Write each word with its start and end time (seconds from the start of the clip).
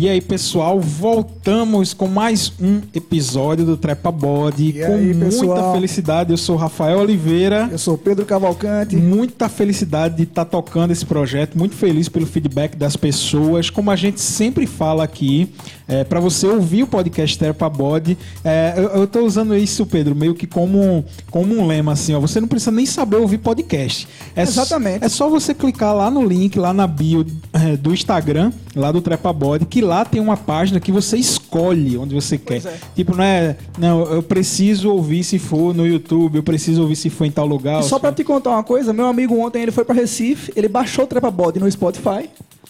E 0.00 0.08
aí, 0.08 0.20
pessoal, 0.20 0.78
voltamos 0.80 1.92
com 1.92 2.06
mais 2.06 2.52
um 2.60 2.80
episódio 2.94 3.66
do 3.66 3.76
Trepa 3.76 4.12
Body. 4.12 4.68
E 4.68 4.72
com 4.74 4.94
aí, 4.94 5.12
muita 5.12 5.72
felicidade. 5.72 6.30
Eu 6.30 6.36
sou 6.36 6.54
Rafael 6.54 7.00
Oliveira. 7.00 7.68
Eu 7.68 7.78
sou 7.78 7.98
Pedro 7.98 8.24
Cavalcante. 8.24 8.94
Muita 8.94 9.48
felicidade 9.48 10.14
de 10.14 10.22
estar 10.22 10.44
tocando 10.44 10.92
esse 10.92 11.04
projeto, 11.04 11.58
muito 11.58 11.74
feliz 11.74 12.08
pelo 12.08 12.26
feedback 12.26 12.76
das 12.76 12.94
pessoas. 12.94 13.70
Como 13.70 13.90
a 13.90 13.96
gente 13.96 14.20
sempre 14.20 14.68
fala 14.68 15.02
aqui, 15.02 15.52
é, 15.88 16.04
para 16.04 16.20
você 16.20 16.46
ouvir 16.46 16.84
o 16.84 16.86
podcast 16.86 17.36
Trepa 17.36 17.68
Body, 17.68 18.16
é, 18.44 18.74
eu, 18.94 19.04
tô 19.04 19.24
usando 19.24 19.56
isso, 19.56 19.84
Pedro, 19.84 20.14
meio 20.14 20.32
que 20.32 20.46
como, 20.46 21.04
como 21.28 21.52
um 21.52 21.66
lema 21.66 21.94
assim, 21.94 22.14
ó. 22.14 22.20
Você 22.20 22.40
não 22.40 22.46
precisa 22.46 22.70
nem 22.70 22.86
saber 22.86 23.16
ouvir 23.16 23.38
podcast. 23.38 24.06
É 24.36 24.42
Exatamente. 24.42 25.04
é 25.04 25.08
só 25.08 25.28
você 25.28 25.52
clicar 25.52 25.92
lá 25.92 26.08
no 26.08 26.24
link, 26.24 26.56
lá 26.56 26.72
na 26.72 26.86
bio 26.86 27.26
é, 27.52 27.76
do 27.76 27.92
Instagram, 27.92 28.52
lá 28.78 28.92
do 28.92 29.00
Trepa 29.00 29.32
Body, 29.32 29.66
que 29.66 29.80
lá 29.80 30.04
tem 30.04 30.20
uma 30.20 30.36
página 30.36 30.78
que 30.80 30.92
você 30.92 31.16
escolhe 31.16 31.98
onde 31.98 32.14
você 32.14 32.38
quer. 32.38 32.64
é. 32.64 32.74
Tipo, 32.94 33.14
não 33.16 33.24
é, 33.24 33.56
não, 33.78 34.02
eu 34.04 34.22
preciso 34.22 34.90
ouvir 34.90 35.24
se 35.24 35.38
for 35.38 35.74
no 35.74 35.86
YouTube, 35.86 36.36
eu 36.36 36.42
preciso 36.42 36.82
ouvir 36.82 36.96
se 36.96 37.10
for 37.10 37.24
em 37.24 37.30
tal 37.30 37.46
lugar. 37.46 37.80
E 37.80 37.84
só 37.84 37.98
se- 37.98 38.12
te 38.12 38.24
contar 38.24 38.50
uma 38.50 38.62
coisa, 38.62 38.92
meu 38.92 39.06
amigo 39.06 39.36
ontem 39.38 39.62
ele 39.62 39.72
foi 39.72 39.84
pra 39.84 39.94
Recife, 39.94 40.52
ele 40.56 40.68
baixou 40.68 41.04
o 41.04 41.08
Trepa 41.08 41.30
Body 41.30 41.58
no 41.58 41.70
Spotify, 41.70 42.28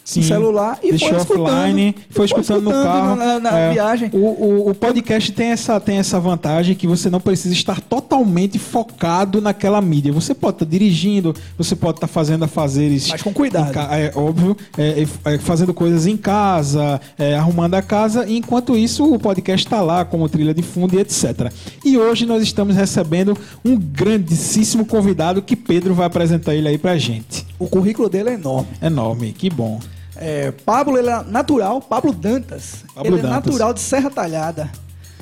Sim. 0.09 0.23
celular 0.23 0.79
e 0.83 0.89
Deixou 0.91 1.09
foi 1.11 1.19
escutando. 1.19 1.47
offline, 1.47 1.95
foi 2.09 2.25
escutando 2.25 2.63
no 2.63 2.71
carro. 2.71 3.15
Na, 3.17 3.39
na 3.39 3.59
É, 3.59 3.73
viagem. 3.75 4.11
O, 4.15 4.17
o, 4.17 4.71
o 4.71 4.75
podcast 4.75 5.31
tem 5.33 5.49
essa, 5.49 5.79
tem 5.79 5.99
essa 5.99 6.19
vantagem 6.19 6.75
que 6.75 6.87
você 6.87 7.11
não 7.11 7.21
precisa 7.21 7.53
estar 7.53 7.79
totalmente 7.83 8.59
focado 8.59 9.39
naquela 9.43 9.83
mídia. 9.83 10.11
Você 10.11 10.35
pode 10.35 10.55
estar 10.55 10.65
dirigindo, 10.65 11.35
você 11.59 11.77
pode 11.77 11.99
estar 11.99 12.07
fazendo 12.07 12.45
afazeres. 12.47 13.09
Mas 13.09 13.21
com 13.21 13.35
cuidado. 13.35 13.79
É 13.93 14.11
óbvio, 14.15 14.57
é, 14.79 15.05
é, 15.27 15.35
é, 15.35 15.39
fazendo 15.39 15.75
coisas 15.75 16.07
em 16.07 16.17
casa, 16.17 16.99
é, 17.19 17.35
arrumando 17.35 17.75
a 17.75 17.83
casa, 17.83 18.25
e 18.27 18.39
enquanto 18.39 18.75
isso 18.75 19.13
o 19.13 19.19
podcast 19.19 19.67
está 19.67 19.83
lá 19.83 20.07
como 20.07 20.27
trilha 20.27 20.55
de 20.55 20.63
fundo 20.63 20.95
e 20.97 21.01
etc. 21.01 21.53
E 21.85 21.99
hoje 21.99 22.25
nós 22.25 22.43
estamos 22.43 22.75
recebendo 22.75 23.37
um 23.63 23.77
grandíssimo 23.77 24.87
convidado 24.87 25.43
que 25.43 25.55
Pedro 25.55 25.93
vai 25.93 26.07
apresentar 26.07 26.55
ele 26.55 26.67
aí 26.67 26.79
pra 26.79 26.97
gente. 26.97 27.47
O 27.59 27.67
currículo 27.69 28.09
dele 28.09 28.31
é 28.31 28.35
enorme. 28.35 28.69
Enorme, 28.81 29.33
que 29.35 29.51
bom. 29.51 29.79
É, 30.19 30.51
Pablo 30.51 30.99
ele 30.99 31.09
é 31.09 31.23
natural, 31.23 31.81
Pablo 31.81 32.13
Dantas. 32.13 32.85
Pablo 32.95 33.15
ele 33.15 33.23
Dantas. 33.23 33.31
é 33.31 33.35
natural 33.35 33.73
de 33.73 33.81
Serra 33.81 34.11
Talhada. 34.11 34.71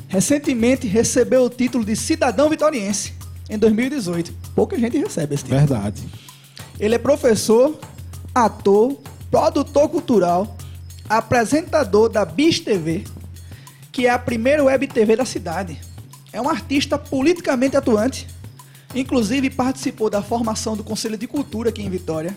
Recentemente 0.09 0.87
recebeu 0.87 1.45
o 1.45 1.51
título 1.51 1.85
de 1.85 1.95
cidadão 1.95 2.49
vitoriense 2.49 3.13
em 3.49 3.59
2018. 3.59 4.33
Pouca 4.55 4.79
gente 4.79 4.97
recebe 4.97 5.35
esse 5.35 5.45
título. 5.45 5.61
Verdade. 5.61 6.03
Ele 6.79 6.95
é 6.95 6.99
professor, 6.99 7.79
ator, 8.35 8.99
produtor 9.31 9.89
cultural, 9.89 10.57
apresentador 11.09 12.09
da 12.09 12.25
Bis 12.25 12.61
TV, 12.61 13.05
que 13.93 14.07
é 14.07 14.11
a 14.11 14.19
primeira 14.19 14.65
web 14.65 14.87
TV 14.87 15.17
da 15.17 15.25
cidade. 15.25 15.79
É 16.33 16.41
um 16.41 16.49
artista 16.49 16.99
politicamente 16.99 17.77
atuante, 17.77 18.27
inclusive 18.95 19.51
participou 19.51 20.09
da 20.09 20.23
formação 20.23 20.77
do 20.77 20.85
Conselho 20.85 21.17
de 21.17 21.27
Cultura 21.27 21.71
aqui 21.71 21.83
em 21.83 21.91
Vitória. 21.91 22.37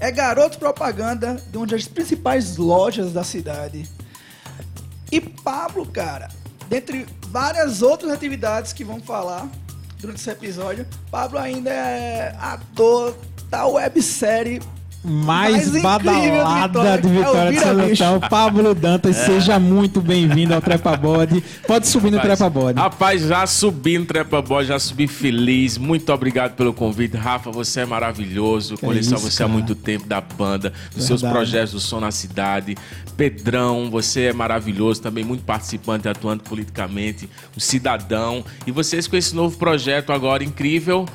É 0.00 0.10
garoto 0.10 0.58
propaganda 0.58 1.34
de 1.34 1.58
uma 1.58 1.66
das 1.66 1.86
principais 1.86 2.56
lojas 2.56 3.12
da 3.12 3.22
cidade. 3.22 3.86
E 5.12 5.20
Pablo, 5.20 5.84
cara, 5.84 6.30
dentre 6.70 7.06
várias 7.28 7.82
outras 7.82 8.10
atividades 8.10 8.72
que 8.72 8.82
vamos 8.82 9.04
falar 9.04 9.46
durante 9.98 10.18
esse 10.18 10.30
episódio, 10.30 10.86
Pablo 11.10 11.38
ainda 11.38 11.70
é 11.70 12.34
ator 12.40 13.14
da 13.50 13.66
websérie 13.66 14.62
mais, 15.02 15.70
Mais 15.70 15.82
badalada 15.82 16.98
de 16.98 17.08
de 17.08 17.14
Vitória. 17.16 17.50
Vitória 17.52 17.82
É 17.82 17.92
de. 17.92 18.02
Antão, 18.02 18.20
Pablo 18.28 18.74
Dantas, 18.74 19.16
seja 19.16 19.58
muito 19.58 20.00
bem-vindo 20.00 20.54
ao 20.54 20.60
Trepa 20.60 20.94
Body. 20.96 21.42
Pode 21.66 21.88
subir 21.88 22.10
no 22.10 22.18
Rapaz, 22.18 22.38
Trepa 22.38 22.50
Body. 22.50 22.78
Rapaz, 22.78 23.22
já 23.22 23.46
subi 23.46 23.98
no 23.98 24.04
Trepa 24.04 24.42
Boy, 24.42 24.64
já 24.66 24.78
subi 24.78 25.06
feliz. 25.06 25.78
Muito 25.78 26.12
obrigado 26.12 26.54
pelo 26.54 26.74
convite. 26.74 27.16
Rafa, 27.16 27.50
você 27.50 27.80
é 27.80 27.86
maravilhoso. 27.86 28.76
Conheço 28.76 29.14
isso, 29.14 29.22
você 29.30 29.42
há 29.42 29.46
cara. 29.46 29.52
muito 29.52 29.74
tempo 29.74 30.06
da 30.06 30.20
banda, 30.20 30.72
dos 30.94 31.04
seus 31.06 31.22
Verdade. 31.22 31.44
projetos 31.44 31.72
do 31.72 31.80
Som 31.80 32.00
na 32.00 32.10
Cidade. 32.10 32.76
Pedrão, 33.16 33.90
você 33.90 34.24
é 34.24 34.32
maravilhoso, 34.32 35.00
também 35.00 35.24
muito 35.24 35.44
participante, 35.44 36.08
atuando 36.08 36.42
politicamente, 36.42 37.28
um 37.56 37.60
cidadão. 37.60 38.44
E 38.66 38.72
vocês 38.72 39.06
com 39.06 39.16
esse 39.16 39.34
novo 39.34 39.56
projeto 39.56 40.12
agora 40.12 40.44
incrível. 40.44 41.06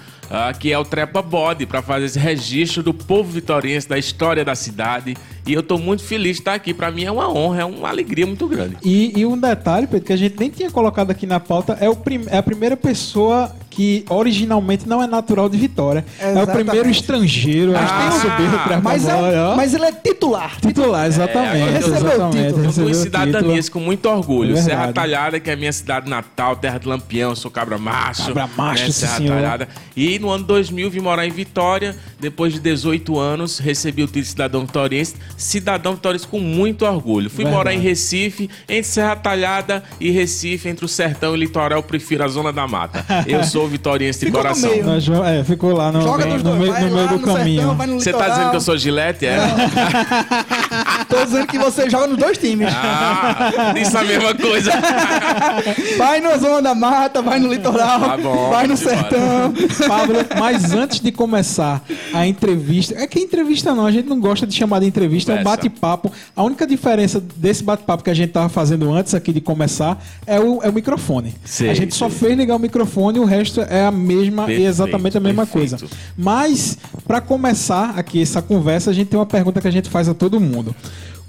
Que 0.59 0.71
é 0.71 0.77
o 0.77 0.83
Trepa 0.85 1.21
Body, 1.21 1.65
para 1.65 1.81
fazer 1.81 2.05
esse 2.05 2.19
registro 2.19 2.81
do 2.83 2.93
povo 2.93 3.31
vitoriense, 3.31 3.87
da 3.87 3.97
história 3.97 4.43
da 4.43 4.55
cidade. 4.55 5.15
E 5.45 5.53
eu 5.53 5.61
tô 5.61 5.77
muito 5.77 6.03
feliz 6.03 6.37
de 6.37 6.41
estar 6.41 6.53
aqui. 6.55 6.73
Para 6.73 6.89
mim 6.91 7.03
é 7.03 7.11
uma 7.11 7.31
honra, 7.31 7.61
é 7.61 7.65
uma 7.65 7.87
alegria 7.89 8.25
muito 8.25 8.47
grande. 8.47 8.77
E, 8.83 9.19
e 9.19 9.25
um 9.25 9.37
detalhe, 9.37 9.85
Pedro, 9.87 10.05
que 10.07 10.13
a 10.13 10.17
gente 10.17 10.35
nem 10.39 10.49
tinha 10.49 10.71
colocado 10.71 11.11
aqui 11.11 11.27
na 11.27 11.39
pauta, 11.39 11.77
é, 11.79 11.87
o 11.89 11.95
prim- 11.95 12.25
é 12.27 12.37
a 12.37 12.43
primeira 12.43 12.75
pessoa 12.75 13.55
que 13.75 14.05
originalmente 14.09 14.87
não 14.87 15.03
é 15.03 15.07
natural 15.07 15.49
de 15.49 15.57
Vitória. 15.57 16.05
É 16.17 16.27
o 16.27 16.31
Exatamente. 16.31 16.63
primeiro 16.65 16.89
estrangeiro 16.89 17.75
a 17.75 17.81
Ah, 17.81 18.11
subir 18.11 18.81
Mas, 18.81 19.05
é, 19.05 19.55
mas 19.55 19.73
ele 19.73 19.83
é 19.85 19.91
titular. 19.91 20.57
Titular, 20.61 21.05
exatamente. 21.07 21.57
É, 21.57 21.71
recebeu 21.71 21.93
o 21.93 21.97
exatamente, 22.07 22.45
título. 22.47 22.63
Eu 22.65 22.71
fui 22.71 22.91
o 22.91 22.93
cidadania 22.95 23.61
com 23.69 23.79
muito 23.81 24.05
orgulho. 24.09 24.55
É 24.57 24.61
Serra. 24.61 24.93
Talhada, 24.93 25.39
que 25.41 25.49
é 25.49 25.53
a 25.53 25.57
minha 25.57 25.73
cidade 25.73 26.09
natal, 26.09 26.55
terra 26.55 26.77
de 26.77 26.87
Lampião, 26.87 27.31
eu 27.31 27.35
sou 27.35 27.51
cabra 27.51 27.77
macho. 27.77 28.27
Cabra 28.27 28.49
macho, 28.55 28.83
né, 28.83 28.87
sim, 28.87 28.93
Serra 28.93 29.17
senhor. 29.17 29.35
Talhada. 29.35 29.67
E 29.95 30.17
no 30.19 30.29
ano 30.29 30.45
2000 30.45 30.89
vim 30.89 31.01
morar 31.01 31.25
em 31.27 31.31
Vitória. 31.31 31.95
Depois 32.17 32.53
de 32.53 32.59
18 32.61 33.19
anos, 33.19 33.59
recebi 33.59 34.03
o 34.03 34.07
título 34.07 34.23
de 34.23 34.29
cidadão 34.29 34.61
vitoriense. 34.61 35.15
Cidadão 35.35 35.95
vitoriense 35.95 36.25
com 36.27 36.39
muito 36.39 36.85
orgulho. 36.85 37.29
Fui 37.29 37.43
Verdade. 37.43 37.57
morar 37.57 37.73
em 37.73 37.79
Recife, 37.79 38.49
entre 38.69 38.83
Serra 38.83 39.17
Talhada 39.17 39.83
e 39.99 40.09
Recife, 40.11 40.69
entre 40.69 40.85
o 40.85 40.87
sertão 40.87 41.31
e 41.31 41.33
o 41.33 41.35
litoral, 41.35 41.79
eu 41.79 41.83
prefiro 41.83 42.23
a 42.23 42.27
zona 42.29 42.53
da 42.53 42.65
mata. 42.67 43.05
Eu 43.27 43.43
sou 43.43 43.64
vitoriense 43.67 44.19
de 44.19 44.25
Ficou 44.27 44.41
no 44.41 44.47
coração. 44.49 44.69
meio. 44.69 44.85
Nós 44.85 45.05
vamos- 45.07 45.27
é, 45.27 45.43
ficou 45.43 45.73
lá 45.73 45.91
no, 45.91 46.01
Joga 46.01 46.25
no, 46.25 46.33
nos 46.33 46.43
no 46.43 46.49
dois. 46.51 46.59
meio, 46.61 46.71
vai 46.73 46.81
no 46.83 46.89
meio 46.95 47.05
lá 47.05 47.11
do 47.13 47.19
no 47.19 47.25
caminho. 47.33 47.55
sertão, 47.61 47.75
vai 47.75 47.87
no 47.87 47.99
Você 47.99 48.11
tá 48.11 48.17
litoral. 48.17 48.35
dizendo 48.35 48.49
que 48.51 48.55
eu 48.57 48.61
sou 48.61 48.77
gilete? 48.77 49.25
É? 49.25 49.37
Tô 51.09 51.23
dizendo 51.25 51.47
que 51.47 51.57
você 51.57 51.89
joga 51.89 52.07
nos 52.07 52.17
dois 52.17 52.37
times. 52.37 52.67
Ah, 52.71 53.71
disse 53.73 53.95
a 53.95 54.03
mesma 54.03 54.33
coisa. 54.33 54.71
Vai 55.97 56.19
na 56.19 56.37
zona 56.37 56.61
da 56.61 56.75
mata, 56.75 57.21
vai 57.21 57.39
no 57.39 57.47
litoral, 57.51 57.99
Tá 57.99 58.17
bom, 58.17 58.49
vai 58.49 58.67
no 58.67 58.75
sertão. 58.75 59.53
Pablo, 59.87 60.17
mas 60.37 60.73
antes 60.73 60.99
de 60.99 61.11
começar 61.11 61.81
a 62.13 62.25
entrevista, 62.27 62.95
é 62.97 63.07
que 63.07 63.19
entrevista 63.19 63.73
não, 63.73 63.85
a 63.85 63.91
gente 63.91 64.07
não 64.09 64.19
gosta 64.19 64.45
de 64.45 64.53
chamar 64.55 64.79
de 64.79 64.85
entrevista, 64.87 65.31
é 65.31 65.35
um 65.35 65.37
Conversa. 65.39 65.57
bate-papo. 65.57 66.11
A 66.35 66.43
única 66.43 66.65
diferença 66.67 67.21
desse 67.35 67.63
bate-papo 67.63 68.03
que 68.03 68.09
a 68.09 68.13
gente 68.13 68.31
tava 68.31 68.49
fazendo 68.49 68.91
antes 68.93 69.13
aqui 69.13 69.31
de 69.31 69.41
começar 69.41 70.03
é 70.25 70.39
o, 70.39 70.61
é 70.63 70.69
o 70.69 70.73
microfone. 70.73 71.33
Sei, 71.45 71.69
a 71.69 71.73
gente 71.73 71.95
só 71.95 72.09
fez 72.09 72.35
ligar 72.37 72.55
o 72.55 72.59
microfone 72.59 73.17
e 73.17 73.21
o 73.21 73.25
resto 73.25 73.54
é 73.61 73.85
a 73.85 73.91
mesma 73.91 74.43
e 74.43 74.45
Perfeito, 74.47 74.67
exatamente 74.69 75.17
a 75.17 75.19
mesma 75.19 75.45
perfeito. 75.45 75.79
coisa. 75.79 75.95
Mas, 76.17 76.77
para 77.07 77.21
começar 77.21 77.97
aqui 77.97 78.21
essa 78.21 78.41
conversa, 78.41 78.91
a 78.91 78.93
gente 78.93 79.07
tem 79.07 79.19
uma 79.19 79.25
pergunta 79.25 79.61
que 79.61 79.67
a 79.67 79.71
gente 79.71 79.89
faz 79.89 80.07
a 80.07 80.13
todo 80.13 80.39
mundo. 80.39 80.75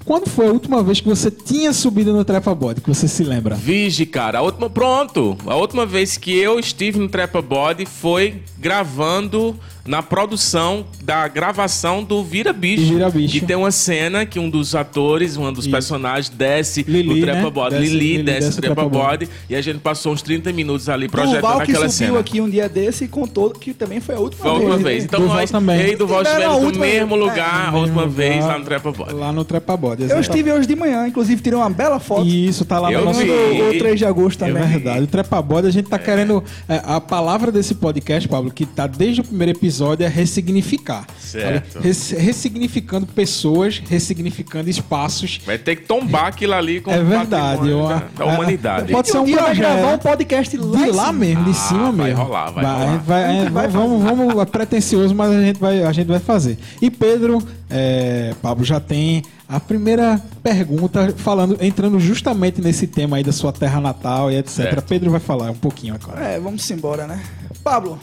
Quando 0.05 0.29
foi 0.31 0.47
a 0.47 0.53
última 0.53 0.85
vez 0.85 1.01
que 1.01 1.09
você 1.09 1.33
tinha 1.33 1.73
subido 1.73 2.13
no 2.13 2.25
Trepa 2.25 2.55
Body, 2.55 2.81
que 2.81 2.89
você 2.89 3.09
se 3.09 3.25
lembra? 3.25 3.57
Vige, 3.57 4.07
cara, 4.07 4.39
a 4.39 4.43
última. 4.43 4.71
Pronto! 4.71 5.37
A 5.45 5.57
última 5.57 5.85
vez 5.85 6.17
que 6.17 6.33
eu 6.37 6.61
estive 6.61 6.99
no 7.01 7.09
Trepa 7.09 7.43
Body 7.43 7.85
foi 7.85 8.41
gravando 8.57 9.57
na 9.87 10.03
produção 10.03 10.85
da 11.03 11.29
gravação 11.29 12.03
do 12.03 12.23
Vira 12.25 12.53
Bicho. 12.53 12.93
Vira 12.95 13.09
Bicho. 13.11 13.37
E 13.37 13.41
tem 13.41 13.57
uma 13.57 13.71
cena 13.71 14.27
que 14.27 14.39
um 14.39 14.51
dos 14.51 14.75
atores, 14.75 15.37
um 15.37 15.53
dos 15.53 15.65
Isso. 15.65 15.71
personagens, 15.73 16.29
desce 16.29 16.83
Lili, 16.87 17.09
no 17.09 17.21
Trepa 17.21 17.43
né? 17.43 17.51
Body. 17.51 17.77
Desce- 17.79 17.93
Lili, 17.93 17.99
Lili 18.13 18.23
desce 18.25 18.41
desce 18.41 18.57
o 18.57 18.59
o 18.59 18.63
Trepa. 18.63 18.89
Body. 18.89 19.29
E 19.49 19.55
a 19.57 19.61
gente 19.61 19.79
passou 19.79 20.13
uns 20.13 20.23
30 20.23 20.53
minutos 20.53 20.89
ali 20.89 21.09
projetando 21.09 21.57
que 21.65 21.73
aquela 21.73 21.89
subiu 21.89 22.09
cena. 22.09 22.19
aqui 22.21 22.41
um 22.41 22.49
dia 22.51 22.69
desse 22.69 23.05
e 23.05 23.09
contou 23.09 23.51
que 23.51 23.73
também 23.73 24.01
foi 24.01 24.15
a 24.15 24.19
última 24.19 24.43
Foi 24.43 24.51
a 24.51 24.55
vez. 24.59 24.65
última 24.71 24.89
vez. 24.89 25.05
Então 25.05 25.21
Durval 25.21 25.37
nós, 25.39 25.51
também. 25.51 25.81
eu 25.81 25.93
e 25.93 25.97
Duval 25.97 26.19
a 26.19 26.23
estivemos 26.23 26.73
no 26.73 26.79
mesmo 26.81 27.15
é, 27.15 27.19
lugar, 27.19 27.69
a 27.69 27.71
No 27.73 27.79
última 27.79 28.07
vez 28.07 28.45
lá 28.45 28.59
no 28.59 28.65
Trepa 28.65 28.93
Body. 28.93 29.15
Lá 29.15 29.33
no 29.33 29.45
Trepa 29.45 29.77
Body. 29.77 30.03
Eu 30.11 30.21
estive 30.21 30.53
hoje 30.53 30.67
de 30.67 30.75
manhã, 30.77 31.07
inclusive 31.07 31.41
tirei 31.41 31.59
uma 31.59 31.71
bela 31.71 31.99
foto. 32.01 32.27
Isso, 32.27 32.65
tá 32.65 32.79
lá 32.81 32.93
Eu 32.93 33.01
no 33.01 33.05
nosso 33.07 33.21
vi. 33.21 33.27
No, 33.27 33.71
o 33.71 33.79
3 33.79 33.99
de 33.99 34.05
agosto 34.05 34.45
É 34.45 34.49
também. 34.49 34.67
verdade. 34.67 35.05
O 35.05 35.07
Trepa 35.07 35.41
Body, 35.41 35.67
a 35.69 35.71
gente 35.71 35.89
tá 35.89 35.99
querendo. 35.99 36.43
é, 36.69 36.81
a 36.85 37.01
palavra 37.01 37.53
desse 37.53 37.75
podcast, 37.75 38.29
Pablo, 38.29 38.51
que 38.51 38.67
tá 38.67 38.87
desde 38.87 39.21
o 39.21 39.25
primeiro 39.25 39.53
episódio, 39.53 39.76
é 40.05 40.09
ressignificar. 40.09 41.07
Certo. 41.19 41.81
Res- 41.81 42.11
ressignificando 42.11 43.07
pessoas, 43.07 43.83
ressignificando 43.89 44.69
espaços. 44.71 45.41
Vai 45.45 45.59
ter 45.59 45.77
que 45.77 45.83
tombar 45.87 46.27
aquilo 46.27 46.55
ali 46.55 46.81
com 46.81 46.91
É 46.91 47.01
o 47.01 47.05
verdade. 47.05 47.59
patrimônio 47.59 47.71
eu- 47.85 47.89
da, 47.89 48.25
da 48.25 48.25
é- 48.31 48.35
humanidade. 48.35 48.93
Pode 48.93 49.09
ser 49.09 49.17
E 49.17 49.21
um 49.21 49.23
um 49.23 49.27
dia 49.27 49.41
vai 49.43 49.55
gravar 49.55 49.75
um 49.77 49.81
projeto. 49.83 50.03
podcast 50.03 50.57
lá, 50.57 50.85
De 50.85 50.91
lá 50.93 51.13
mesmo, 51.13 51.45
de 51.45 51.51
Ah, 51.51 51.55
cima 51.55 51.93
vai 51.93 52.07
mesmo. 52.09 52.23
rolar, 52.25 52.51
vai 52.51 52.65
A 52.65 52.73
rolar. 52.73 52.97
vai, 52.99 53.37
é, 53.47 53.51
vai 53.51 53.69
vamos, 53.69 54.03
vamos, 54.03 54.37
é 54.37 54.45
pretencioso, 54.45 55.15
mas 55.15 55.31
a 55.33 55.41
gente 55.43 55.59
vai, 55.61 55.83
a 55.83 55.93
gente 55.93 56.07
vai 56.07 56.21
fazer. 56.21 56.59
E 56.81 56.91
Pedro, 56.91 57.43
é, 57.69 58.35
Pablo, 58.41 58.65
já 58.65 58.79
tem 58.81 59.23
a 59.49 59.61
primeira 59.61 60.21
pergunta 60.43 61.15
falando, 61.17 61.57
entrando 61.61 61.99
justamente 62.01 62.61
nesse 62.61 62.87
tema 62.87 63.17
aí 63.17 63.23
da 63.25 63.33
sua 63.33 63.53
terra 63.53 63.81
natal 63.81 64.31
e 64.31 64.37
etc. 64.37 64.51
Certo. 64.55 64.83
Pedro 64.83 65.11
vai 65.11 65.21
falar 65.21 65.51
um 65.51 65.55
pouquinho 65.57 65.95
agora. 65.95 66.21
É, 66.21 66.41
vamos 66.41 66.69
embora, 66.71 67.07
né? 67.07 67.21
Pablo, 67.63 67.99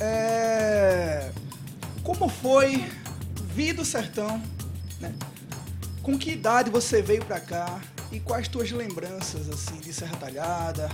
é... 0.00 1.30
como 2.02 2.28
foi 2.28 2.84
vir 3.54 3.72
do 3.72 3.84
sertão, 3.84 4.42
né? 5.00 5.14
Com 6.02 6.18
que 6.18 6.30
idade 6.30 6.70
você 6.70 7.02
veio 7.02 7.24
pra 7.24 7.40
cá? 7.40 7.80
E 8.12 8.20
quais 8.20 8.46
tuas 8.46 8.70
lembranças, 8.70 9.48
assim, 9.48 9.80
de 9.80 9.92
Serra 9.92 10.16
Talhada? 10.16 10.88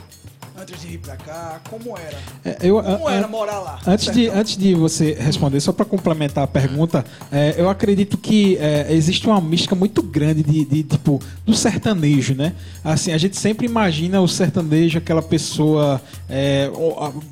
Antes 0.60 0.80
de 0.80 0.86
vir 0.86 0.98
pra 0.98 1.16
cá, 1.16 1.60
como 1.70 1.96
era? 1.96 2.18
É, 2.44 2.58
eu, 2.62 2.80
Como 2.82 3.08
a- 3.08 3.14
era 3.14 3.24
a- 3.24 3.28
morar 3.28 3.58
lá? 3.58 3.78
Antes 3.86 4.12
de, 4.12 4.28
antes 4.28 4.56
de 4.56 4.74
você 4.74 5.14
responder, 5.18 5.58
só 5.60 5.72
para 5.72 5.84
complementar 5.84 6.44
a 6.44 6.46
pergunta, 6.46 7.04
é, 7.32 7.54
eu 7.56 7.68
acredito 7.70 8.18
que 8.18 8.56
é, 8.58 8.86
existe 8.90 9.26
uma 9.26 9.40
mística 9.40 9.74
muito 9.74 10.02
grande 10.02 10.42
de, 10.42 10.64
de, 10.64 10.82
tipo 10.82 11.20
do 11.46 11.54
sertanejo, 11.54 12.34
né? 12.34 12.52
Assim, 12.84 13.12
a 13.12 13.18
gente 13.18 13.36
sempre 13.36 13.66
imagina 13.66 14.20
o 14.20 14.28
sertanejo 14.28 14.98
aquela 14.98 15.22
pessoa 15.22 16.00
é, 16.28 16.70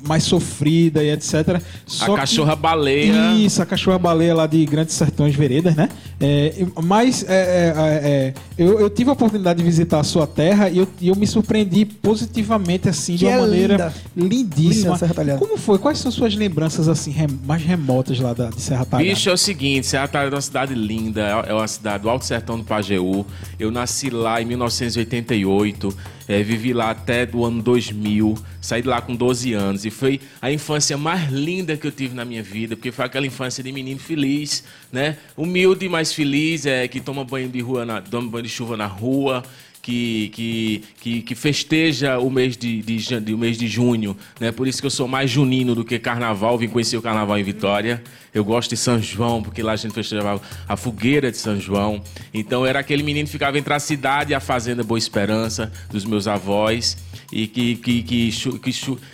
mais 0.05 0.23
sofrida 0.23 1.03
e 1.03 1.11
etc. 1.11 1.61
Só 1.85 2.05
a 2.05 2.09
que- 2.09 2.15
cachorra 2.15 2.55
baleia. 2.55 3.33
Isso, 3.35 3.61
a 3.61 3.65
cachorra 3.65 3.99
baleia 3.99 4.33
lá 4.33 4.47
de 4.47 4.65
Grandes 4.65 4.95
Sertões 4.95 5.35
Veredas, 5.35 5.75
né? 5.75 5.87
É, 6.19 6.53
mas 6.83 7.23
é, 7.27 7.33
é, 7.33 7.73
é, 8.09 8.33
eu, 8.57 8.79
eu 8.79 8.89
tive 8.89 9.09
a 9.09 9.13
oportunidade 9.13 9.59
de 9.59 9.65
visitar 9.65 9.99
a 9.99 10.03
sua 10.03 10.25
terra 10.25 10.69
e 10.69 10.79
eu, 10.79 10.87
e 10.99 11.07
eu 11.07 11.15
me 11.15 11.27
surpreendi 11.27 11.85
positivamente, 11.85 12.89
assim, 12.89 13.10
de 13.13 13.19
Que 13.19 13.25
uma 13.25 13.31
é 13.33 13.39
maneira 13.41 13.73
linda. 13.75 13.93
lindíssima. 14.35 14.85
Linda 14.85 14.97
Serra 14.97 15.13
Talhada. 15.13 15.39
Como 15.39 15.57
foi? 15.57 15.77
Quais 15.79 15.97
são 15.99 16.11
suas 16.11 16.35
lembranças, 16.35 16.87
assim, 16.87 17.11
rem- 17.11 17.39
mais 17.45 17.61
remotas 17.63 18.19
lá 18.19 18.33
da, 18.33 18.49
de 18.49 18.61
Serra 18.61 18.85
Talhada? 18.85 19.09
Bicho, 19.09 19.29
é 19.29 19.33
o 19.33 19.37
seguinte, 19.37 19.87
Serra 19.87 20.07
Talhada 20.07 20.35
é 20.35 20.37
uma 20.37 20.41
cidade 20.41 20.73
linda, 20.73 21.21
é 21.47 21.53
uma 21.53 21.67
cidade 21.67 22.03
do 22.03 22.09
Alto 22.09 22.25
Sertão 22.25 22.57
do 22.57 22.63
Pajeú. 22.63 23.25
Eu 23.59 23.71
nasci 23.71 24.09
lá 24.09 24.41
em 24.41 24.45
1988, 24.45 25.95
eh, 26.27 26.43
vivi 26.43 26.73
lá 26.73 26.91
até 26.91 27.25
do 27.25 27.43
ano 27.43 27.61
2000, 27.61 28.37
saí 28.61 28.81
de 28.81 28.87
lá 28.87 29.01
com 29.01 29.15
12 29.15 29.53
anos. 29.53 29.85
E 29.85 29.89
foi 29.89 30.19
a 30.41 30.51
infância 30.51 30.97
mais 30.97 31.29
linda 31.31 31.75
que 31.77 31.85
eu 31.87 31.91
tive 31.91 32.15
na 32.15 32.23
minha 32.25 32.43
vida, 32.43 32.75
porque 32.75 32.91
foi 32.91 33.05
aquela 33.05 33.25
infância 33.25 33.63
de 33.63 33.71
menino 33.71 33.99
feliz, 33.99 34.63
né? 34.91 35.17
Humilde, 35.35 35.87
mas 35.89 36.13
feliz, 36.13 36.65
é, 36.65 36.87
que 36.87 36.99
toma 36.99 37.23
banho 37.23 37.49
de 37.49 37.59
rua, 37.61 37.85
na, 37.85 38.01
toma 38.01 38.29
banho 38.29 38.43
de 38.43 38.49
chuva 38.49 38.77
na 38.77 38.85
rua, 38.87 39.43
que, 39.81 40.29
que, 40.33 40.83
que, 41.01 41.21
que 41.23 41.35
festeja 41.35 42.19
o 42.19 42.29
mês 42.29 42.55
de, 42.55 42.81
de, 42.81 43.19
de- 43.19 43.33
o 43.33 43.37
mês 43.37 43.57
de 43.57 43.67
junho, 43.67 44.15
né? 44.39 44.51
Por 44.51 44.67
isso 44.67 44.79
que 44.79 44.85
eu 44.85 44.91
sou 44.91 45.07
mais 45.07 45.29
junino 45.29 45.73
do 45.73 45.83
que 45.83 45.97
carnaval, 45.97 46.57
vim 46.57 46.67
conhecer 46.67 46.97
o 46.97 47.01
carnaval 47.01 47.37
em 47.37 47.43
Vitória. 47.43 48.03
Eu 48.33 48.45
gosto 48.45 48.69
de 48.69 48.77
São 48.77 49.01
João, 49.01 49.41
porque 49.43 49.61
lá 49.61 49.73
a 49.73 49.75
gente 49.75 49.93
festejava 49.93 50.41
a 50.67 50.77
fogueira 50.77 51.29
de 51.31 51.37
São 51.37 51.59
João. 51.59 52.01
Então 52.33 52.65
era 52.65 52.79
aquele 52.79 53.03
menino 53.03 53.25
que 53.25 53.31
ficava 53.31 53.57
entre 53.59 53.73
a 53.73 53.79
cidade 53.79 54.31
e 54.31 54.35
a 54.35 54.39
fazenda 54.39 54.83
Boa 54.83 54.97
Esperança, 54.97 55.71
dos 55.89 56.05
meus 56.05 56.27
avós, 56.27 56.95
e 57.31 57.47
que, 57.47 57.75
que, 57.75 58.03
que, 58.03 58.31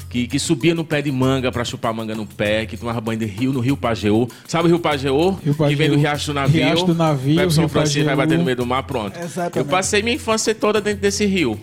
que, 0.09 0.27
que- 0.27 0.39
subia 0.39 0.73
no 0.73 0.83
pé 0.83 1.01
de 1.01 1.11
manga 1.11 1.51
para 1.51 1.63
chupar 1.63 1.93
manga 1.93 2.15
no 2.15 2.25
pé, 2.25 2.65
que 2.65 2.75
tomava 2.77 2.99
banho 2.99 3.19
de 3.19 3.25
rio 3.25 3.51
no 3.53 3.59
Rio 3.59 3.77
Pajeú. 3.77 4.27
Sabe 4.47 4.65
o 4.65 4.67
Rio 4.69 4.79
Pajeú? 4.79 5.31
Rio 5.43 5.53
Que 5.55 5.75
vem 5.75 5.89
do 5.89 5.95
Pajeú. 5.95 5.97
Riacho 5.99 6.25
do 6.27 6.33
Navio. 6.33 6.63
Riacho 6.63 6.85
do 6.85 6.95
Navio, 6.95 7.35
Vai 7.35 7.45
pro 7.45 7.53
São 7.53 7.69
Francisco, 7.69 8.05
vai 8.05 8.15
Pajeú. 8.15 8.27
bater 8.27 8.37
no 8.39 8.45
meio 8.45 8.57
do 8.57 8.65
mar, 8.65 8.83
pronto. 8.83 9.17
Exatamente. 9.19 9.57
Eu 9.57 9.65
passei 9.65 10.01
minha 10.01 10.15
infância 10.15 10.53
toda 10.55 10.79
dentro 10.81 11.01
desse 11.01 11.25
rio. 11.25 11.59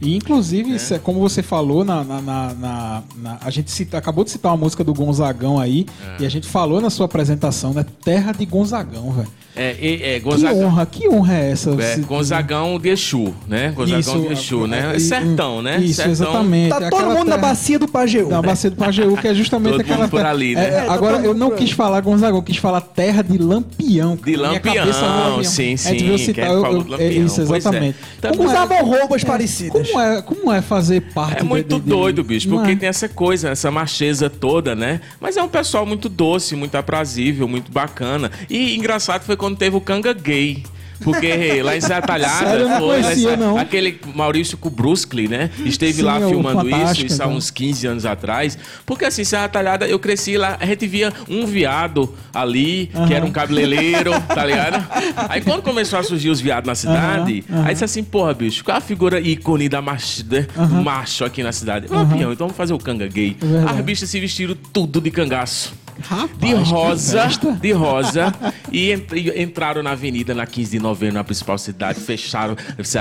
E 0.00 0.16
inclusive, 0.16 0.76
é 0.94 0.98
como 0.98 1.20
você 1.20 1.42
falou, 1.42 1.84
na, 1.84 2.02
na- 2.02 2.20
na- 2.22 2.54
na- 2.54 3.02
na- 3.22 3.38
a 3.44 3.50
gente 3.50 3.70
cita- 3.70 3.98
acabou 3.98 4.24
de 4.24 4.30
citar 4.30 4.50
uma 4.52 4.56
música 4.58 4.82
do 4.82 4.94
Gonzagão 4.94 5.58
aí, 5.60 5.84
É. 6.18 6.22
e 6.22 6.26
a 6.26 6.28
gente 6.30 6.46
falou 6.48 6.80
na 6.80 6.88
sua 6.88 7.04
apresentação, 7.06 7.74
né? 7.74 7.84
Terra 8.02 8.32
de 8.32 8.46
Gonzagão, 8.46 9.12
velho. 9.12 9.28
É, 9.56 9.76
é, 9.80 10.14
é 10.14 10.14
Que 10.14 10.20
Gonzagão. 10.20 10.64
honra, 10.64 10.86
que 10.86 11.08
honra 11.08 11.34
é 11.36 11.50
essa? 11.50 11.70
É, 11.82 11.96
Gonzagão 11.98 12.78
de 12.78 12.88
Exu, 12.88 13.34
né? 13.48 13.72
Gonzagão 13.74 13.98
Isso, 14.00 14.20
de 14.20 14.32
Exu, 14.32 14.66
né? 14.68 14.90
é, 14.92 14.96
É 14.96 14.98
sertão, 15.00 15.60
né? 15.60 15.78
Isso, 15.78 15.94
sertão. 15.96 16.12
exatamente. 16.12 16.68
Tá 16.70 16.76
todo 16.76 16.86
Aquela 16.86 17.14
mundo 17.14 17.28
na 17.28 17.36
terra- 17.36 17.48
bacia 17.48 17.78
do 17.78 17.88
Pajeú. 17.88 18.28
Da 18.28 18.40
bacia 18.40 18.70
do 18.70 18.76
Pajeú, 18.76 19.16
que 19.16 19.26
é 19.26 19.34
justamente 19.34 19.72
Todo 19.72 19.80
aquela 19.80 19.98
mundo 19.98 20.10
por 20.10 20.16
terra- 20.18 20.30
ali, 20.30 20.54
né? 20.54 20.64
É, 20.64 20.68
É, 20.68 20.80
tá 20.86 20.92
agora, 20.94 21.16
eu 21.18 21.34
não 21.34 21.50
quis 21.50 21.72
falar 21.72 22.00
Gonzagão, 22.00 22.38
eu 22.38 22.42
quis 22.44 22.56
falar 22.58 22.80
terra 22.80 23.22
de 23.22 23.36
Lampião. 23.38 24.16
De 24.24 24.36
Lampião, 24.36 24.74
cabeça 24.76 25.00
Lampião. 25.04 25.44
sim, 25.44 25.62
A 25.62 25.66
gente 25.76 25.80
sim, 25.80 25.96
veio 26.06 26.18
citar, 26.18 26.46
eu- 26.46 26.52
eu- 26.52 26.64
é 26.64 26.70
Lampião? 26.88 27.00
Isso, 27.26 27.36
Pois 27.44 27.50
é. 27.50 27.56
exatamente. 27.56 27.96
Como 28.22 28.42
é- 28.44 28.46
Usavam 28.46 28.84
roupas 28.84 29.24
parecidas. 29.24 29.89
Como 29.92 30.00
é, 30.04 30.22
como 30.22 30.52
é 30.52 30.62
fazer 30.62 31.00
parte 31.12 31.40
É 31.40 31.42
muito 31.42 31.76
de- 31.76 31.80
de- 31.80 31.88
doido, 31.88 32.22
bicho, 32.24 32.48
Não 32.48 32.56
porque 32.58 32.72
é? 32.72 32.76
tem 32.76 32.88
essa 32.88 33.08
coisa, 33.08 33.48
essa 33.50 33.70
macheza 33.70 34.28
toda, 34.30 34.74
né? 34.74 35.00
Mas 35.20 35.36
é 35.36 35.42
um 35.42 35.48
pessoal 35.48 35.84
muito 35.86 36.08
doce, 36.08 36.54
muito 36.56 36.74
aprazível, 36.76 37.46
muito 37.48 37.70
bacana. 37.72 38.30
E 38.48 38.76
engraçado 38.76 39.22
foi 39.24 39.36
quando 39.36 39.56
teve 39.56 39.76
o 39.76 39.80
Canga 39.80 40.12
Gay. 40.12 40.62
Porque 41.02 41.62
lá 41.62 41.76
em 41.76 41.80
Serra 41.80 42.02
Talhada 42.02 42.46
Sério, 42.46 42.68
foi 42.78 43.02
conhecia, 43.02 43.38
aquele 43.60 44.00
Maurício 44.14 44.56
Kubrusky, 44.58 45.28
né? 45.28 45.50
Esteve 45.64 45.94
Sim, 45.94 46.02
lá 46.02 46.18
o 46.18 46.28
filmando 46.28 46.68
isso, 46.68 47.06
isso 47.06 47.22
há 47.22 47.26
então. 47.26 47.36
uns 47.36 47.50
15 47.50 47.86
anos 47.86 48.06
atrás. 48.06 48.58
Porque 48.84 49.04
assim, 49.04 49.24
Serra 49.24 49.48
Talhada, 49.48 49.86
eu 49.86 49.98
cresci 49.98 50.36
lá, 50.36 50.56
a 50.60 50.66
gente 50.66 50.86
via 50.86 51.12
um 51.28 51.46
viado 51.46 52.14
ali, 52.32 52.90
que 53.06 53.14
era 53.14 53.24
um 53.24 53.30
cabeleireiro, 53.30 54.12
tá 54.28 54.44
ligado? 54.44 54.84
Aí 55.28 55.40
quando 55.40 55.62
começou 55.62 55.98
a 55.98 56.02
surgir 56.02 56.30
os 56.30 56.40
viados 56.40 56.66
na 56.66 56.74
cidade, 56.74 57.44
Aham, 57.48 57.58
aham. 57.58 57.66
aí 57.66 57.72
disse 57.72 57.84
assim, 57.84 58.02
porra, 58.02 58.34
bicho, 58.34 58.64
qual 58.64 58.76
a 58.76 58.80
figura 58.80 59.20
ícone 59.20 59.68
da 59.68 59.80
mach... 59.80 60.22
né? 60.24 60.46
macho 60.82 61.24
aqui 61.24 61.42
na 61.42 61.52
cidade? 61.52 61.86
Lampião, 61.88 62.32
então 62.32 62.46
vamos 62.46 62.56
fazer 62.56 62.72
o 62.72 62.78
canga 62.78 63.06
gay. 63.06 63.36
É. 63.42 63.70
As 63.70 63.80
bichas 63.84 64.08
se 64.08 64.20
vestiram 64.20 64.56
tudo 64.72 65.00
de 65.00 65.10
cangaço. 65.10 65.72
Rapaz, 66.08 66.38
De 66.38 66.52
rosa, 66.54 67.28
de 67.60 67.72
rosa, 67.72 68.34
e, 68.72 68.90
ent- 68.92 69.12
e 69.12 69.42
entraram 69.42 69.82
na 69.82 69.90
avenida 69.92 70.34
na 70.34 70.46
15 70.46 70.70
de 70.72 70.78
novembro, 70.78 71.14
na 71.16 71.24
principal 71.24 71.58
cidade, 71.58 72.00
fecharam. 72.00 72.56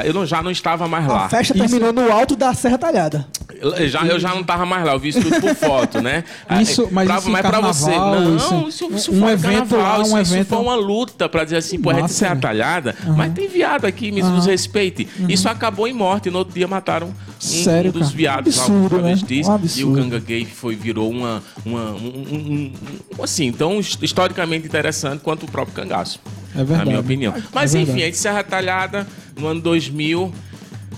Eu 0.06 0.14
não- 0.14 0.26
já 0.26 0.42
não 0.42 0.52
estava 0.52 0.88
mais 0.88 1.08
lá. 1.08 1.26
A 1.26 1.30
festa 1.30 1.54
Isso- 1.58 1.68
terminou 1.70 1.92
no 1.94 2.12
alto 2.12 2.36
da 2.36 2.54
Serra 2.54 2.78
Talhada. 2.78 3.28
Eu 3.62 3.88
já, 3.90 4.06
eu 4.06 4.20
já 4.20 4.30
não 4.34 4.44
tava 4.44 4.66
mais 4.66 4.86
lá, 4.86 4.94
eu 4.94 5.00
vi 5.00 5.10
isso 5.10 5.22
tudo 5.22 5.40
por 5.42 5.56
foto, 5.56 6.02
né? 6.02 6.24
Isso- 6.62 6.88
mas 6.92 7.08
pra, 7.08 7.18
isso 7.18 7.30
mas 7.30 7.42
pra 7.42 7.60
você, 7.60 7.92
carnaval, 7.92 8.22
não, 8.22 8.36
isso- 8.38 8.68
isso, 8.70 8.94
isso, 8.96 9.12
um 9.14 9.20
foi 9.22 9.32
evento 9.34 9.70
carnaval, 9.76 9.80
lá, 9.82 9.98
um 10.00 10.02
isso, 10.04 10.18
isso 10.22 10.34
evento- 10.36 10.48
foi 10.50 10.58
uma 10.60 10.76
luta 10.76 11.28
pra 11.28 11.44
dizer 11.44 11.58
assim, 11.58 11.80
pô, 11.80 11.90
a 11.90 11.94
gente 11.94 12.02
Massa, 12.04 12.14
ser 12.14 12.26
velho. 12.28 12.38
atalhada, 12.38 12.96
mas 13.18 13.34
tem 13.34 13.48
viado 13.48 13.86
aqui, 13.86 14.12
me 14.12 14.22
nos 14.22 14.46
respeite. 14.46 15.08
Isso 15.28 15.50
acabou 15.50 15.88
em 15.88 15.94
morte, 15.94 16.30
no 16.30 16.38
outro 16.40 16.54
dia 16.54 16.68
mataram 16.68 17.14
Sério, 17.40 17.90
um 17.90 17.94
dos 17.94 18.02
cara? 18.04 18.16
viados 18.18 18.58
lá, 18.58 18.64
Absurdo, 18.64 18.96
um 18.98 19.02
né? 19.02 19.16
travestis, 19.16 19.48
Um 19.48 19.82
e 19.82 19.84
o. 19.86 19.92
Ganga 19.94 20.20
Gay 20.20 20.46
foi, 20.46 20.76
virou 20.76 21.10
uma, 21.10 21.42
uma 21.66 21.92
um, 21.92 22.08
um- 23.18 23.24
assim, 23.24 23.52
tão 23.52 23.80
his- 23.80 23.98
historicamente 24.02 24.68
interessante 24.68 25.22
quanto 25.22 25.46
o 25.46 25.52
próprio 25.52 25.74
cangaço. 25.76 26.20
É 26.54 26.58
verdade. 26.58 26.80
Na 26.80 26.86
minha 26.86 27.00
opinião. 27.00 27.34
Mas 27.54 27.74
É 27.76 27.80
enfim, 27.80 28.02
a 28.02 28.06
gente 28.06 28.18
Talhada, 28.44 29.08
no 29.38 29.48
ano 29.48 29.62
2000, 29.62 30.34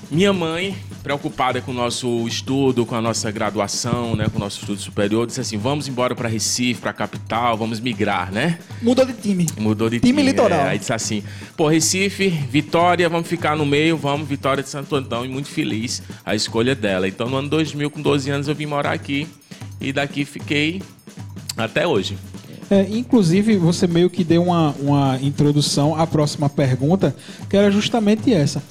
minha 0.09 0.33
mãe, 0.33 0.75
preocupada 1.01 1.61
com 1.61 1.71
o 1.71 1.73
nosso 1.73 2.27
estudo, 2.27 2.85
com 2.85 2.95
a 2.95 3.01
nossa 3.01 3.31
graduação, 3.31 4.15
né, 4.15 4.27
com 4.29 4.37
o 4.37 4.39
nosso 4.39 4.59
estudo 4.59 4.79
superior, 4.79 5.25
disse 5.27 5.41
assim: 5.41 5.57
vamos 5.57 5.87
embora 5.87 6.15
para 6.15 6.29
Recife, 6.29 6.81
para 6.81 6.91
a 6.91 6.93
capital, 6.93 7.57
vamos 7.57 7.79
migrar, 7.79 8.31
né? 8.31 8.59
Mudou 8.81 9.05
de 9.05 9.13
time. 9.13 9.47
Mudou 9.57 9.89
de 9.89 9.99
Time 9.99 10.17
time. 10.17 10.31
litoral. 10.31 10.59
é. 10.59 10.69
aí 10.69 10.79
disse 10.79 10.93
assim: 10.93 11.23
pô, 11.57 11.67
Recife, 11.67 12.29
Vitória, 12.29 13.07
vamos 13.09 13.27
ficar 13.27 13.55
no 13.55 13.65
meio, 13.65 13.97
vamos, 13.97 14.27
Vitória 14.27 14.63
de 14.63 14.69
Santo 14.69 14.95
Antão, 14.95 15.25
e 15.25 15.27
muito 15.27 15.49
feliz 15.49 16.01
a 16.25 16.35
escolha 16.35 16.75
dela. 16.75 17.07
Então, 17.07 17.29
no 17.29 17.37
ano 17.37 17.49
2000, 17.49 17.89
com 17.89 18.01
12 18.01 18.29
anos, 18.29 18.47
eu 18.47 18.55
vim 18.55 18.65
morar 18.65 18.93
aqui 18.93 19.27
e 19.79 19.91
daqui 19.91 20.25
fiquei 20.25 20.81
até 21.57 21.87
hoje. 21.87 22.17
É, 22.69 22.87
inclusive, 22.89 23.57
você 23.57 23.85
meio 23.85 24.09
que 24.09 24.23
deu 24.23 24.43
uma, 24.43 24.73
uma 24.79 25.19
introdução 25.21 25.93
à 25.93 26.07
próxima 26.07 26.47
pergunta, 26.47 27.13
que 27.49 27.57
era 27.57 27.69
justamente 27.69 28.33
essa. 28.33 28.63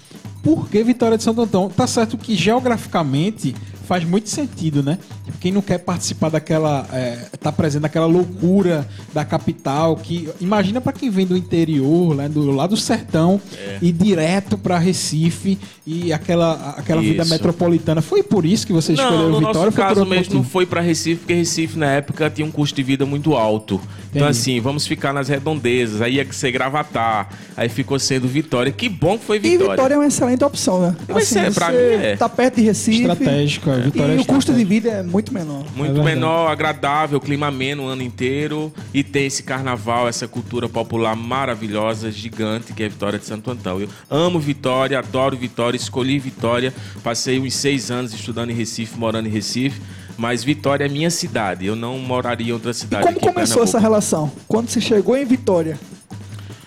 Por 0.43 0.69
que 0.69 0.83
Vitória 0.83 1.19
de 1.19 1.25
Santo 1.25 1.43
Antão? 1.43 1.69
Tá 1.69 1.87
certo 1.87 2.17
que 2.17 2.35
geograficamente 2.35 3.55
faz 3.91 4.05
muito 4.05 4.31
sentido, 4.31 4.85
né? 4.85 5.01
Quem 5.41 5.51
não 5.51 5.61
quer 5.61 5.79
participar 5.79 6.29
daquela. 6.29 6.87
É, 6.93 7.27
tá 7.41 7.51
presente 7.51 7.83
naquela 7.83 8.07
loucura 8.07 8.89
da 9.13 9.25
capital, 9.25 9.97
que. 9.97 10.29
Imagina 10.41 10.81
para 10.81 10.93
quem 10.93 11.11
vem 11.11 11.27
do 11.27 11.37
interior, 11.37 12.15
né, 12.15 12.29
do, 12.29 12.53
lá 12.53 12.69
do 12.69 12.77
sertão, 12.77 13.41
e 13.83 13.91
direto 13.91 14.57
para 14.57 14.79
Recife 14.79 15.59
e 15.85 16.13
aquela, 16.13 16.75
aquela 16.79 17.01
vida 17.01 17.25
metropolitana. 17.25 18.01
Foi 18.01 18.23
por 18.23 18.47
isso 18.47 18.65
que 18.65 18.73
você 18.73 18.93
escolheu 18.93 19.23
Não, 19.23 19.31
no 19.31 19.39
Vitória? 19.39 19.59
nosso 19.59 19.73
foi 19.73 19.85
caso 19.85 20.07
mesmo 20.07 20.35
não 20.35 20.45
foi 20.45 20.67
para 20.67 20.81
Recife, 20.81 21.17
porque 21.17 21.35
Recife 21.35 21.77
na 21.77 21.87
época 21.87 22.31
tinha 22.31 22.47
um 22.47 22.51
custo 22.53 22.77
de 22.77 22.85
vida 22.85 23.05
muito 23.05 23.35
alto. 23.35 23.81
Então 24.15 24.27
assim, 24.27 24.61
vamos 24.61 24.87
ficar 24.87 25.13
nas 25.13 25.29
redondezas, 25.29 26.03
aí 26.03 26.15
ia 26.15 26.33
ser 26.33 26.51
Gravatar, 26.51 27.29
aí 27.57 27.69
ficou 27.69 27.99
sendo 27.99 28.27
Vitória. 28.27 28.73
Que 28.73 28.89
bom 28.89 29.17
que 29.17 29.25
foi 29.25 29.37
E 29.37 29.41
Vitória. 29.41 29.71
Vitória 29.71 29.95
é 29.95 29.99
uma 29.99 30.07
excelente 30.07 30.45
opção, 30.45 30.81
né? 30.81 30.97
Vai 31.09 31.23
ser, 31.23 31.53
pra 31.55 31.71
mim, 31.71 31.77
é. 31.77 32.17
Tá 32.17 32.29
perto 32.29 32.57
de 32.57 32.63
Recife. 32.63 33.03
Estratégico, 33.03 33.71
é. 33.71 33.81
Vitória 33.81 34.15
E 34.15 34.19
é 34.19 34.21
o 34.21 34.25
custo 34.25 34.53
de 34.53 34.65
vida 34.65 34.89
é 34.89 35.03
muito 35.03 35.33
menor. 35.33 35.65
Muito 35.75 36.01
É 36.01 36.05
menor, 36.05 36.51
agradável, 36.51 37.21
clima 37.21 37.47
ameno 37.49 37.85
o 37.85 37.87
ano 37.87 38.03
inteiro. 38.03 38.73
E 38.93 39.05
tem 39.05 39.27
esse 39.27 39.43
carnaval, 39.43 40.09
essa 40.09 40.27
cultura 40.27 40.69
popular 40.69 41.15
maravilhosa, 41.15 42.11
gigante, 42.11 42.73
que 42.73 42.83
é 42.83 42.89
Vitória 42.89 43.19
de 43.19 43.27
Santo 43.27 43.51
Antão. 43.51 43.81
Eu 43.81 43.89
amo 44.11 44.41
Vitória, 44.41 44.99
adoro 44.99 45.37
Vitória, 45.37 45.77
escolhi 45.77 46.19
Vitória. 46.19 46.75
Passei 47.03 47.39
uns 47.39 47.55
seis 47.55 47.91
anos 47.91 48.13
estudando 48.13 48.51
em 48.51 48.55
Recife, 48.55 48.99
morando 48.99 49.29
em 49.29 49.31
Recife. 49.31 49.81
Mas 50.21 50.45
Vitória 50.45 50.85
é 50.85 50.89
minha 50.89 51.09
cidade. 51.11 51.65
Eu 51.65 51.75
não 51.75 51.99
moraria 51.99 52.51
em 52.51 52.53
outra 52.53 52.73
E 52.73 52.75
cidade. 52.75 53.05
como 53.05 53.17
aqui 53.17 53.27
em 53.27 53.33
começou 53.33 53.63
essa 53.63 53.79
relação? 53.79 54.31
Quando 54.47 54.69
você 54.69 54.79
chegou 54.79 55.17
em 55.17 55.25
Vitória? 55.25 55.81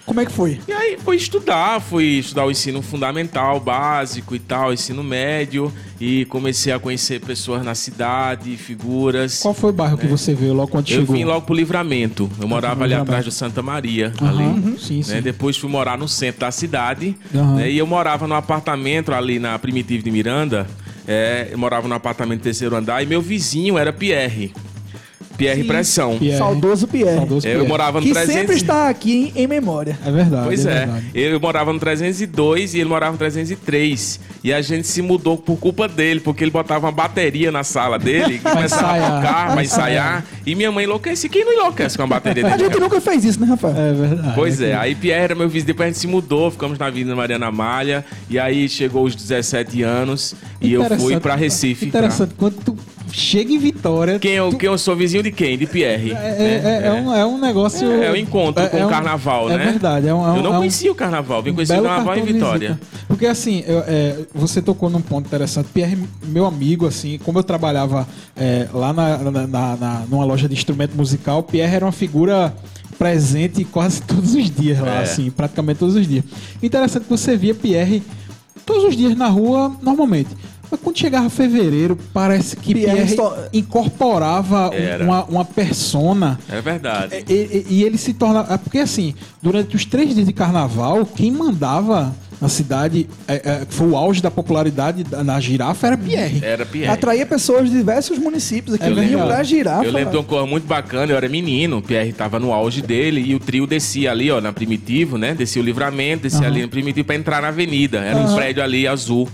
Como 0.08 0.20
é 0.20 0.26
que 0.26 0.32
foi? 0.32 0.60
E 0.68 0.72
aí 0.72 0.98
fui 1.02 1.16
estudar, 1.16 1.80
fui 1.80 2.04
estudar 2.20 2.46
o 2.46 2.52
ensino 2.52 2.82
fundamental, 2.82 3.60
básico 3.60 4.36
e 4.36 4.40
tal, 4.40 4.74
ensino 4.74 5.02
médio, 5.04 5.72
e 6.00 6.26
comecei 6.26 6.74
a 6.74 6.80
conhecer 6.80 7.22
pessoas 7.22 7.64
na 7.64 7.74
cidade, 7.74 8.58
figuras. 8.58 9.40
Qual 9.42 9.54
foi 9.54 9.70
o 9.70 9.74
bairro 9.74 9.98
que 9.98 10.08
você 10.08 10.34
veio 10.34 10.54
logo 10.54 10.70
quando 10.72 10.90
Eu 10.90 11.00
chegou? 11.02 11.16
vim 11.16 11.24
logo 11.24 11.46
pro 11.46 11.56
Livramento. 11.56 12.30
Eu 12.42 12.48
morava 12.48 12.84
ali 12.84 12.94
atrás 12.96 13.24
do 13.24 13.32
Santa 13.32 13.62
Maria, 13.62 14.12
Aham, 14.22 14.30
ali. 14.66 14.80
Sim, 14.80 15.02
sim. 15.04 15.12
né? 15.14 15.22
Depois 15.22 15.56
fui 15.58 15.70
morar 15.70 15.98
no 15.98 16.08
centro 16.08 16.42
da 16.42 16.52
cidade. 16.52 17.16
Aham. 17.34 17.56
né? 17.56 17.72
E 17.72 17.78
eu 17.78 17.86
morava 17.88 18.28
num 18.28 18.36
apartamento 18.36 19.14
ali 19.14 19.38
na 19.40 19.58
Primitiva 19.60 20.04
de 20.04 20.10
Miranda. 20.12 20.68
É, 21.08 21.50
eu 21.52 21.58
morava 21.58 21.88
num 21.88 21.96
apartamento 21.96 22.42
terceiro 22.42 22.76
andar 22.76 23.02
e 23.04 23.06
meu 23.06 23.22
vizinho 23.22 23.78
era 23.78 23.92
Pierre. 23.92 24.54
Pierre. 25.44 25.64
Pressão. 25.64 26.18
Pierre. 26.18 26.38
Saudoso 26.38 26.88
Pierre. 26.88 27.18
Saudoso 27.18 27.48
É, 27.48 27.52
Eu 27.52 27.54
Pierre. 27.56 27.68
morava 27.70 28.00
no 28.00 28.06
Que 28.08 28.14
300. 28.14 28.34
sempre 28.42 28.56
está 28.56 28.90
aqui 28.90 29.32
em, 29.36 29.44
em 29.44 29.48
memória. 29.48 29.98
É 30.06 30.12
verdade. 30.12 30.46
Pois 30.46 30.66
é, 30.66 30.86
verdade. 30.86 31.06
eu 31.14 31.40
morava 31.40 31.74
no 31.74 31.80
302 31.80 32.74
e 32.74 32.80
ele 32.80 32.90
morava 32.90 33.12
no 33.14 33.18
303. 33.18 34.20
E 34.44 34.52
a 34.54 34.62
gente 34.62 34.88
se 34.88 35.02
mudou 35.02 35.38
por 35.38 35.58
culpa 35.58 35.88
dele, 35.88 36.20
porque 36.20 36.44
ele 36.44 36.52
botava 36.52 36.86
uma 36.86 36.92
bateria 36.92 37.52
na 37.52 37.64
sala 37.64 37.98
dele, 37.98 38.40
que 38.40 38.50
começava 38.50 38.92
a 38.98 39.00
tocar, 39.22 39.46
pra 39.46 39.54
pra 39.54 39.64
ensaiar. 39.64 40.26
E 40.46 40.54
minha 40.56 40.72
mãe 40.72 40.84
enlouquece. 40.84 41.30
Quem 41.30 41.46
não 41.46 41.54
enlouquece 41.54 41.96
com 41.98 42.04
a 42.04 42.08
bateria 42.08 42.46
A 42.46 42.50
dele? 42.58 42.70
gente 42.70 42.80
nunca 42.80 43.00
fez 43.00 43.24
isso, 43.24 43.40
né, 43.40 43.48
Rafael? 43.48 43.76
É 43.78 43.94
verdade. 43.94 44.34
Pois 44.36 44.60
é, 44.62 44.76
aí 44.76 44.96
Pierre 44.96 45.24
era 45.24 45.36
meu 45.36 45.48
vizinho, 45.48 45.68
depois 45.68 45.88
a 45.88 45.90
gente 45.92 46.00
se 46.00 46.08
mudou, 46.08 46.52
ficamos 46.52 46.78
na 46.78 46.88
Avenida 46.88 47.16
Mariana 47.16 47.52
Malha, 47.52 48.04
e 48.30 48.38
aí 48.38 48.68
chegou 48.68 49.06
os 49.06 49.16
17 49.16 49.82
anos 49.84 50.36
e 50.62 50.74
eu 50.74 50.84
fui 51.00 51.20
pra 51.20 51.36
Recife. 51.36 51.86
Interessante, 51.86 52.34
quando 52.38 52.56
tu 52.64 52.78
chega 53.14 53.54
em 53.54 53.58
Vitória. 53.60 54.18
Quem 54.20 54.32
eu, 54.34 54.50
tu- 54.50 54.58
quem 54.58 54.68
eu 54.68 54.78
sou 54.78 54.96
vizinho 54.96 55.22
de 55.24 55.32
quem? 55.32 55.58
De 55.58 55.66
Pierre. 55.68 56.12
É, 56.12 56.16
é- 56.16 56.82
é 56.88 56.92
um, 56.92 57.14
é 57.16 57.26
um 57.26 57.38
negócio. 57.40 57.90
É, 57.92 58.08
é 58.08 58.12
um 58.12 58.16
encontro 58.16 58.68
com 58.70 58.86
o 58.86 58.90
carnaval, 58.90 59.50
é 59.52 59.58
né? 59.58 59.66
verdade. 59.66 60.08
É 60.08 60.14
um, 60.14 60.26
é 60.26 60.32
um, 60.32 60.36
Eu 60.38 60.44
não 60.44 60.54
é 60.54 60.56
um 60.56 60.58
conhecia 60.60 60.92
o 60.92 60.96
carnaval, 60.96 61.42
vim 61.44 61.54
conhecer 61.54 61.80
o 61.80 61.84
carnaval 61.84 62.18
em 62.18 62.24
Vitória. 62.24 62.80
Porque 63.08 63.26
assim, 63.28 63.64
eu- 63.68 63.84
é, 63.88 64.16
você 64.34 64.62
tocou 64.62 64.90
num 64.90 65.02
ponto 65.02 65.28
interessante. 65.28 65.68
Pierre, 65.74 65.98
meu 66.26 66.46
amigo, 66.46 66.88
assim, 66.88 67.20
como 67.24 67.38
eu 67.40 67.44
trabalhava 67.44 68.08
é, 68.36 68.68
lá 68.74 68.92
na, 68.92 69.18
na- 69.20 69.48
na- 69.78 70.04
numa 70.10 70.26
loja 70.26 70.50
de 70.50 70.56
instrumento 70.56 70.96
musical, 70.96 71.44
Pierre 71.44 71.76
era 71.76 71.86
uma 71.86 71.92
figura 71.92 72.54
presente 72.98 73.64
quase 73.66 74.02
todos 74.08 74.34
os 74.34 74.50
dias 74.50 74.80
lá, 74.80 74.96
É. 74.96 75.04
assim, 75.04 75.30
praticamente 75.30 75.80
todos 75.80 75.96
os 75.96 76.08
dias. 76.08 76.24
Interessante 76.62 77.04
que 77.04 77.10
você 77.10 77.36
via 77.38 77.54
Pierre 77.54 78.02
todos 78.66 78.86
os 78.86 78.96
dias 78.98 79.16
na 79.16 79.28
rua, 79.28 79.76
normalmente. 79.82 80.30
Mas 80.74 80.80
quando 80.82 80.98
chegava 80.98 81.30
fevereiro, 81.30 81.96
parece 82.12 82.56
que 82.56 82.74
Pierre 82.74 83.06
Pierre, 83.06 83.16
incorporava 83.54 84.72
um- 84.72 85.04
uma, 85.04 85.24
uma 85.26 85.46
persona 85.46 86.40
É 86.50 86.60
verdade. 86.62 87.24
e, 87.30 87.34
e- 87.34 87.66
e 87.70 87.84
ele 87.84 87.96
se 87.98 88.12
torna. 88.12 88.44
é 88.50 88.58
Porque 88.58 88.80
assim, 88.80 89.14
durante 89.40 89.76
os 89.76 89.86
três 89.86 90.16
dias 90.16 90.26
de 90.26 90.34
carnaval, 90.34 91.06
quem 91.06 91.30
mandava 91.32 92.12
na 92.42 92.50
cidade, 92.50 93.08
é, 93.28 93.36
é, 93.36 93.66
que 93.66 93.74
foi 93.74 93.88
o 93.88 93.96
auge 93.96 94.20
da 94.22 94.32
popularidade 94.32 95.04
da- 95.04 95.24
na 95.24 95.40
girafa, 95.40 95.86
era 95.88 95.98
Pierre. 95.98 96.40
Era 96.44 96.66
Pierre. 96.66 96.92
Atraía 96.92 97.26
pessoas 97.26 97.70
de 97.70 97.78
diversos 97.78 98.18
municípios 98.18 98.74
aqui. 98.76 98.84
É 98.86 98.90
vinham 98.90 99.06
verdade. 99.20 99.28
pra 99.28 99.44
girafa. 99.44 99.86
Eu 99.86 99.92
lembro 99.92 100.10
de 100.12 100.18
uma 100.18 100.24
coisa 100.24 100.46
muito 100.48 100.66
bacana, 100.68 101.12
eu 101.12 101.16
era 101.18 101.30
menino, 101.30 101.78
o 101.78 101.82
Pierre 101.84 102.12
tava 102.14 102.40
no 102.40 102.52
auge 102.52 102.82
dele 102.82 103.22
e 103.22 103.36
o 103.36 103.40
trio 103.40 103.68
descia 103.68 104.10
ali, 104.12 104.32
ó, 104.32 104.42
na 104.42 104.52
Primitivo, 104.52 105.20
né? 105.20 105.36
Descia 105.36 105.62
o 105.62 105.66
livramento, 105.66 106.24
descia 106.24 106.40
Aham. 106.42 106.48
ali 106.48 106.62
no 106.64 106.70
Primitivo 106.70 107.06
pra 107.06 107.16
entrar 107.16 107.44
na 107.44 107.50
avenida. 107.50 108.00
Era 108.00 108.18
um 108.18 108.34
prédio 108.36 108.64
ali 108.64 108.88
azul. 108.88 109.30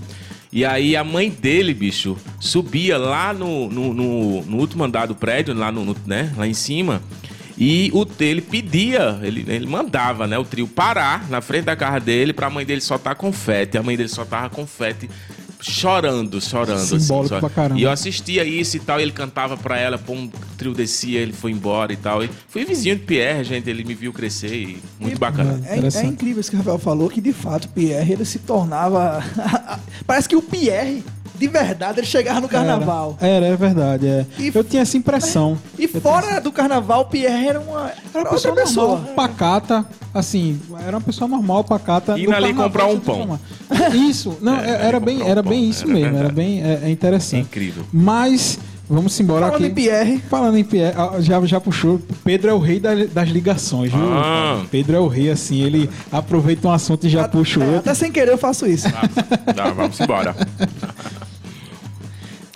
E 0.51 0.65
aí 0.65 0.95
a 0.95 1.03
mãe 1.03 1.29
dele, 1.29 1.73
bicho, 1.73 2.17
subia 2.39 2.97
lá 2.97 3.33
no, 3.33 3.69
no, 3.69 3.93
no- 3.93 4.41
no 4.43 4.57
último 4.57 4.83
andar 4.83 5.05
do 5.07 5.15
prédio, 5.15 5.53
lá, 5.53 5.71
no, 5.71 5.85
no- 5.85 5.95
né? 6.07 6.33
lá 6.35 6.47
em 6.47 6.53
cima. 6.53 7.01
E 7.57 7.91
o 7.93 8.07
ele 8.21 8.41
pedia, 8.41 9.19
ele, 9.21 9.43
ele 9.47 9.67
mandava, 9.67 10.25
né, 10.25 10.37
o 10.39 10.45
trio 10.45 10.65
parar 10.65 11.29
na 11.29 11.41
frente 11.41 11.65
da 11.65 11.75
casa 11.75 11.99
dele 11.99 12.31
pra 12.31 12.49
mãe 12.49 12.65
dele 12.65 12.79
soltar 12.79 13.15
confete. 13.15 13.77
A 13.77 13.83
mãe 13.83 13.97
dele 13.97 14.07
soltava 14.09 14.49
confete 14.49 15.09
chorando, 15.61 16.39
chorando. 16.41 16.79
Simbólico 16.79 17.35
assim, 17.35 17.39
pra 17.39 17.49
caramba. 17.49 17.79
E 17.79 17.83
eu 17.83 17.91
assistia 17.91 18.43
isso 18.43 18.77
e 18.77 18.79
tal, 18.79 18.99
e 18.99 19.03
ele 19.03 19.11
cantava 19.11 19.57
pra 19.57 19.77
ela, 19.77 19.97
pô, 19.97 20.13
um 20.13 20.29
trio 20.57 20.73
descia, 20.73 21.19
ele 21.19 21.33
foi 21.33 21.51
embora 21.51 21.91
e 21.93 21.97
tal. 21.97 22.23
E 22.23 22.29
fui 22.47 22.65
vizinho 22.65 22.95
de 22.95 23.03
Pierre, 23.03 23.43
gente, 23.43 23.69
ele 23.69 23.83
me 23.83 23.93
viu 23.93 24.13
crescer 24.13 24.53
e 24.53 24.81
muito 24.99 25.19
bacana. 25.19 25.61
É, 25.65 25.77
é 25.77 26.05
incrível 26.05 26.39
isso 26.39 26.49
que 26.49 26.55
o 26.55 26.59
Rafael 26.59 26.79
falou, 26.79 27.09
que 27.09 27.21
de 27.21 27.33
fato 27.33 27.65
o 27.65 27.69
Pierre 27.69 28.13
ele 28.13 28.25
se 28.25 28.39
tornava. 28.39 29.23
Parece 30.05 30.29
que 30.29 30.35
o 30.35 30.41
Pierre, 30.41 31.03
de 31.36 31.48
verdade, 31.48 32.00
ele 32.00 32.07
chegava 32.07 32.39
no 32.41 32.48
carnaval. 32.50 33.17
Era, 33.21 33.45
era, 33.45 33.45
é 33.48 33.55
verdade. 33.55 34.07
É. 34.07 34.25
E- 34.38 34.51
eu 34.53 34.63
tinha 34.63 34.81
essa 34.81 34.98
impressão. 34.98 35.57
E 35.77 35.88
fora 35.88 36.39
do 36.41 36.51
carnaval, 36.51 37.01
o 37.01 37.05
Pierre 37.05 37.48
era 37.48 37.59
uma, 37.59 37.81
Era 37.88 37.93
era 38.13 38.19
uma 38.24 38.29
pessoa, 38.29 38.55
pessoa. 38.55 38.88
normal, 38.98 39.13
pacata, 39.15 39.86
assim, 40.13 40.59
era 40.86 40.95
uma 40.98 41.01
pessoa 41.01 41.27
normal, 41.27 41.63
pacata. 41.63 42.19
Indo 42.19 42.31
No 42.31 42.36
ali 42.36 42.53
comprar 42.53 42.86
um 42.88 43.00
pão. 43.00 43.39
Isso, 43.93 44.38
não, 44.41 44.57
É, 44.59 44.88
era, 44.88 45.00
bem, 45.00 45.21
um 45.21 45.27
era 45.27 45.41
pão, 45.43 45.51
bem 45.51 45.69
isso 45.69 45.83
era 45.83 45.93
mesmo, 45.93 46.07
era 46.07 46.15
verdade. 46.27 46.36
bem 46.36 46.62
é, 46.63 46.79
é 46.83 46.89
interessante. 46.89 47.43
Incrível. 47.43 47.83
Mas 47.93 48.59
vamos 48.89 49.17
embora 49.19 49.45
Falando 49.45 49.55
aqui. 49.63 49.71
em 49.71 49.74
Pierre, 49.75 50.17
Falando 50.29 50.57
em 50.57 50.63
Pierre, 50.63 50.95
ah, 50.98 51.21
já, 51.21 51.39
já 51.45 51.62
puxou. 51.62 52.01
Pedro 52.24 52.50
é 52.50 52.53
o 52.53 52.57
rei 52.59 52.79
da- 52.79 52.95
das 53.05 53.29
ligações, 53.29 53.91
viu? 53.91 54.01
Ah. 54.13 54.63
Pedro 54.71 54.95
é 54.95 55.00
o 55.00 55.07
rei, 55.07 55.29
assim, 55.29 55.62
ele 55.62 55.88
aproveita 56.12 56.67
um 56.67 56.71
assunto 56.71 57.05
e 57.05 57.09
já 57.09 57.27
puxa 57.27 57.59
o 57.59 57.63
é, 57.63 57.65
outro. 57.67 57.79
até 57.81 57.93
sem 57.93 58.12
querer 58.12 58.31
eu 58.31 58.38
faço 58.38 58.65
isso. 58.65 58.88
Tá, 59.55 59.69
vamos 59.75 60.00
embora. 60.00 60.36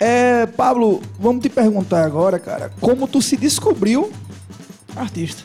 É, 0.00 0.46
Pablo, 0.46 1.00
vamos 1.18 1.42
te 1.42 1.48
perguntar 1.48 2.04
agora, 2.04 2.38
cara, 2.38 2.72
como 2.80 3.06
tu 3.06 3.22
se 3.22 3.36
descobriu 3.36 4.10
artista? 4.96 5.42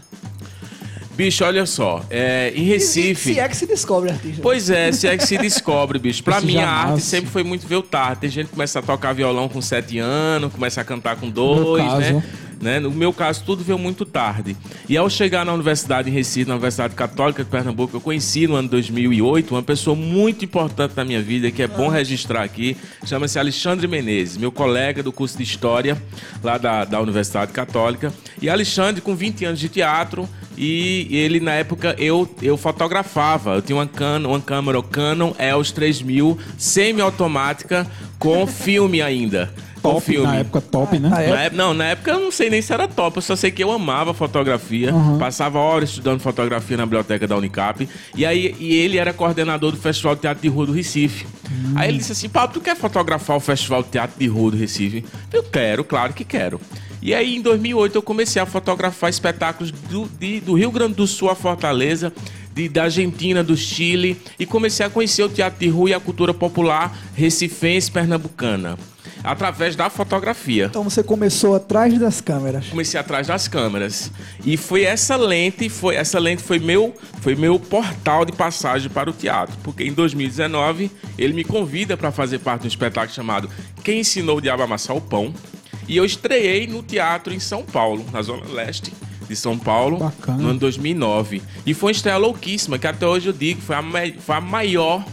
Bicho, 1.16 1.44
olha 1.44 1.66
só, 1.66 2.02
é, 2.10 2.54
em 2.56 2.64
Recife. 2.64 3.34
Se 3.34 3.40
é 3.42 3.50
que 3.50 3.58
se 3.58 3.66
descobre 3.66 4.10
artista. 4.10 4.42
Pois 4.42 4.70
é, 4.70 4.90
se 4.94 5.06
é 5.06 5.18
que 5.18 5.28
se 5.28 5.38
descobre, 5.38 6.00
bicho. 6.00 6.24
Pra 6.24 6.40
mim, 6.40 6.56
a 6.56 6.70
arte 6.70 6.92
nasce. 6.92 7.08
sempre 7.08 7.30
foi 7.30 7.44
muito 7.44 7.68
ver 7.68 7.76
o 7.76 7.82
tarde. 7.84 8.22
Tem 8.22 8.30
gente 8.30 8.46
que 8.46 8.54
começa 8.54 8.80
a 8.80 8.82
tocar 8.82 9.12
violão 9.12 9.50
com 9.50 9.62
7 9.62 10.00
anos, 10.00 10.50
começa 10.54 10.80
a 10.80 10.84
cantar 10.86 11.18
com 11.18 11.30
2, 11.30 11.84
caso. 11.84 12.00
né? 12.00 12.24
Né? 12.62 12.80
No 12.80 12.92
meu 12.92 13.14
caso, 13.14 13.44
tudo 13.46 13.64
veio 13.64 13.78
muito 13.78 14.06
tarde. 14.06 14.56
E 14.88 14.98
ao 14.98 15.10
chegar 15.10 15.46
na 15.46 15.54
universidade 15.54 16.10
em 16.10 16.14
Recife, 16.14 16.48
na 16.48 16.56
Universidade 16.56 16.96
Católica 16.96 17.44
de 17.44 17.50
Pernambuco, 17.50 17.96
eu 17.96 18.02
conheci 18.02 18.48
no 18.48 18.56
ano 18.56 18.68
2008 18.70 19.54
uma 19.54 19.64
pessoa 19.64 19.96
muito 19.96 20.44
importante 20.46 20.94
na 20.96 21.06
minha 21.06 21.22
vida, 21.22 21.52
que 21.52 21.62
é 21.62 21.68
bom 21.68 21.88
registrar 21.88 22.44
aqui. 22.44 22.76
Chama-se 23.06 23.40
Alexandre 23.40 23.88
Menezes, 23.88 24.38
meu 24.38 24.52
colega 24.52 25.02
do 25.02 25.12
curso 25.12 25.38
de 25.38 25.44
História 25.44 26.02
lá 26.44 26.58
da, 26.58 26.86
da 26.86 27.02
Universidade 27.02 27.52
Católica. 27.52 28.14
E 28.42 28.50
Alexandre, 28.50 29.02
com 29.02 29.16
20 29.16 29.46
anos 29.46 29.60
de 29.60 29.70
teatro, 29.70 30.28
e 30.58 31.08
ele, 31.10 31.40
na 31.40 31.54
época, 31.54 31.96
eu, 31.98 32.30
eu 32.42 32.58
fotografava. 32.58 33.56
Eu 33.56 33.62
tinha 33.62 33.78
uma, 33.78 33.88
Canon, 33.88 34.30
uma 34.30 34.42
câmera 34.42 34.84
Canon 34.84 35.34
EOS 35.40 35.72
3000 35.72 36.38
semi-automática 36.58 37.88
com 38.18 38.46
filme 38.46 39.02
ainda. 39.02 39.54
Top, 39.82 40.02
filme. 40.06 40.26
na 40.28 40.36
época 40.38 40.62
top, 40.62 41.00
né? 41.00 41.10
Ah, 41.14 41.22
é? 41.22 41.30
Na 41.30 41.42
época, 41.44 41.58
não, 41.64 41.74
na 41.74 41.86
época 41.86 42.12
eu 42.12 42.20
não 42.20 42.32
sei 42.32 42.50
nem 42.50 42.62
se 42.62 42.72
era 42.74 42.88
top, 42.88 43.18
eu 43.18 43.22
só 43.22 43.36
sei 43.36 43.52
que 43.52 43.64
eu 43.64 43.72
amava 43.72 44.14
fotografia, 44.14 44.92
passava 45.20 45.60
horas 45.60 45.90
estudando 45.90 46.20
fotografia 46.20 46.78
na 46.78 46.86
biblioteca 46.86 47.28
da 47.28 47.36
Unicap, 47.38 47.88
e 48.16 48.26
aí 48.26 48.56
e 48.60 48.74
ele 48.76 48.98
era 48.98 49.14
coordenador 49.14 49.72
do 49.72 49.78
Festival 49.78 50.16
de 50.16 50.22
Teatro 50.22 50.42
de 50.42 50.48
Rua 50.50 50.66
do 50.68 50.72
Recife. 50.72 51.26
Aí 51.76 51.90
ele 51.90 51.98
disse 51.98 52.12
assim: 52.12 52.30
Pablo, 52.30 52.54
tu 52.54 52.62
quer 52.62 52.76
fotografar 52.76 53.36
o 53.38 53.40
Festival 53.40 53.82
de 53.84 53.90
Teatro 53.90 54.20
de 54.20 54.28
Rua 54.28 54.52
do 54.52 54.58
Recife? 54.58 55.04
Eu 55.34 55.44
quero, 55.44 55.84
claro 55.84 56.14
que 56.14 56.24
quero. 56.24 56.60
E 57.02 57.14
aí 57.14 57.38
em 57.38 57.42
2008 57.42 57.96
eu 57.96 58.02
comecei 58.02 58.42
a 58.42 58.46
fotografar 58.46 59.10
espetáculos 59.10 59.72
do, 59.72 60.06
de- 60.20 60.42
do 60.42 60.54
Rio 60.54 60.70
Grande 60.70 60.96
do 60.96 61.08
Sul 61.08 61.30
a 61.30 61.36
Fortaleza, 61.36 62.12
de- 62.54 62.68
da 62.68 62.84
Argentina, 62.84 63.42
do 63.42 63.56
Chile, 63.56 64.20
e 64.38 64.46
comecei 64.46 64.86
a 64.86 64.90
conhecer 64.90 65.24
o 65.24 65.30
teatro 65.30 65.60
de 65.60 65.70
rua 65.70 65.92
e 65.92 65.94
a 65.94 66.00
cultura 66.00 66.34
popular 66.34 66.94
recifense 67.16 67.90
pernambucana. 67.90 68.78
Através 69.24 69.76
da 69.76 69.90
fotografia. 69.90 70.66
Então 70.66 70.84
você 70.84 71.04
começou 71.04 71.56
atrás 71.56 71.98
das 72.00 72.22
câmeras. 72.22 72.68
comecei 72.68 73.00
atrás 73.00 73.28
das 73.28 73.48
câmeras. 73.48 74.12
E 74.46 74.56
foi 74.56 74.84
essa 74.84 75.16
lente 75.16 75.68
foi 75.70 75.96
essa 75.96 76.20
lente 76.20 76.42
foi 76.42 76.60
meu 76.60 76.94
foi 77.22 77.36
meu 77.36 77.60
portal 77.60 78.24
de 78.26 78.32
passagem 78.32 78.90
para 78.90 79.10
o 79.10 79.14
teatro. 79.14 79.56
Porque 79.64 79.84
em 79.84 79.94
2019 79.94 80.92
ele 81.18 81.34
me 81.34 81.44
convida 81.44 81.98
para 81.98 82.12
fazer 82.12 82.40
parte 82.40 82.62
de 82.62 82.68
um 82.68 82.70
espetáculo 82.70 83.14
chamado 83.14 83.50
Quem 83.84 84.00
ensinou 84.00 84.38
o 84.38 84.42
diabo 84.42 84.62
a 84.62 84.66
amassar 84.66 84.96
o 84.96 85.02
pão. 85.02 85.34
E 85.88 85.98
eu 85.98 86.06
estreiei 86.06 86.68
no 86.68 86.84
teatro 86.84 87.34
em 87.34 87.40
São 87.40 87.64
Paulo 87.64 88.06
na 88.14 88.22
zona 88.22 88.46
leste 88.48 88.94
de 89.28 89.36
São 89.36 89.58
Paulo 89.58 89.98
Bacana. 89.98 90.38
no 90.40 90.50
ano 90.50 90.60
2009 90.60 91.42
e 91.66 91.74
foi 91.74 91.88
uma 91.90 91.92
estreia 91.92 92.18
louquíssima 92.18 92.80
que 92.80 92.88
até 92.88 93.06
hoje 93.06 93.28
eu 93.28 93.34
digo 93.34 93.62
foi 93.62 93.76
a, 93.76 93.84
foi 94.20 94.36
a 94.36 94.42
maior 94.42 95.06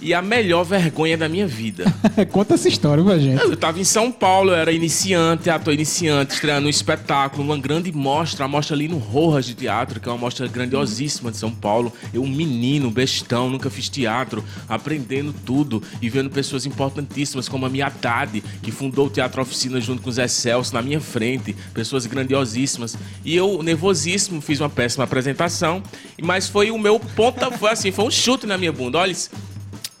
e 0.00 0.14
a 0.14 0.22
melhor 0.22 0.64
vergonha 0.64 1.16
da 1.16 1.28
minha 1.28 1.46
vida. 1.46 1.84
Conta 2.30 2.54
essa 2.54 2.68
história 2.68 3.02
pra 3.04 3.18
gente. 3.18 3.42
Eu 3.42 3.52
estava 3.52 3.78
em 3.78 3.84
São 3.84 4.10
Paulo, 4.10 4.50
eu 4.50 4.56
era 4.56 4.72
iniciante, 4.72 5.50
ator 5.50 5.74
iniciante, 5.74 6.34
estreando 6.34 6.66
um 6.66 6.70
espetáculo, 6.70 7.42
uma 7.42 7.58
grande 7.58 7.92
mostra, 7.92 8.44
a 8.44 8.48
mostra 8.48 8.74
ali 8.74 8.88
no 8.88 8.98
Rojas 8.98 9.46
de 9.46 9.54
Teatro, 9.54 10.00
que 10.00 10.08
é 10.08 10.12
uma 10.12 10.18
mostra 10.18 10.46
grandiosíssima 10.48 11.30
de 11.30 11.36
São 11.36 11.50
Paulo. 11.50 11.92
Eu, 12.12 12.22
um 12.22 12.28
menino, 12.28 12.90
bestão, 12.90 13.50
nunca 13.50 13.68
fiz 13.68 13.88
teatro, 13.88 14.44
aprendendo 14.68 15.34
tudo 15.44 15.82
e 16.00 16.08
vendo 16.08 16.30
pessoas 16.30 16.66
importantíssimas 16.66 17.48
como 17.48 17.66
a 17.66 17.68
minha 17.68 17.86
Haddad, 17.86 18.42
que 18.62 18.70
fundou 18.70 19.06
o 19.06 19.10
Teatro 19.10 19.42
Oficina 19.42 19.80
junto 19.80 20.02
com 20.02 20.10
o 20.10 20.12
Zé 20.12 20.28
Celso, 20.28 20.74
na 20.74 20.82
minha 20.82 21.00
frente, 21.00 21.54
pessoas 21.74 22.06
grandiosíssimas. 22.06 22.96
E 23.24 23.36
eu, 23.36 23.62
nervosíssimo, 23.62 24.40
fiz 24.40 24.60
uma 24.60 24.68
péssima 24.68 25.04
apresentação, 25.04 25.82
mas 26.22 26.48
foi 26.48 26.70
o 26.70 26.78
meu 26.78 26.98
ponta, 26.98 27.50
foi 27.50 27.70
assim, 27.70 27.90
foi 27.90 28.04
um 28.04 28.10
chute 28.10 28.46
na 28.46 28.56
minha 28.56 28.72
bunda. 28.72 28.98
Olha, 28.98 29.14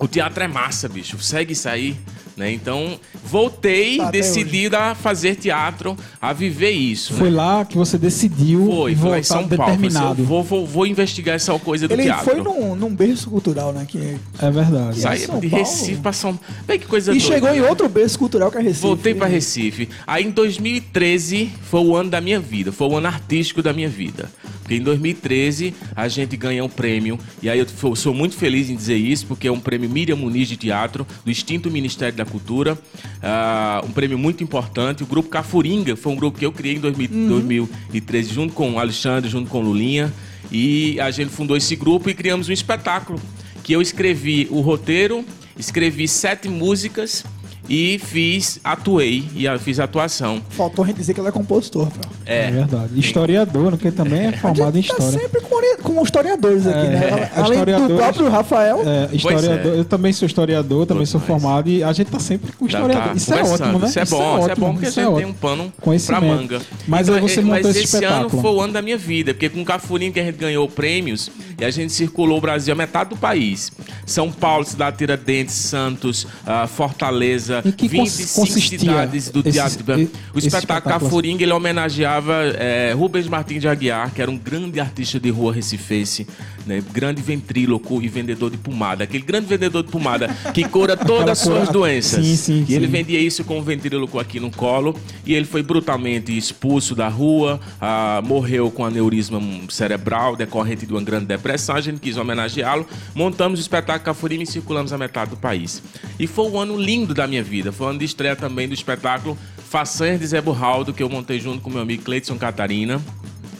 o 0.00 0.08
teatro 0.08 0.42
é 0.42 0.48
massa, 0.48 0.88
bicho. 0.88 1.18
Segue 1.22 1.52
isso 1.52 1.68
aí. 1.68 1.96
Né? 2.36 2.52
Então, 2.52 2.98
voltei 3.22 3.98
Tá, 3.98 4.10
decidida 4.10 4.78
a 4.78 4.94
fazer 4.94 5.34
teatro, 5.34 5.94
a 6.22 6.32
viver 6.32 6.70
isso. 6.70 7.12
Foi 7.12 7.28
né? 7.28 7.36
lá 7.36 7.64
que 7.66 7.76
você 7.76 7.98
decidiu 7.98 8.64
Foi, 8.64 8.94
foi 8.96 9.10
lá 9.10 9.18
em 9.18 9.22
voltar 9.22 9.22
São 9.24 9.48
Paulo. 9.48 9.62
Assim, 9.64 9.82
determinado. 9.82 10.24
vou, 10.24 10.42
vou, 10.42 10.66
vou 10.66 10.86
investigar 10.86 11.34
essa 11.34 11.58
coisa 11.58 11.86
do 11.86 11.92
Ele 11.92 12.04
teatro. 12.04 12.24
foi 12.24 12.40
num, 12.42 12.74
num 12.74 12.94
berço 12.94 13.28
cultural, 13.28 13.74
né? 13.74 13.84
Que... 13.86 14.16
É 14.38 14.50
verdade. 14.50 15.00
Saí 15.00 15.18
São 15.18 15.38
de 15.38 15.50
Paulo. 15.50 15.64
Recife 15.66 16.00
pra 16.00 16.12
São 16.14 16.40
Vê 16.66 16.78
que 16.78 16.86
coisa 16.86 17.10
E 17.12 17.18
doida, 17.18 17.34
chegou 17.34 17.50
em 17.50 17.60
né? 17.60 17.68
outro 17.68 17.86
berço 17.88 18.18
cultural 18.18 18.50
que 18.50 18.56
é 18.56 18.62
Recife. 18.62 18.80
Voltei 18.80 19.14
pra 19.14 19.26
Recife. 19.26 19.88
Aí 20.06 20.24
em 20.24 20.30
2013 20.30 21.52
foi 21.62 21.80
o 21.80 21.94
ano 21.94 22.08
da 22.08 22.22
minha 22.22 22.40
vida, 22.40 22.72
foi 22.72 22.88
o 22.88 22.96
ano 22.96 23.06
artístico 23.08 23.62
da 23.62 23.74
minha 23.74 23.88
vida. 23.88 24.30
Porque 24.70 24.80
em 24.80 24.84
2013 24.84 25.74
a 25.96 26.06
gente 26.06 26.36
ganhou 26.36 26.68
um 26.68 26.70
prêmio, 26.70 27.18
e 27.42 27.50
aí 27.50 27.58
eu 27.58 27.96
sou 27.96 28.14
muito 28.14 28.36
feliz 28.36 28.70
em 28.70 28.76
dizer 28.76 28.96
isso, 28.96 29.26
porque 29.26 29.48
é 29.48 29.50
um 29.50 29.58
prêmio 29.58 29.90
Miriam 29.90 30.14
Muniz 30.14 30.46
de 30.46 30.56
Teatro, 30.56 31.04
do 31.24 31.30
extinto 31.30 31.68
Ministério 31.68 32.16
da 32.16 32.24
Cultura. 32.24 32.78
Ah, 33.20 33.82
um 33.84 33.90
prêmio 33.90 34.16
muito 34.16 34.44
importante. 34.44 35.02
O 35.02 35.06
grupo 35.06 35.28
Cafuringa 35.28 35.96
foi 35.96 36.12
um 36.12 36.14
grupo 36.14 36.38
que 36.38 36.46
eu 36.46 36.52
criei 36.52 36.76
em 36.76 36.78
2000 36.78 37.68
2013, 37.90 38.32
junto 38.32 38.54
com 38.54 38.74
o 38.74 38.78
Alexandre, 38.78 39.28
junto 39.28 39.50
com 39.50 39.58
o 39.58 39.62
Lulinha. 39.62 40.12
E 40.52 41.00
a 41.00 41.10
gente 41.10 41.30
fundou 41.30 41.56
esse 41.56 41.74
grupo 41.74 42.08
e 42.08 42.14
criamos 42.14 42.48
um 42.48 42.52
espetáculo. 42.52 43.20
Que 43.64 43.72
eu 43.72 43.82
escrevi 43.82 44.46
o 44.52 44.60
roteiro, 44.60 45.24
escrevi 45.58 46.06
sete 46.06 46.48
músicas 46.48 47.24
e 47.70 48.00
fiz, 48.00 48.58
atuei 48.64 49.24
e 49.36 49.58
fiz 49.60 49.78
atuação. 49.78 50.42
Faltou 50.50 50.84
a 50.84 50.88
gente 50.88 50.96
dizer 50.96 51.14
que 51.14 51.20
ele 51.20 51.28
é 51.28 51.32
compositor, 51.32 51.86
pô. 51.86 52.08
É. 52.26 52.46
É. 52.46 52.50
verdade. 52.50 52.98
Historiador, 52.98 53.70
né, 53.70 53.78
que 53.80 53.92
também 53.92 54.26
é 54.26 54.32
formado 54.32 54.76
em 54.76 54.80
A 54.80 54.82
gente 54.82 54.88
tá 54.88 55.04
história. 55.04 55.20
sempre 55.20 55.40
com, 55.40 55.60
com 55.82 56.02
historiadores 56.02 56.66
aqui, 56.66 56.88
né? 56.88 57.30
É, 57.36 57.40
Além 57.40 57.64
do 57.64 57.94
próprio 57.94 58.28
Rafael. 58.28 58.82
É, 58.84 59.14
historiador, 59.14 59.72
é. 59.74 59.78
Eu 59.78 59.84
também 59.84 60.12
sou 60.12 60.26
historiador, 60.26 60.84
também 60.84 61.06
sou 61.06 61.20
formado 61.20 61.68
e 61.70 61.84
a 61.84 61.92
gente 61.92 62.10
tá 62.10 62.18
sempre 62.18 62.50
com 62.52 62.66
historiador. 62.66 63.08
tá 63.08 63.14
isso 63.14 63.32
é 63.32 63.42
ótimo, 63.42 63.78
né? 63.78 63.86
Isso 63.86 63.98
é 64.00 64.04
bom, 64.04 64.16
isso 64.16 64.48
é, 64.48 64.52
ótimo, 64.52 64.66
bom 64.66 64.72
porque 64.72 64.86
a 64.86 64.88
isso 64.88 65.00
é 65.00 65.04
gente 65.04 65.16
tem 65.16 65.26
um 65.26 65.32
pano 65.32 65.72
pra 66.06 66.20
manga. 66.20 66.60
Mas 66.88 67.08
Então, 67.08 67.14
aí 67.14 67.20
você 67.20 67.40
montou 67.40 67.62
mas 67.62 67.66
esse 67.66 67.84
esse 67.84 67.96
ano 68.04 68.06
espetáculo. 68.06 68.42
foi 68.42 68.50
o 68.50 68.60
ano 68.60 68.72
da 68.72 68.82
minha 68.82 68.98
vida, 68.98 69.32
porque 69.32 69.48
com 69.48 69.62
o 69.62 69.64
Cafurinho 69.64 70.12
que 70.12 70.18
a 70.18 70.24
gente 70.24 70.38
ganhou 70.38 70.68
prêmios 70.68 71.30
e 71.60 71.64
a 71.64 71.70
gente 71.70 71.92
circulou 71.92 72.38
o 72.38 72.40
Brasil, 72.40 72.72
a 72.72 72.76
metade 72.76 73.10
do 73.10 73.16
país. 73.16 73.70
São 74.06 74.32
Paulo, 74.32 74.64
Cidade 74.64 74.96
Tiradentes, 74.96 75.54
Santos, 75.54 76.26
ah, 76.46 76.66
Fortaleza, 76.66 77.59
Em 77.64 77.72
que 77.72 77.88
cons- 77.88 78.16
25 78.16 78.40
consistia 78.40 78.78
cidades 78.78 79.30
do 79.30 79.40
esse- 79.40 79.52
teatro. 79.52 80.00
e- 80.00 80.10
o 80.34 80.38
esse 80.38 80.48
espetáculo? 80.48 80.94
Cafuringa, 81.00 81.42
ele 81.42 81.52
homenageava 81.52 82.34
eh, 82.54 82.92
Rubens 82.96 83.26
Martins 83.28 83.60
de 83.60 83.68
Aguiar, 83.68 84.12
que 84.12 84.20
era 84.22 84.30
um 84.30 84.38
grande 84.38 84.78
artista 84.80 85.18
de 85.20 85.30
rua 85.30 85.52
recifense, 85.52 86.26
né? 86.66 86.82
grande 86.92 87.20
ventríloco 87.22 88.00
e 88.02 88.08
vendedor 88.08 88.50
de 88.50 88.56
pomada. 88.56 89.04
Aquele 89.04 89.22
grande 89.24 89.46
vendedor 89.46 89.82
de 89.82 89.90
pomada 89.90 90.28
que 90.54 90.64
cura 90.64 90.96
todas 90.98 91.30
as 91.30 91.38
suas 91.38 91.68
doenças. 91.68 92.24
Sim, 92.24 92.36
sim, 92.36 92.66
e 92.68 92.74
ele 92.74 92.86
sim. 92.86 92.92
vendia 92.92 93.20
isso 93.20 93.44
com 93.44 93.58
um 93.58 93.62
ventríloco 93.62 94.18
aqui 94.18 94.38
no 94.40 94.50
colo 94.50 94.94
e 95.26 95.34
ele 95.34 95.44
foi 95.46 95.62
brutalmente 95.62 96.36
expulso 96.36 96.94
da 96.94 97.08
rua, 97.08 97.60
ah, 97.80 98.20
morreu 98.24 98.70
com 98.70 98.84
aneurisma 98.84 99.40
cerebral 99.68 100.36
decorrente 100.36 100.86
de 100.86 100.92
uma 100.92 101.02
grande 101.02 101.26
depressão. 101.26 101.74
A 101.76 101.80
gente 101.80 102.00
quis 102.00 102.16
homenageá-lo, 102.16 102.86
montamos 103.14 103.58
o 103.58 103.62
espetáculo 103.62 104.04
Cafurima 104.04 104.42
e 104.42 104.46
circulamos 104.46 104.92
a 104.92 104.98
metade 104.98 105.30
do 105.30 105.36
país. 105.36 105.82
E 106.18 106.26
foi 106.26 106.48
um 106.50 106.58
ano 106.58 106.76
lindo 106.80 107.14
da 107.14 107.26
minha 107.26 107.42
vida, 107.42 107.49
foi 107.72 107.92
um 107.92 107.98
de 107.98 108.04
estreia 108.04 108.36
também 108.36 108.68
do 108.68 108.74
espetáculo 108.74 109.36
Façanhas 109.68 110.20
de 110.20 110.26
Zé 110.26 110.40
Burraldo, 110.40 110.92
que 110.92 111.02
eu 111.02 111.08
montei 111.08 111.38
junto 111.38 111.60
com 111.60 111.70
meu 111.70 111.82
amigo 111.82 112.02
Cleiton 112.02 112.38
Catarina. 112.38 113.00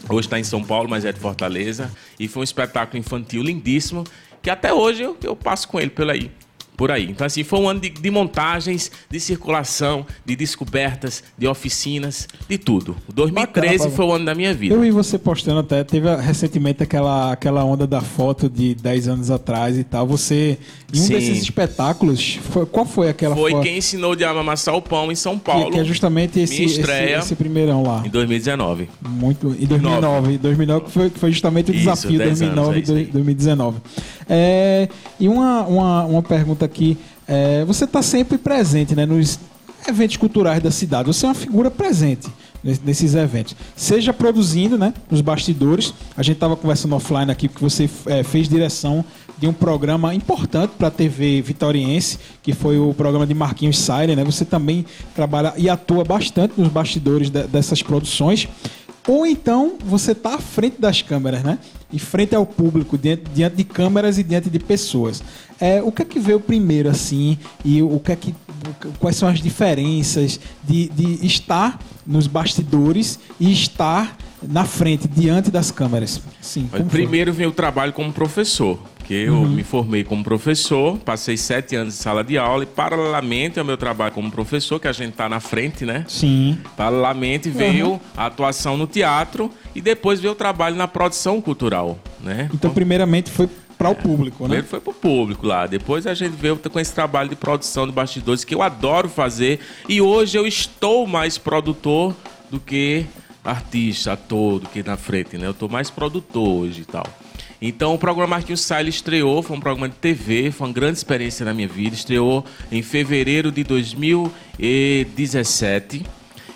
Hoje 0.09 0.27
está 0.27 0.39
em 0.39 0.43
São 0.43 0.63
Paulo, 0.63 0.89
mas 0.89 1.05
é 1.05 1.11
de 1.11 1.19
Fortaleza. 1.19 1.91
E 2.19 2.27
foi 2.27 2.41
um 2.41 2.43
espetáculo 2.43 2.97
infantil 2.99 3.43
lindíssimo, 3.43 4.03
que 4.41 4.49
até 4.49 4.73
hoje 4.73 5.03
eu, 5.03 5.17
eu 5.23 5.35
passo 5.35 5.67
com 5.67 5.79
ele 5.79 5.89
por 5.89 6.09
aí. 6.09 6.31
Por 6.81 6.89
aí. 6.89 7.11
Então, 7.11 7.27
assim, 7.27 7.43
foi 7.43 7.59
um 7.59 7.69
ano 7.69 7.79
de, 7.79 7.89
de 7.91 8.09
montagens, 8.09 8.89
de 9.07 9.19
circulação, 9.19 10.03
de 10.25 10.35
descobertas, 10.35 11.23
de 11.37 11.47
oficinas, 11.47 12.27
de 12.49 12.57
tudo. 12.57 12.97
O 13.07 13.13
2013 13.13 13.77
Bacana, 13.77 13.95
foi 13.95 14.05
o 14.05 14.11
ano 14.11 14.25
da 14.25 14.33
minha 14.33 14.51
vida. 14.51 14.73
Eu 14.73 14.81
vi 14.81 14.89
você 14.89 15.19
postando 15.19 15.59
até, 15.59 15.83
teve 15.83 16.09
recentemente 16.15 16.81
aquela, 16.81 17.33
aquela 17.33 17.63
onda 17.63 17.85
da 17.85 18.01
foto 18.01 18.49
de 18.49 18.73
10 18.73 19.07
anos 19.09 19.29
atrás 19.29 19.77
e 19.77 19.83
tal. 19.83 20.07
Você, 20.07 20.57
em 20.91 20.99
um 20.99 21.03
Sim. 21.03 21.13
desses 21.13 21.43
espetáculos, 21.43 22.39
foi- 22.49 22.65
qual 22.65 22.87
foi 22.87 23.09
aquela 23.09 23.35
Foi 23.35 23.51
foto? 23.51 23.61
quem 23.63 23.77
ensinou 23.77 24.15
de 24.15 24.23
amassar 24.23 24.73
o 24.73 24.81
pão 24.81 25.11
em 25.11 25.15
São 25.15 25.37
que, 25.37 25.45
Paulo 25.45 25.69
que 25.69 25.77
é 25.77 25.83
justamente 25.83 26.39
esse, 26.39 26.55
minha 26.55 26.65
esse, 26.65 26.79
estreia. 26.79 27.19
esse 27.19 27.35
primeirão 27.35 27.83
lá. 27.83 28.01
em 28.03 28.09
2019. 28.09 28.89
Muito. 29.07 29.55
Em 29.59 29.67
2009. 29.67 30.39
2009 30.39 30.85
que 30.85 30.91
foi, 30.91 31.09
que 31.11 31.19
foi 31.19 31.31
justamente 31.31 31.69
o 31.69 31.75
Isso, 31.75 31.81
desafio 31.81 32.17
10 32.17 32.41
anos, 32.41 32.55
2009 32.55 32.79
é 32.79 32.81
isso 32.81 32.91
aí. 32.93 33.05
2019. 33.05 33.77
É, 34.33 34.87
e 35.19 35.27
uma, 35.27 35.63
uma, 35.63 36.05
uma 36.05 36.23
pergunta 36.23 36.63
aqui. 36.63 36.97
é, 37.27 37.65
você 37.65 37.83
está 37.83 38.01
sempre 38.01 38.37
presente 38.37 38.95
né, 38.95 39.05
nos 39.05 39.37
eventos 39.85 40.15
culturais 40.15 40.63
da 40.63 40.71
cidade. 40.71 41.07
Você 41.07 41.25
é 41.25 41.29
uma 41.29 41.35
figura 41.35 41.69
presente 41.69 42.29
nes- 42.63 42.79
nesses 42.81 43.13
eventos. 43.13 43.55
Seja 43.75 44.13
produzindo, 44.13 44.77
né, 44.77 44.93
nos 45.09 45.19
bastidores. 45.19 45.93
A 46.15 46.23
gente 46.23 46.35
estava 46.37 46.55
conversando 46.55 46.95
offline 46.95 47.29
aqui 47.29 47.49
porque 47.49 47.63
você 47.63 47.89
é, 48.05 48.23
fez 48.23 48.47
direção 48.47 49.03
de 49.37 49.47
um 49.47 49.53
programa 49.53 50.13
importante 50.13 50.73
para 50.77 50.87
a 50.87 50.91
TV 50.91 51.41
vitoriense, 51.41 52.19
que 52.43 52.53
foi 52.53 52.77
o 52.77 52.93
programa 52.93 53.25
de 53.25 53.33
Marquinhos 53.33 53.79
Saire, 53.79 54.15
né? 54.15 54.23
Você 54.23 54.45
também 54.45 54.85
trabalha 55.15 55.51
e 55.57 55.67
atua 55.67 56.03
bastante 56.03 56.53
nos 56.57 56.67
bastidores 56.67 57.31
de- 57.31 57.43
dessas 57.47 57.81
produções. 57.81 58.47
Ou 59.07 59.25
então 59.25 59.77
você 59.83 60.11
está 60.11 60.35
à 60.35 60.37
frente 60.39 60.79
das 60.79 61.01
câmeras, 61.01 61.43
né? 61.43 61.57
Em 61.91 61.97
frente 61.97 62.35
ao 62.35 62.45
público, 62.45 62.97
diante, 62.97 63.23
diante 63.33 63.55
de 63.55 63.63
câmeras 63.63 64.17
e 64.17 64.23
diante 64.23 64.49
de 64.49 64.59
pessoas. 64.59 65.23
É, 65.59 65.81
o 65.81 65.91
que 65.91 66.03
é 66.03 66.05
que 66.05 66.19
veio 66.19 66.39
primeiro, 66.39 66.89
assim? 66.89 67.37
E 67.65 67.81
o 67.81 67.99
que 67.99 68.11
é 68.11 68.15
que. 68.15 68.35
Quais 68.99 69.15
são 69.15 69.27
as 69.27 69.41
diferenças 69.41 70.39
de, 70.63 70.87
de 70.89 71.25
estar 71.25 71.79
nos 72.05 72.27
bastidores 72.27 73.19
e 73.39 73.51
estar 73.51 74.15
na 74.41 74.65
frente, 74.65 75.07
diante 75.07 75.49
das 75.49 75.71
câmeras? 75.71 76.21
Sim. 76.39 76.67
Como 76.71 76.83
foi? 76.83 77.01
Primeiro 77.01 77.33
veio 77.33 77.49
o 77.49 77.53
trabalho 77.53 77.91
como 77.91 78.13
professor, 78.13 78.79
que 79.11 79.15
eu 79.25 79.33
Uhum. 79.33 79.49
me 79.49 79.61
formei 79.61 80.05
como 80.05 80.23
professor, 80.23 80.97
passei 80.99 81.35
sete 81.35 81.75
anos 81.75 81.95
em 81.95 81.97
sala 81.97 82.23
de 82.23 82.37
aula 82.37 82.63
e 82.63 82.65
paralelamente 82.65 83.59
ao 83.59 83.65
meu 83.65 83.75
trabalho 83.75 84.13
como 84.13 84.31
professor, 84.31 84.79
que 84.79 84.87
a 84.87 84.93
gente 84.93 85.09
está 85.11 85.27
na 85.27 85.41
frente, 85.41 85.85
né? 85.85 86.05
Sim. 86.07 86.57
Paralelamente 86.77 87.49
veio 87.49 87.99
a 88.15 88.27
atuação 88.27 88.77
no 88.77 88.87
teatro 88.87 89.51
e 89.75 89.81
depois 89.81 90.21
veio 90.21 90.31
o 90.31 90.35
trabalho 90.35 90.77
na 90.77 90.87
produção 90.87 91.41
cultural, 91.41 91.99
né? 92.21 92.49
Então, 92.53 92.71
primeiramente 92.71 93.29
foi 93.29 93.49
para 93.77 93.89
o 93.89 93.95
público, 93.95 94.43
né? 94.43 94.47
Primeiro 94.47 94.67
foi 94.67 94.79
pro 94.79 94.93
público 94.93 95.45
lá, 95.45 95.67
depois 95.67 96.07
a 96.07 96.13
gente 96.13 96.31
veio 96.37 96.55
com 96.55 96.79
esse 96.79 96.93
trabalho 96.93 97.27
de 97.27 97.35
produção 97.35 97.85
de 97.85 97.91
bastidores 97.91 98.45
que 98.45 98.55
eu 98.55 98.61
adoro 98.61 99.09
fazer 99.09 99.59
e 99.89 99.99
hoje 99.99 100.37
eu 100.37 100.47
estou 100.47 101.05
mais 101.05 101.37
produtor 101.37 102.15
do 102.49 102.61
que 102.61 103.05
artista, 103.43 104.13
ator, 104.13 104.59
do 104.61 104.69
que 104.69 104.81
na 104.81 104.95
frente, 104.95 105.37
né? 105.37 105.47
Eu 105.47 105.53
tô 105.53 105.67
mais 105.67 105.89
produtor 105.89 106.47
hoje 106.47 106.83
e 106.83 106.85
tal. 106.85 107.05
Então 107.61 107.93
o 107.93 107.97
programa 107.97 108.37
Marquinhos 108.37 108.61
Salles 108.61 108.95
estreou, 108.95 109.43
foi 109.43 109.55
um 109.55 109.59
programa 109.59 109.87
de 109.87 109.93
TV, 109.95 110.49
foi 110.49 110.65
uma 110.65 110.73
grande 110.73 110.97
experiência 110.97 111.45
na 111.45 111.53
minha 111.53 111.67
vida, 111.67 111.95
estreou 111.95 112.43
em 112.71 112.81
fevereiro 112.81 113.51
de 113.51 113.63
2017. 113.63 116.03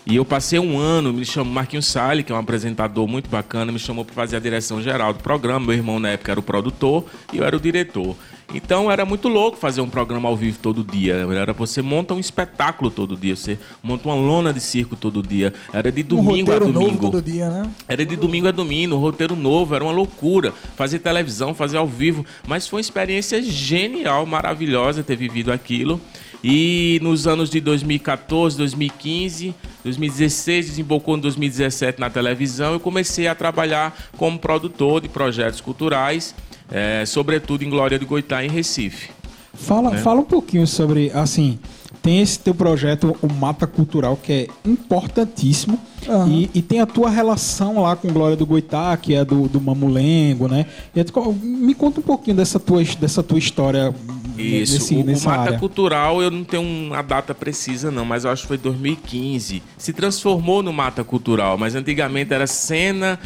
E 0.08 0.16
eu 0.16 0.26
passei 0.26 0.58
um 0.58 0.80
ano, 0.80 1.14
me 1.14 1.24
chamou 1.24 1.54
Marquinhos 1.54 1.86
Salles, 1.86 2.26
que 2.26 2.32
é 2.32 2.36
um 2.36 2.40
apresentador 2.40 3.08
muito 3.08 3.30
bacana, 3.30 3.72
me 3.72 3.78
chamou 3.78 4.04
para 4.04 4.16
fazer 4.16 4.38
a 4.38 4.40
direção 4.40 4.82
geral 4.82 5.14
do 5.14 5.20
programa. 5.20 5.68
Meu 5.68 5.76
irmão 5.76 6.00
na 6.00 6.10
época 6.10 6.32
era 6.32 6.40
o 6.40 6.44
produtor 6.44 7.06
e 7.32 7.38
eu 7.38 7.44
era 7.44 7.56
o 7.56 7.60
diretor. 7.60 8.16
Então 8.54 8.92
era 8.92 9.06
muito 9.06 9.28
louco 9.28 9.58
fazer 9.58 9.82
um 9.82 9.90
programa 9.90 10.30
ao 10.30 10.36
vivo 10.36 10.58
todo 10.62 10.84
dia. 10.84 11.16
Era 11.16 11.54
você 11.54 11.82
monta 11.82 12.14
um 12.14 12.20
espetáculo 12.20 12.92
todo 12.92 13.18
dia, 13.18 13.36
você 13.36 13.58
monta 13.82 14.08
uma 14.08 14.16
lona 14.16 14.54
de 14.54 14.60
circo 14.60 14.96
todo 14.96 15.22
dia. 15.22 15.54
Era 15.74 15.92
de 15.92 16.02
Um 16.02 16.06
domingo 16.24 16.52
a 16.52 16.56
roteiro 16.56 16.74
novo 16.74 16.86
domingo. 16.86 17.12
todo 17.12 17.22
dia, 17.22 17.50
né? 17.50 17.70
Era 17.88 18.06
de 18.06 18.16
domingo 18.16 18.48
a 18.48 18.52
domingo, 18.52 18.96
roteiro 18.98 19.36
novo, 19.36 19.76
era 19.76 19.84
uma 19.84 19.94
loucura. 19.94 20.54
Fazer 20.76 21.00
televisão, 21.00 21.54
fazer 21.54 21.78
ao 21.78 21.88
vivo. 21.88 22.26
Mas 22.48 22.68
foi 22.68 22.78
uma 22.78 22.82
experiência 22.82 23.42
genial, 23.42 24.26
maravilhosa 24.26 25.04
ter 25.04 25.16
vivido 25.16 25.52
aquilo. 25.52 26.00
E 26.48 27.00
nos 27.02 27.26
anos 27.26 27.50
de 27.50 27.60
2014, 27.60 28.56
2015, 28.56 29.56
2016, 29.84 30.68
desembocou 30.68 31.18
em 31.18 31.20
2017 31.20 32.00
na 32.00 32.08
televisão, 32.08 32.74
eu 32.74 32.80
comecei 32.80 33.28
a 33.28 33.34
trabalhar 33.34 33.98
como 34.16 34.38
produtor 34.38 35.02
de 35.02 35.10
projetos 35.10 35.60
culturais, 35.60 36.36
eh, 36.72 37.04
sobretudo 37.06 37.64
em 37.64 37.70
Glória 37.70 37.98
de 38.00 38.06
Goitá, 38.06 38.44
em 38.44 38.50
Recife. 38.50 39.10
Fala, 39.54 39.92
né? 39.92 39.98
fala 40.00 40.20
um 40.22 40.26
pouquinho 40.26 40.68
sobre, 40.68 41.12
assim, 41.14 41.58
tem 42.02 42.22
esse 42.22 42.38
teu 42.38 42.54
projeto, 42.54 43.16
o 43.22 43.32
Mata 43.34 43.66
Cultural, 43.66 44.16
que 44.22 44.32
é 44.32 44.48
importantíssimo. 44.70 45.80
Aham. 46.08 46.30
E, 46.30 46.52
e 46.54 46.62
tem 46.62 46.80
a 46.80 46.86
tua 46.86 47.10
relação 47.10 47.82
lá 47.82 47.96
com 47.96 48.10
Glória 48.10 48.36
do 48.38 48.46
Goitá, 48.46 48.96
que 48.96 49.16
é 49.16 49.26
do, 49.26 49.48
do 49.48 49.60
Mamulengo, 49.60 50.48
né? 50.48 50.68
E 50.96 51.04
tu- 51.04 51.34
me 51.42 51.74
conta 51.74 52.00
um 52.00 52.04
pouquinho 52.04 52.38
dessa 52.38 52.60
tua, 52.60 52.84
dessa 52.84 53.24
tua 53.24 53.40
história 53.40 53.92
Isso, 54.38 54.74
nesse, 54.74 54.96
o, 54.96 55.00
o 55.00 55.04
nessa 55.04 55.30
Mata 55.30 55.42
área. 55.42 55.58
Cultural 55.60 56.22
eu 56.22 56.30
não 56.30 56.44
tenho 56.44 56.62
uma 56.62 57.02
data 57.02 57.34
precisa 57.34 57.90
não, 57.90 58.06
mas 58.06 58.24
eu 58.24 58.30
acho 58.30 58.44
que 58.44 58.50
foi 58.50 58.58
2015. 58.58 59.64
Se 59.78 59.92
transformou 59.92 60.62
no 60.62 60.72
Mata 60.72 61.04
Cultural, 61.04 61.58
mas 61.58 61.74
antigamente 61.74 62.32
era 62.34 62.46
Cena 62.46 63.18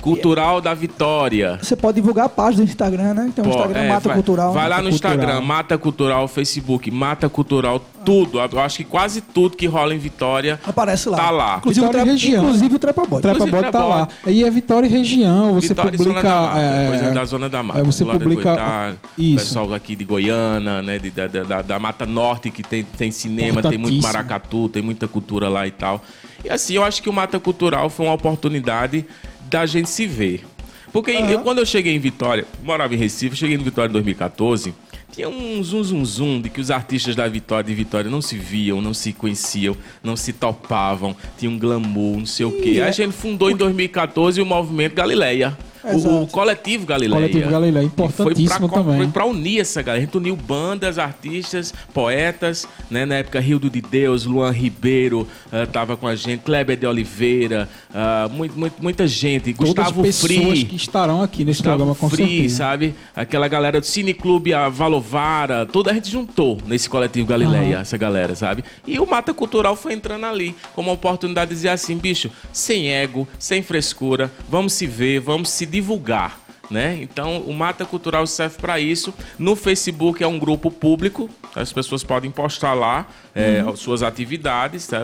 Cultural 0.00 0.60
da 0.60 0.74
Vitória. 0.74 1.58
Você 1.62 1.76
pode 1.76 1.96
divulgar 1.96 2.26
a 2.26 2.28
página 2.28 2.64
do 2.64 2.68
Instagram, 2.68 3.14
né? 3.14 3.32
Tem 3.34 3.44
um 3.44 3.48
Pô, 3.48 3.54
Instagram 3.54 3.80
é, 3.80 3.88
Mata 3.88 4.08
vai, 4.08 4.14
Cultural. 4.16 4.52
Vai 4.52 4.68
lá 4.68 4.76
Mata 4.76 4.82
no 4.82 4.88
Instagram, 4.94 5.18
Cultural. 5.26 5.42
Mata 5.42 5.78
Cultural, 5.78 6.28
Facebook, 6.28 6.90
Mata 6.90 7.28
Cultural, 7.28 7.80
tudo. 8.04 8.38
Eu 8.40 8.60
acho 8.60 8.78
que 8.78 8.84
quase 8.84 9.20
tudo 9.20 9.56
que 9.56 9.66
rola 9.66 9.94
em 9.94 9.98
Vitória 9.98 10.58
Aparece 10.66 11.08
lá. 11.08 11.16
Tá 11.18 11.30
lá. 11.30 11.56
Inclusive, 11.58 11.84
o 11.84 11.88
Vitória 11.88 12.04
Trepa, 12.04 12.10
Região. 12.18 12.42
inclusive 12.44 12.74
o 12.74 12.78
Trepa 12.78 13.06
Bode. 13.06 13.22
Trepa 13.22 13.36
Inclusive, 13.36 13.60
Bode 13.62 13.72
tá 13.72 13.84
lá. 13.84 14.08
Aí 14.26 14.44
é 14.44 14.50
Vitória 14.50 14.86
e 14.86 14.90
Região, 14.90 15.54
você 15.54 15.68
Vitória 15.68 15.94
e 15.94 15.98
Zona 15.98 16.08
publica. 16.10 16.28
da 16.28 16.40
Mata, 16.40 16.58
é, 16.60 16.88
coisa 16.88 17.10
da 17.12 17.24
Zona 17.24 17.48
da 17.48 17.62
Mata. 17.62 17.80
é, 17.80 17.82
você 17.82 18.04
publica- 18.04 18.30
Goitá, 18.56 18.92
Isso. 19.18 19.36
pessoal 19.44 19.74
aqui 19.74 19.94
de 19.94 20.04
Goiânia, 20.04 20.82
né, 20.82 20.98
de- 20.98 21.10
da, 21.10 21.26
da- 21.26 21.62
da 21.62 21.78
Mata 21.78 22.06
Norte, 22.06 22.50
que 22.50 22.62
tem, 22.62 22.82
tem 22.84 23.10
cinema, 23.10 23.60
tem 23.62 23.76
muito 23.78 24.02
maracatu, 24.02 24.68
tem 24.68 24.82
muita 24.82 25.06
cultura 25.06 25.48
lá 25.48 25.66
e 25.66 25.70
tal. 25.70 26.02
E 26.44 26.48
assim, 26.48 26.74
eu 26.74 26.82
acho 26.84 27.02
que 27.02 27.08
o 27.10 27.12
Mata 27.12 27.38
Cultural 27.38 27.90
foi 27.90 28.06
uma 28.06 28.14
oportunidade 28.14 29.04
da 29.50 29.66
gente 29.66 29.90
se 29.90 30.06
ver. 30.06 30.44
Porque 30.92 31.10
eu- 31.10 31.40
quando 31.40 31.58
eu 31.58 31.66
cheguei 31.66 31.94
em 31.94 31.98
Vitória, 31.98 32.46
morava 32.62 32.94
em 32.94 32.96
Recife, 32.98 33.36
cheguei 33.36 33.56
em 33.56 33.62
Vitória 33.62 33.88
em 33.88 33.92
2014, 33.92 34.74
tinha 35.12 35.28
um 35.28 35.62
zum 35.62 35.82
zum 35.84 36.04
zum 36.04 36.40
de 36.40 36.48
que 36.48 36.60
os 36.60 36.70
artistas 36.70 37.14
da 37.14 37.28
Vitória 37.28 37.64
de 37.64 37.74
Vitória 37.74 38.10
não 38.10 38.20
se 38.22 38.36
viam, 38.36 38.80
não 38.80 38.92
se 38.94 39.12
conheciam, 39.12 39.76
não 40.02 40.16
se 40.16 40.32
topavam, 40.32 41.14
tinha 41.38 41.50
um 41.50 41.58
glamour, 41.58 42.18
não 42.18 42.26
sei 42.26 42.46
o 42.46 42.52
quê. 42.52 42.72
E 42.74 42.80
Aí 42.82 42.88
a 42.88 42.90
gente 42.92 43.12
fundou 43.12 43.50
em 43.50 43.56
2014 43.56 44.40
o 44.40 44.46
movimento 44.46 44.94
Galileia. 44.94 45.56
O, 45.84 46.22
o 46.22 46.26
coletivo 46.26 46.86
Galileia. 46.86 47.20
Coletivo 47.28 47.50
Galileia, 47.50 47.84
E 47.86 47.88
foi 47.90 48.06
importantíssimo 48.06 48.68
pra, 48.68 48.78
também. 48.78 48.96
Foi 48.98 49.06
pra 49.08 49.24
unir 49.26 49.60
essa 49.60 49.80
galera. 49.82 50.02
A 50.02 50.04
gente 50.06 50.16
uniu 50.16 50.36
bandas, 50.36 50.98
artistas, 50.98 51.72
poetas, 51.92 52.66
né? 52.90 53.04
Na 53.06 53.16
época, 53.16 53.40
Rildo 53.40 53.70
de 53.70 53.80
Deus, 53.80 54.24
Luan 54.24 54.50
Ribeiro 54.50 55.26
ah, 55.52 55.66
tava 55.66 55.96
com 55.96 56.06
a 56.06 56.14
gente, 56.14 56.40
Kleber 56.42 56.76
de 56.76 56.86
Oliveira, 56.86 57.68
ah, 57.94 58.28
muito, 58.32 58.58
muito- 58.58 58.82
muita 58.82 59.06
gente. 59.06 59.52
Todas 59.54 59.68
Gustavo 59.74 60.00
as 60.00 60.06
pessoas 60.06 60.48
Free. 60.50 60.64
que 60.64 60.76
estarão 60.76 61.22
aqui 61.22 61.44
nesse 61.44 61.58
Gustavo 61.60 61.76
programa 61.76 61.94
com 61.98 62.08
Free, 62.10 62.26
certeza. 62.26 62.56
sabe? 62.56 62.94
Aquela 63.14 63.48
galera 63.48 63.80
do 63.80 63.86
Cine 63.86 64.14
Clube, 64.14 64.52
a 64.54 64.68
Valovara, 64.68 65.66
toda 65.66 65.90
a 65.90 65.94
gente 65.94 66.10
juntou 66.10 66.58
nesse 66.66 66.88
coletivo 66.88 67.26
Galileia, 67.26 67.76
essa 67.76 67.96
galera, 67.96 68.34
sabe? 68.34 68.64
E 68.86 68.98
o 68.98 69.06
Mata 69.06 69.32
Cultural 69.34 69.76
foi 69.76 69.92
entrando 69.94 70.26
ali 70.26 70.54
como 70.74 70.88
uma 70.88 70.94
oportunidade 70.94 71.50
de 71.50 71.54
dizer 71.56 71.68
assim, 71.70 71.96
bicho, 71.96 72.30
sem 72.52 72.88
ego, 72.88 73.26
sem 73.38 73.62
frescura, 73.62 74.30
vamos 74.48 74.72
se 74.72 74.86
ver, 74.86 75.20
vamos 75.20 75.50
se 75.50 75.66
divulgar. 75.70 76.38
Né? 76.70 76.98
Então, 77.02 77.38
o 77.40 77.52
Mata 77.52 77.84
Cultural 77.84 78.24
serve 78.28 78.56
para 78.58 78.78
isso. 78.78 79.12
No 79.36 79.56
Facebook 79.56 80.22
é 80.22 80.26
um 80.26 80.38
grupo 80.38 80.70
público, 80.70 81.28
as 81.56 81.72
pessoas 81.72 82.04
podem 82.04 82.30
postar 82.30 82.74
lá 82.74 83.08
é, 83.34 83.60
Uhum. 83.62 83.70
as 83.70 83.80
suas 83.80 84.02
atividades. 84.04 84.86
tá? 84.86 85.02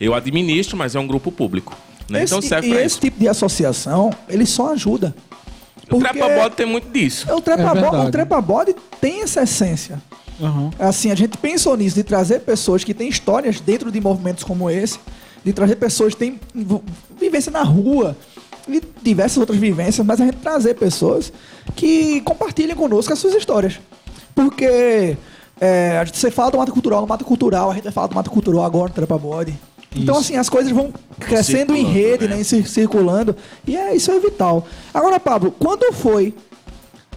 Eu 0.00 0.12
administro, 0.12 0.76
mas 0.76 0.96
é 0.96 0.98
um 1.00 1.06
grupo 1.06 1.30
público. 1.30 1.76
Né? 2.10 2.24
então, 2.24 2.38
Esse- 2.40 2.48
serve 2.48 2.68
e 2.68 2.72
esse 2.72 2.86
isso. 2.86 3.00
tipo 3.00 3.20
de 3.20 3.28
associação, 3.28 4.10
ele 4.28 4.44
só 4.46 4.72
ajuda. 4.72 5.14
O 5.90 5.98
Trepa 6.00 6.28
Bode 6.28 6.56
tem 6.56 6.66
muito 6.66 6.88
disso. 6.90 7.32
o 7.32 7.40
Trepa, 7.40 7.62
É 7.62 7.66
Bode, 7.66 7.80
verdade. 7.80 8.06
o 8.08 8.10
Trepa 8.10 8.44
tem 9.00 9.22
essa 9.22 9.42
essência. 9.42 10.02
Aham. 10.40 10.70
Assim, 10.80 11.10
a 11.12 11.14
gente 11.14 11.36
pensou 11.38 11.76
nisso, 11.76 11.94
de 11.94 12.02
trazer 12.02 12.40
pessoas 12.40 12.82
que 12.82 12.92
têm 12.92 13.08
histórias 13.08 13.60
dentro 13.60 13.92
de 13.92 14.00
movimentos 14.00 14.42
como 14.42 14.68
esse, 14.68 14.98
de 15.44 15.52
trazer 15.52 15.76
pessoas 15.76 16.14
que 16.14 16.18
têm 16.20 16.40
vivência 17.20 17.52
na 17.52 17.62
rua, 17.62 18.16
e 18.68 18.82
diversas 19.02 19.38
outras 19.38 19.58
vivências, 19.58 20.04
mas 20.06 20.20
a 20.20 20.24
gente 20.24 20.38
trazer 20.38 20.74
pessoas 20.74 21.32
que 21.74 22.20
compartilhem 22.22 22.74
conosco 22.76 23.12
as 23.12 23.18
suas 23.18 23.34
histórias. 23.34 23.80
Porque 24.34 25.16
é, 25.60 25.98
a 25.98 26.04
gente, 26.04 26.18
você 26.18 26.30
fala 26.30 26.50
do 26.50 26.58
Mata 26.58 26.72
Cultural, 26.72 27.00
no 27.00 27.06
Mata 27.06 27.24
Cultural, 27.24 27.70
a 27.70 27.74
gente 27.74 27.84
vai 27.84 27.92
falar 27.92 28.06
do 28.06 28.14
Mata 28.14 28.30
Cultural 28.30 28.64
agora 28.64 28.88
no 28.88 28.94
Trepa 28.94 29.18
Bode. 29.18 29.58
Então, 29.96 30.14
Isso. 30.16 30.24
assim, 30.26 30.36
as 30.36 30.48
coisas 30.48 30.70
vão 30.70 30.92
crescendo 31.18 31.74
em 31.74 31.76
Circulando, 31.78 31.92
rede, 31.92 32.28
né? 32.28 32.36
né? 32.36 32.44
cir- 32.44 32.68
circulando. 32.68 33.36
E 33.66 33.76
é, 33.76 33.94
isso 33.96 34.10
é 34.12 34.20
vital. 34.20 34.66
Agora, 34.92 35.18
Pablo, 35.18 35.50
quando 35.58 35.92
foi 35.92 36.34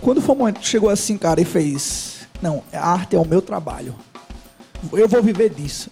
quando 0.01 0.19
foi 0.19 0.33
o 0.35 0.37
momento 0.37 0.59
que 0.59 0.67
chegou 0.67 0.89
assim, 0.89 1.17
cara, 1.17 1.39
e 1.39 1.45
fez. 1.45 2.21
Não, 2.41 2.63
a 2.73 2.91
arte 2.91 3.15
é 3.15 3.19
o 3.19 3.27
meu 3.27 3.41
trabalho. 3.41 3.93
Eu 4.91 5.07
vou 5.07 5.21
viver 5.21 5.49
disso. 5.49 5.91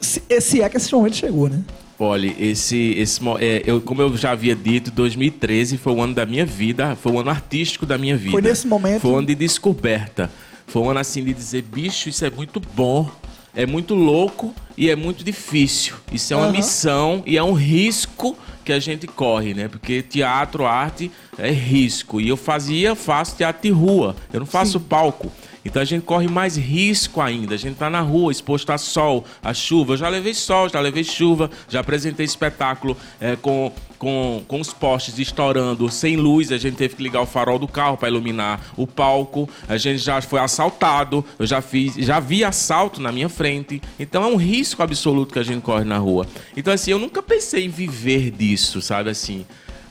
Se, 0.00 0.22
se 0.40 0.62
é 0.62 0.68
que 0.68 0.76
esse 0.76 0.94
momento 0.94 1.16
chegou, 1.16 1.48
né? 1.48 1.62
Olha, 1.98 2.34
esse, 2.38 2.76
esse 2.98 3.20
é, 3.40 3.62
eu, 3.64 3.80
como 3.80 4.02
eu 4.02 4.16
já 4.16 4.32
havia 4.32 4.54
dito, 4.54 4.90
2013 4.90 5.76
foi 5.78 5.92
o 5.92 6.02
ano 6.02 6.14
da 6.14 6.26
minha 6.26 6.44
vida, 6.44 6.96
foi 6.96 7.12
o 7.12 7.20
ano 7.20 7.30
artístico 7.30 7.86
da 7.86 7.96
minha 7.96 8.16
vida. 8.16 8.32
Foi 8.32 8.42
nesse 8.42 8.66
momento- 8.66 9.02
Foi 9.02 9.12
um 9.12 9.16
ano 9.18 9.26
de 9.26 9.34
descoberta. 9.34 10.30
Foi 10.66 10.82
um 10.82 10.90
ano 10.90 10.98
assim 11.00 11.22
de 11.22 11.32
dizer, 11.32 11.62
bicho, 11.62 12.08
isso 12.08 12.24
é 12.24 12.30
muito 12.30 12.60
bom, 12.74 13.08
é 13.54 13.64
muito 13.66 13.94
louco 13.94 14.52
e 14.76 14.90
é 14.90 14.96
muito 14.96 15.22
difícil. 15.22 15.94
Isso 16.10 16.32
é 16.32 16.36
uma 16.36 16.46
Aham. 16.46 16.52
missão 16.52 17.22
e 17.26 17.36
é 17.36 17.42
um 17.42 17.52
risco 17.52 18.36
que 18.64 18.72
a 18.72 18.78
gente 18.80 19.06
corre, 19.06 19.52
né? 19.54 19.68
Porque 19.68 20.02
teatro, 20.02 20.64
arte 20.66 21.10
é 21.38 21.50
risco. 21.50 22.20
E 22.20 22.28
eu 22.28 22.36
fazia, 22.36 22.94
faço 22.96 23.36
teatro 23.36 23.62
de 23.62 23.70
rua, 23.70 24.16
eu 24.32 24.40
não 24.40 24.46
faço 24.46 24.80
palco. 24.80 25.30
Então 25.64 25.80
a 25.80 25.84
gente 25.84 26.02
corre 26.02 26.28
mais 26.28 26.56
risco 26.56 27.20
ainda. 27.20 27.54
A 27.54 27.58
gente 27.58 27.76
tá 27.76 27.88
na 27.88 28.00
rua, 28.00 28.30
exposto 28.30 28.70
a 28.70 28.78
sol, 28.78 29.24
a 29.42 29.54
chuva. 29.54 29.94
Eu 29.94 29.96
já 29.96 30.08
levei 30.08 30.34
sol, 30.34 30.68
já 30.68 30.80
levei 30.80 31.02
chuva, 31.02 31.50
já 31.68 31.80
apresentei 31.80 32.24
espetáculo 32.24 32.96
é, 33.20 33.36
com, 33.36 33.72
com, 33.98 34.42
com 34.46 34.60
os 34.60 34.72
postes 34.72 35.18
estourando, 35.18 35.90
sem 35.90 36.16
luz. 36.16 36.52
A 36.52 36.58
gente 36.58 36.76
teve 36.76 36.96
que 36.96 37.02
ligar 37.02 37.22
o 37.22 37.26
farol 37.26 37.58
do 37.58 37.66
carro 37.66 37.96
para 37.96 38.08
iluminar 38.08 38.60
o 38.76 38.86
palco. 38.86 39.48
A 39.66 39.76
gente 39.76 39.98
já 39.98 40.20
foi 40.20 40.40
assaltado. 40.40 41.24
Eu 41.38 41.46
já 41.46 41.62
fiz, 41.62 41.94
já 41.94 42.20
vi 42.20 42.44
assalto 42.44 43.00
na 43.00 43.10
minha 43.10 43.28
frente. 43.28 43.80
Então 43.98 44.22
é 44.22 44.26
um 44.26 44.36
risco 44.36 44.82
absoluto 44.82 45.32
que 45.32 45.38
a 45.38 45.44
gente 45.44 45.62
corre 45.62 45.84
na 45.84 45.98
rua. 45.98 46.26
Então 46.56 46.72
assim, 46.72 46.90
eu 46.90 46.98
nunca 46.98 47.22
pensei 47.22 47.64
em 47.64 47.70
viver 47.70 48.30
disso, 48.30 48.82
sabe 48.82 49.10
assim. 49.10 49.46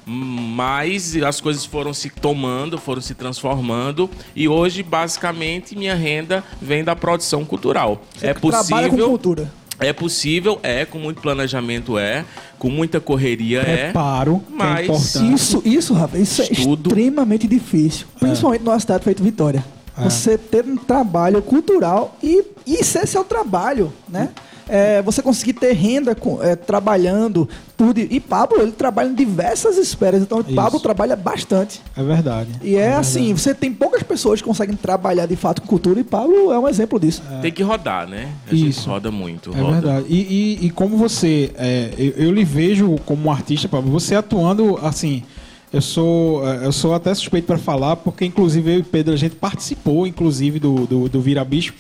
Mas 0.06 1.16
as 1.16 1.40
coisas 1.40 1.66
foram 1.66 1.94
se 1.94 2.10
tomando, 2.10 2.78
foram 2.78 3.02
se 3.02 3.14
transformando 3.14 4.10
e 4.36 4.48
hoje 4.48 4.84
basicamente 4.84 5.76
minha 5.78 5.96
renda 5.96 6.44
vem 6.62 6.84
da 6.84 6.96
produção 6.96 7.46
cultural. 7.46 8.02
é 8.22 8.34
Trabalha 8.34 8.40
com 8.40 8.72
possível, 8.90 9.10
cultura. 9.10 9.52
é 9.80 9.94
possível, 9.94 10.60
é 10.62 10.86
com 10.86 11.00
muito 11.00 11.22
planejamento 11.22 11.98
é, 11.98 12.26
com 12.60 12.70
muita 12.70 13.00
correria 13.00 13.62
é. 13.62 13.84
Preparo, 13.86 14.42
é 14.50 14.54
mas- 14.56 14.84
importante. 14.86 15.34
Isso, 15.34 15.62
isso, 15.66 15.94
Rafa, 15.94 16.18
isso 16.18 16.42
Estudo. 16.42 16.90
é 16.90 16.94
extremamente 17.00 17.48
difícil. 17.48 18.06
Principalmente 18.20 18.62
numa 18.64 18.80
cidade 18.80 19.04
feita 19.04 19.24
Vitória. 19.24 19.64
É. 19.98 20.04
Você 20.06 20.38
ter 20.38 20.66
um 20.66 20.76
trabalho 20.76 21.42
cultural 21.42 22.18
e 22.22 22.44
isso 22.66 22.98
é 22.98 23.06
seu 23.06 23.24
trabalho, 23.24 23.94
né? 24.10 24.30
É, 24.68 25.02
você 25.02 25.22
conseguir 25.22 25.54
ter 25.54 25.74
renda 25.74 26.16
com- 26.16 26.42
é, 26.42 26.56
trabalhando 26.56 27.48
por 27.76 27.94
di- 27.94 28.08
e 28.10 28.20
Pablo 28.20 28.62
ele 28.62 28.72
trabalha 28.72 29.10
em 29.10 29.14
diversas 29.16 29.78
esferas 29.78 30.22
então 30.22 30.40
Isso. 30.42 30.54
Pablo 30.56 30.80
trabalha 30.80 31.16
bastante 31.16 31.82
É 31.98 32.02
verdade. 32.04 32.50
e 32.64 32.76
é, 32.76 32.80
verdade. 32.80 33.00
assim 33.00 33.34
você 33.34 33.54
tem 33.54 33.74
poucas 33.74 34.04
pessoas 34.04 34.42
que 34.42 34.48
conseguem 34.48 34.76
trabalhar 34.76 35.26
de 35.26 35.36
fato 35.36 35.62
com 35.62 35.68
cultura 35.68 36.00
e 36.00 36.04
Pablo 36.04 36.52
é 36.54 36.58
um 36.60 36.68
exemplo 36.70 37.00
disso 37.00 37.22
Tem 37.42 37.52
que 37.52 37.62
rodar, 37.64 38.08
né? 38.08 38.30
A 38.50 38.54
Isso. 38.56 38.66
gente 38.66 38.88
roda 38.88 39.12
muito. 39.12 39.52
É 39.54 39.60
roda. 39.60 39.74
verdade. 39.82 40.06
E, 40.10 40.60
e- 40.62 40.66
e 40.68 40.70
como 40.70 40.96
você. 40.98 41.52
é, 41.58 41.90
eu, 41.98 42.26
eu 42.28 42.32
lhe 42.34 42.44
vejo 42.46 42.96
como 43.06 43.28
um 43.28 43.32
artista, 43.32 43.68
Pablo, 43.68 43.92
você 43.92 44.16
atuando 44.16 44.80
assim. 44.82 45.24
Eu 45.72 45.82
sou, 45.82 46.48
é, 46.48 46.66
eu 46.68 46.72
sou 46.72 46.94
até 46.94 47.12
suspeito 47.16 47.48
para 47.48 47.58
falar, 47.58 47.96
porque 47.96 48.24
inclusive 48.24 48.72
eu 48.76 48.80
e 48.80 48.84
Pedro 48.84 49.12
a 49.14 49.18
gente 49.18 49.36
participou, 49.36 50.06
inclusive, 50.06 50.60
do, 50.60 50.86
do, 50.86 51.10
do 51.10 51.20
Vira 51.20 51.44
Bicho. 51.44 51.74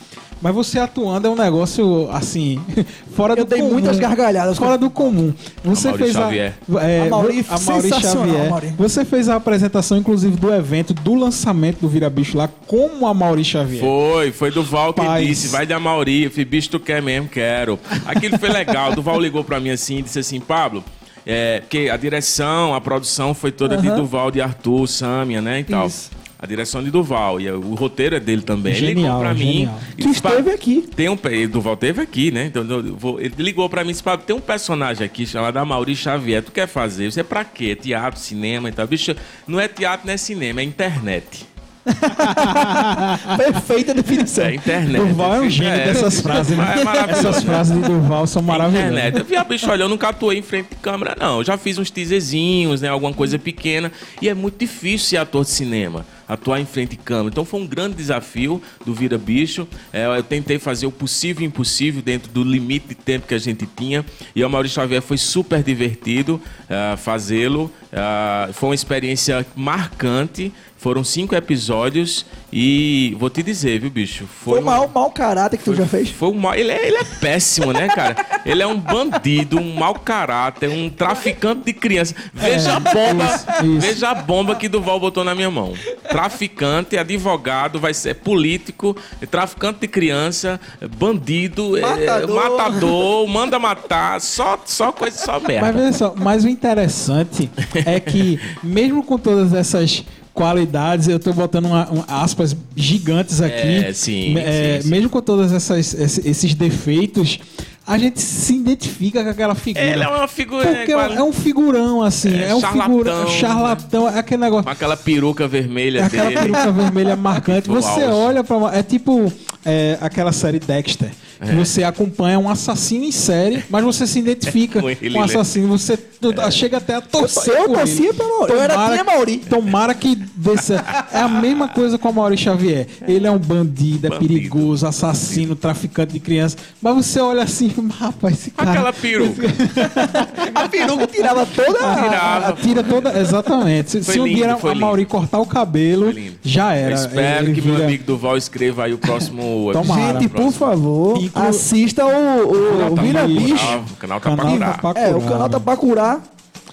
Mas 0.44 0.54
você 0.54 0.78
atuando 0.78 1.26
é 1.26 1.30
um 1.32 1.36
negócio 1.38 2.10
assim, 2.12 2.60
fora 3.16 3.32
Eu 3.34 3.46
do 3.46 3.50
dei 3.50 3.60
comum. 3.60 3.72
muitas 3.72 3.98
gargalhadas. 3.98 4.58
Fora 4.58 4.78
do 4.78 4.90
comum. 4.90 5.34
Você 5.64 5.88
Mauri 5.88 6.04
fez 6.04 6.14
Xavier. 6.16 6.54
a, 6.76 6.84
é, 6.86 7.02
A 7.02 7.10
Mauri, 7.10 7.46
a 7.50 7.60
Mauri 7.60 7.82
sensacional, 7.84 8.28
Xavier. 8.28 8.50
Mauri. 8.50 8.74
Você 8.78 9.06
fez 9.06 9.30
a 9.30 9.36
apresentação, 9.38 9.98
inclusive, 9.98 10.36
do 10.36 10.54
evento, 10.54 10.94
do 10.94 11.16
lançamento 11.16 11.80
do 11.80 11.88
Vira 11.88 12.10
Bicho 12.10 12.38
lá, 12.38 12.50
como 12.68 13.08
a 13.08 13.14
Mauri 13.14 13.46
Xavier. 13.46 13.80
Foi, 13.80 14.32
foi 14.34 14.52
do 14.52 14.62
Val 14.64 14.94
que 14.94 15.02
Paz. 15.02 15.26
disse, 15.26 15.48
vai 15.48 15.66
de. 15.66 15.74
Eu 15.74 16.30
falei, 16.30 16.46
bicho, 16.46 16.70
tu 16.70 16.80
quer 16.80 17.02
mesmo? 17.02 17.30
Quero. 17.30 17.80
Aquilo 18.06 18.38
foi 18.38 18.50
legal. 18.50 18.94
Duval 18.94 19.22
ligou 19.22 19.46
pra 19.46 19.62
mim 19.62 19.70
assim 19.70 20.00
e 20.00 20.02
disse 20.02 20.20
assim, 20.20 20.42
Pablo, 20.42 20.84
é, 21.26 21.62
porque 21.62 21.90
a 21.90 21.96
direção, 21.96 22.76
a 22.76 22.82
produção 22.82 23.34
foi 23.34 23.52
toda 23.52 23.78
de 23.78 23.88
Aham. 23.88 23.96
Duval, 23.96 24.30
de 24.30 24.42
Arthur, 24.42 24.88
Sâmia, 24.88 25.42
né, 25.42 25.62
e 25.62 25.64
tal. 25.64 25.88
Isso. 25.88 26.12
A 26.44 26.46
direção 26.46 26.84
de 26.84 26.92
Duval, 26.92 27.40
e 27.40 27.50
o 27.50 27.74
roteiro 27.74 28.18
é 28.18 28.20
dele 28.20 28.42
também. 28.42 28.74
ele 28.76 28.88
Genial, 28.88 29.06
ligou 29.06 29.20
pra 29.22 29.34
mim. 29.34 29.54
genial. 29.60 29.80
que 29.96 30.04
disse, 30.04 30.22
"Pá, 30.22 30.30
esteve 30.32 30.52
aqui 30.52 30.90
Tem 30.94 31.08
um, 31.08 31.18
Duval 31.50 31.78
teve 31.78 32.02
aqui, 32.02 32.32
né? 32.32 32.48
Então, 32.48 32.66
vou- 32.98 33.18
ele 33.22 33.34
ligou 33.38 33.70
pra 33.70 33.82
mim 33.82 33.92
e 33.92 33.94
disse: 33.94 34.04
Pablo, 34.04 34.26
tem 34.26 34.36
um 34.36 34.42
personagem 34.42 35.06
aqui 35.06 35.26
chamado 35.26 35.56
Amaury 35.56 35.96
Xavier. 35.96 36.44
Tu 36.44 36.52
quer 36.52 36.68
fazer? 36.68 37.08
Isso 37.08 37.18
é 37.18 37.24
pra 37.24 37.46
quê? 37.46 37.78
Teatro, 37.78 38.20
cinema 38.20 38.68
e 38.68 38.74
tal. 38.74 38.86
Bicho, 38.86 39.16
não 39.48 39.58
é 39.58 39.70
teatro, 39.70 40.06
não 40.06 40.14
é 40.14 40.18
cinema, 40.18 40.60
é 40.60 40.66
internet. 40.66 41.46
Perfeita 43.38 43.93
definição. 43.93 44.46
É 44.46 44.48
a 44.48 44.56
internet. 44.56 45.02
Durval 45.02 45.36
é 45.36 45.41
um 45.41 45.50
gênio 45.50 45.74
É, 45.74 45.86
dessas 45.86 46.22
frases, 46.22 46.58
né? 46.58 46.76
É. 46.78 47.12
Essas 47.12 47.43
frases 47.43 47.76
de 47.76 47.82
Durval 47.82 48.26
são 48.28 48.41
maravilhosas. 48.41 48.91
Internet. 48.91 49.19
Eu 49.19 49.26
vi 49.26 49.36
a 49.36 49.43
bicho, 49.43 49.69
olha, 49.69 49.84
eu 49.84 49.89
nunca 49.89 50.10
atuei 50.10 50.38
em 50.39 50.41
frente 50.41 50.69
de 50.69 50.76
câmera, 50.78 51.15
não. 51.19 51.39
Eu 51.39 51.43
já 51.43 51.58
fiz 51.58 51.78
uns 51.78 51.91
teaserzinhos, 51.91 52.82
né? 52.82 52.89
Alguma 52.89 53.13
coisa 53.13 53.38
pequena. 53.38 53.91
E 54.22 54.30
é 54.30 54.34
muito 54.34 54.58
difícil 54.58 55.08
ser 55.10 55.17
ator 55.17 55.43
de 55.43 55.52
cinema. 55.52 56.06
Atuar 56.28 56.60
em 56.62 56.65
frente 56.65 56.91
de 56.91 56.98
câmera. 56.98 57.30
Então 57.30 57.43
foi 57.43 57.60
um 57.60 57.67
grande 57.67 57.96
desafio 57.96 58.62
do 58.86 58.93
Vira 58.93 59.17
Bicho. 59.17 59.67
É, 59.91 60.06
eu 60.06 60.24
tentei 60.24 60.58
fazer 60.58 60.86
o 60.86 60.91
possível 60.91 61.43
e 61.43 61.46
impossível 61.46 62.02
dentro 62.02 62.32
do 62.32 62.43
limite 62.43 62.88
de 62.88 62.96
tempo 62.96 63.28
que 63.28 63.34
a 63.34 63.38
gente 63.38 63.67
tinha. 63.76 64.06
E 64.34 64.43
o 64.43 64.50
Maurício 64.50 64.76
Xavier 64.76 65.02
foi 65.02 65.17
super 65.17 65.62
divertido 65.62 66.41
ah, 66.69 66.96
fazê-lo. 66.98 67.69
Ah, 67.91 68.50
foi 68.54 68.69
uma 68.69 68.76
experiência 68.76 69.46
marcante. 69.56 70.52
Foram 70.84 71.02
cinco 71.02 71.34
episódios 71.34 72.26
e 72.52 73.15
vou 73.17 73.30
te 73.30 73.41
dizer, 73.41 73.80
viu, 73.80 73.89
bicho? 73.89 74.26
Foi 74.43 74.60
o 74.60 74.62
uma- 74.62 74.72
maior 74.74 74.91
mau 74.93 75.10
caráter 75.10 75.56
que 75.56 75.63
tu 75.63 75.74
já 75.74 75.86
fez? 75.86 76.10
foi 76.10 76.28
um 76.28 76.34
mau... 76.34 76.54
ele, 76.54 76.72
é, 76.72 76.86
ele 76.88 76.98
é 76.98 77.04
péssimo, 77.06 77.72
né, 77.72 77.88
cara? 77.88 78.17
Ele 78.46 78.62
é 78.62 78.67
um 78.67 78.78
bandido, 78.78 79.58
um 79.58 79.74
mau 79.76 79.93
caráter, 79.96 80.69
um 80.69 80.89
traficante 80.89 81.62
de 81.67 81.72
criança. 81.74 82.13
Veja 82.34 82.76
a 82.76 82.80
bomba, 82.82 83.24
isso, 83.24 83.65
isso. 83.65 83.80
veja 83.80 84.10
a 84.10 84.13
bomba 84.15 84.56
que 84.58 84.67
Duval 84.67 85.00
botou 85.00 85.24
na 85.24 85.34
minha 85.34 85.50
mão. 85.50 85.74
Traficante, 86.10 86.98
advogado, 86.98 87.80
vai 87.80 87.93
ser 87.93 88.15
político, 88.15 88.93
é 89.22 89.26
traficante 89.26 89.80
de 89.80 89.88
criança, 89.88 90.60
é 90.82 90.88
bandido, 90.88 91.78
é, 91.78 91.82
Matador. 91.82 92.36
matador, 92.36 93.28
manda 93.30 93.58
matar, 93.58 94.19
só, 94.19 94.60
só 94.65 94.91
coisa, 94.91 95.17
só 95.17 95.39
Mas 95.39 95.43
merda. 95.48 95.72
veja 95.72 95.93
só, 95.93 96.13
mas 96.17 96.43
o 96.43 96.50
interessante 96.50 97.50
é 97.74 98.02
que, 98.02 98.38
mesmo 98.62 99.02
com 99.02 99.17
todas 99.17 99.54
essas 99.54 100.04
qualidades, 100.34 101.08
eu 101.08 101.19
tô 101.19 101.32
botando 101.34 101.65
uma, 101.65 101.91
um- 101.91 102.04
aspas 102.08 102.56
gigantes 102.76 103.39
aqui. 103.41 103.54
É, 103.56 103.93
sim, 103.93 104.38
é, 104.38 104.78
sim, 104.80 104.84
sim. 104.84 104.89
Mesmo 104.89 105.10
com 105.10 105.22
todos 105.22 105.52
esses 105.69 106.54
defeitos, 106.56 107.39
a 107.86 107.98
gente 107.98 108.22
se 108.22 108.56
identifica 108.56 109.24
com 109.24 109.30
aquela 109.30 109.56
figura. 109.56 109.86
Ele 109.86 110.04
é 110.04 110.08
uma 110.08 110.28
figura. 110.28 110.65
Porque 110.65 110.91
é, 110.91 110.96
é, 110.96 110.98
um- 110.98 111.13
é 111.13 111.24
um 111.24 111.34
figurão, 111.34 112.02
assim. 112.02 112.34
É, 112.34 112.50
É, 112.50 112.56
um 112.56 112.60
charlatão, 112.62 112.86
figurão. 112.98 113.28
Charlatão. 113.28 114.10
É 114.10 114.19
aquele 114.19 114.41
negócio. 114.41 114.63
Com 114.65 114.69
aquela 114.69 114.98
peruca 114.98 115.48
vermelha 115.48 116.00
É 116.00 116.04
aquela 116.04 116.30
dele. 116.30 116.39
peruca 116.39 116.72
vermelha 116.72 117.15
marcante. 117.15 117.67
Você 117.69 118.04
olha 118.06 118.43
pra. 118.43 118.56
É 118.74 118.84
tipo 118.84 119.32
é, 119.65 119.98
aquela 120.02 120.32
série 120.32 120.60
Dexter. 120.60 121.12
Que 121.43 121.50
É. 121.50 121.56
você 121.56 121.84
acompanha 121.84 122.39
um 122.39 122.48
assassino 122.50 123.04
em 123.04 123.12
série, 123.12 123.65
mas 123.69 123.84
você 123.84 124.08
se 124.08 124.17
identifica 124.17 124.80
Com 124.82 124.88
o 124.88 124.89
né? 124.89 125.19
assassino. 125.26 125.67
Você 125.78 125.98
tu- 125.98 126.34
chega 126.52 126.78
até 126.78 126.96
a 126.96 127.02
torcer. 127.02 127.54
Eu 127.54 127.65
por 127.65 127.78
torcia 127.80 128.13
pelo- 128.13 128.48
eu 128.48 128.62
era 128.62 128.74
Tomara- 128.76 128.93
Tia 128.96 129.04
Mauri. 129.04 129.38
Tomara 129.50 129.93
que 129.93 130.15
desse. 130.15 130.72
É 131.12 131.19
a 131.19 131.28
mesma 131.28 131.67
coisa 131.67 131.98
com 131.98 132.10
o 132.10 132.13
Maurício 132.13 132.46
Xavier. 132.46 132.88
Ele 133.06 133.28
é 133.28 133.32
um 133.32 133.38
bandido, 133.38 134.08
é 134.08 134.10
Bandido. 134.12 134.34
perigoso, 134.34 134.88
assassino, 134.88 135.54
traficante 135.54 136.13
de 136.13 136.19
crianças. 136.22 136.58
Mas 136.82 136.96
você 136.96 137.19
olha 137.19 137.43
assim, 137.43 137.73
rapaz, 137.82 138.34
esse 138.40 138.52
cara. 138.52 138.72
Aquela 138.72 138.94
peruca. 138.94 139.42
A 140.56 140.70
peruca 140.70 141.08
tirava 141.08 141.46
toda 141.46 141.80
a... 141.80 142.04
Tirava. 142.04 142.48
A 142.48 142.54
tira 142.54 142.84
toda. 142.84 143.20
Exatamente. 143.20 143.92
Se, 143.92 144.04
Foi 144.04 144.14
se 144.14 144.20
um 144.20 144.26
lindo, 144.28 144.38
dia 144.38 144.54
a. 144.72 144.76
Mauri 144.76 145.06
cortar 145.06 145.40
o 145.40 145.46
cabelo, 145.46 146.14
já 146.42 146.76
Eu 146.76 146.86
era. 146.86 146.96
espero 146.96 147.46
Ele 147.46 147.54
que 147.54 147.62
meu 147.62 147.76
vira- 147.76 147.88
amigo 147.88 148.04
Duval 148.04 148.38
escreva 148.38 148.84
aí 148.86 148.94
o 148.94 148.98
próximo 148.98 149.72
Tomara. 149.74 150.20
Gente, 150.20 150.30
por 150.30 150.52
favor, 150.52 151.18
Inclu- 151.22 151.44
assista 151.44 152.06
o, 152.06 152.90
o, 152.92 152.96
Tá 152.96 153.02
Vira 153.02 153.22
aí. 153.24 153.36
Bicho. 153.38 153.78
O 153.92 153.96
canal 153.98 154.20
tá 154.20 154.30
Canal 154.30 154.46
pra 154.46 154.54
curar. 154.56 154.74
tá 154.82 154.94
pra 154.94 155.02
É, 155.02 155.10
o 155.10 155.14
curar. 155.16 155.30
canal 155.32 155.50
tá 155.50 155.60
pra 155.60 155.78
curar. 155.78 156.22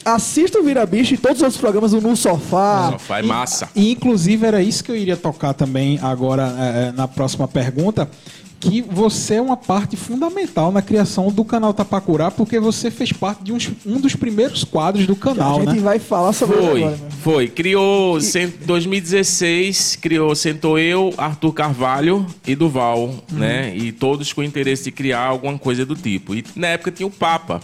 Assista 0.02 0.58
o 0.58 0.62
Vira 0.62 0.86
Bicho 0.86 1.12
e 1.12 1.18
todos 1.18 1.36
os 1.38 1.42
outros 1.42 1.60
programas 1.60 1.90
do 1.90 2.00
No 2.00 2.16
Sofá. 2.16 2.88
Só 2.92 2.98
faz 2.98 3.24
massa. 3.26 3.68
E, 3.76 3.92
inclusive, 3.92 4.46
era 4.46 4.62
isso 4.62 4.82
que 4.82 4.90
eu 4.90 4.96
iria 4.96 5.16
tocar 5.16 5.52
também 5.52 5.98
agora 6.02 6.54
é, 6.58 6.88
é, 6.88 6.92
na 6.92 7.06
próxima 7.06 7.46
pergunta. 7.46 8.08
Que 8.60 8.82
você 8.82 9.36
é 9.36 9.40
uma 9.40 9.56
parte 9.56 9.96
fundamental 9.96 10.70
na 10.70 10.82
criação 10.82 11.32
do 11.32 11.42
canal 11.46 11.72
Tapacurá, 11.72 12.30
porque 12.30 12.60
você 12.60 12.90
fez 12.90 13.10
parte 13.10 13.42
de 13.42 13.52
uns- 13.54 13.70
um 13.86 13.98
dos 13.98 14.14
primeiros 14.14 14.64
quadros 14.64 15.06
do 15.06 15.14
a 15.14 15.16
canal, 15.16 15.60
gente 15.60 15.76
né? 15.76 15.80
vai 15.80 15.98
falar 15.98 16.34
sobre 16.34 16.58
isso 16.58 16.66
Foi, 16.68 16.82
agora. 16.82 16.96
né? 16.96 17.08
foi. 17.22 17.48
Criou, 17.48 18.18
em 18.18 18.48
2016, 18.66 19.96
criou, 19.96 20.34
sentou 20.34 20.78
eu, 20.78 21.12
Arthur 21.16 21.52
Carvalho 21.52 22.26
e 22.46 22.54
Duval, 22.54 23.14
né? 23.32 23.74
E 23.74 23.92
todos 23.92 24.32
com 24.32 24.42
interesse 24.42 24.84
de 24.84 24.92
criar 24.92 25.24
alguma 25.26 25.58
coisa 25.58 25.86
do 25.86 25.94
tipo. 25.96 26.34
E 26.34 26.44
na 26.54 26.68
época 26.68 26.90
tinha 26.90 27.06
o 27.06 27.10
Papa, 27.10 27.60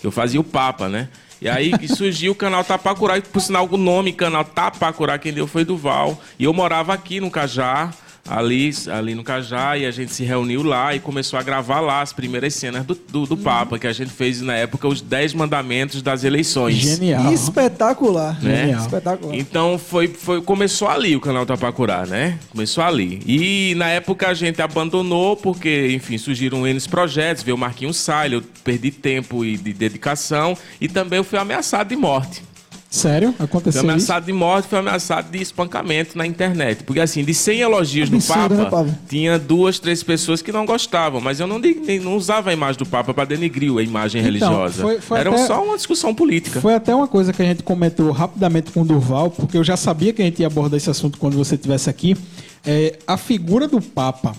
que 0.00 0.06
eu 0.06 0.10
fazia 0.10 0.38
o 0.40 0.44
Papa, 0.44 0.88
né? 0.90 1.08
E 1.40 1.48
aí 1.48 1.76
que 1.78 1.88
surgiu 1.88 2.32
o 2.32 2.34
canal 2.34 2.62
Tapacurá, 2.64 3.16
e 3.16 3.22
por 3.22 3.40
sinal 3.40 3.66
o 3.70 3.76
nome 3.76 4.12
canal 4.12 4.44
Tapacurá, 4.44 5.16
quem 5.18 5.32
deu 5.32 5.46
foi 5.46 5.64
Duval. 5.64 6.20
E 6.38 6.44
eu 6.44 6.52
morava 6.52 6.92
aqui 6.92 7.18
no 7.20 7.30
Cajá, 7.30 7.90
ali, 8.28 8.70
ali 8.92 9.14
no 9.14 9.24
Cajá, 9.24 9.76
e 9.76 9.86
a 9.86 9.90
gente 9.90 10.12
se 10.12 10.24
reuniu 10.24 10.62
lá 10.62 10.94
e 10.94 11.00
começou 11.00 11.38
a 11.38 11.42
gravar 11.42 11.80
lá 11.80 12.02
as 12.02 12.12
primeiras 12.12 12.54
cenas 12.54 12.84
do, 12.84 12.94
do, 12.94 13.26
do 13.26 13.36
Papa, 13.36 13.78
que 13.78 13.86
a 13.86 13.92
gente 13.92 14.10
fez 14.10 14.40
na 14.40 14.54
época 14.54 14.88
os 14.88 15.00
10 15.00 15.34
mandamentos 15.34 16.02
das 16.02 16.24
eleições 16.24 16.76
Genial. 16.76 17.32
Espetacular. 17.32 18.38
né? 18.42 18.56
Genial. 18.62 18.80
Espetacular. 18.80 19.34
Então 19.34 19.78
foi, 19.78 20.08
foi 20.08 20.40
começou 20.40 20.88
ali 20.88 21.16
o 21.16 21.20
canal 21.20 21.44
Tapacurá, 21.44 22.06
né? 22.06 22.38
Começou 22.50 22.82
ali. 22.84 23.20
E 23.26 23.74
na 23.76 23.88
época 23.88 24.28
a 24.28 24.34
gente 24.34 24.60
abandonou 24.62 25.36
porque, 25.36 25.90
enfim, 25.92 26.18
surgiram 26.18 26.66
N 26.66 26.78
projetos, 26.88 27.42
veio 27.42 27.56
o 27.56 27.58
Marquinhos 27.58 27.96
Salles, 27.96 28.40
eu 28.40 28.42
perdi 28.62 28.90
tempo 28.90 29.44
e 29.44 29.56
de 29.56 29.72
dedicação 29.72 30.56
e 30.80 30.88
também 30.88 31.18
eu 31.18 31.24
fui 31.24 31.38
ameaçado 31.38 31.88
de 31.88 31.96
morte. 31.96 32.47
Sério? 32.90 33.34
Aconteceu 33.38 33.82
isso? 33.82 33.90
ameaçado 33.90 34.24
de 34.24 34.32
morte, 34.32 34.66
fui 34.68 34.78
ameaçado 34.78 35.30
de 35.30 35.42
espancamento 35.42 36.16
na 36.16 36.26
internet. 36.26 36.84
Porque 36.84 37.00
assim, 37.00 37.22
de 37.22 37.34
100 37.34 37.60
elogios 37.60 38.10
Absurdo, 38.12 38.48
do 38.48 38.54
né, 38.56 38.64
Papa, 38.64 38.76
Pablo? 38.76 38.98
tinha 39.08 39.38
duas, 39.38 39.78
três 39.78 40.02
pessoas 40.02 40.40
que 40.40 40.50
não 40.50 40.64
gostavam. 40.64 41.20
Mas 41.20 41.38
eu 41.38 41.46
não, 41.46 41.60
não 42.02 42.16
usava 42.16 42.48
a 42.48 42.52
imagem 42.52 42.78
do 42.78 42.86
Papa 42.86 43.12
para 43.12 43.24
denigrir 43.26 43.70
a 43.76 43.82
imagem 43.82 44.20
Então, 44.22 44.32
religiosa. 44.32 44.82
foi- 44.82 45.00
foi 45.00 45.18
Era 45.18 45.30
até- 45.30 45.46
só 45.46 45.62
uma 45.62 45.76
discussão 45.76 46.14
política. 46.14 46.60
Foi 46.62 46.74
até 46.74 46.94
uma 46.94 47.06
coisa 47.06 47.30
que 47.32 47.42
a 47.42 47.44
gente 47.44 47.62
comentou 47.62 48.10
rapidamente 48.10 48.70
com 48.72 48.80
o 48.80 48.84
Durval, 48.86 49.30
porque 49.30 49.58
eu 49.58 49.64
já 49.64 49.76
sabia 49.76 50.12
que 50.14 50.22
a 50.22 50.24
gente 50.24 50.40
ia 50.40 50.46
abordar 50.46 50.78
esse 50.78 50.88
assunto 50.88 51.18
quando 51.18 51.36
você 51.36 51.56
estivesse 51.56 51.90
aqui. 51.90 52.16
É, 52.64 52.98
a 53.06 53.16
figura 53.18 53.68
do 53.68 53.80
Papa 53.82 54.34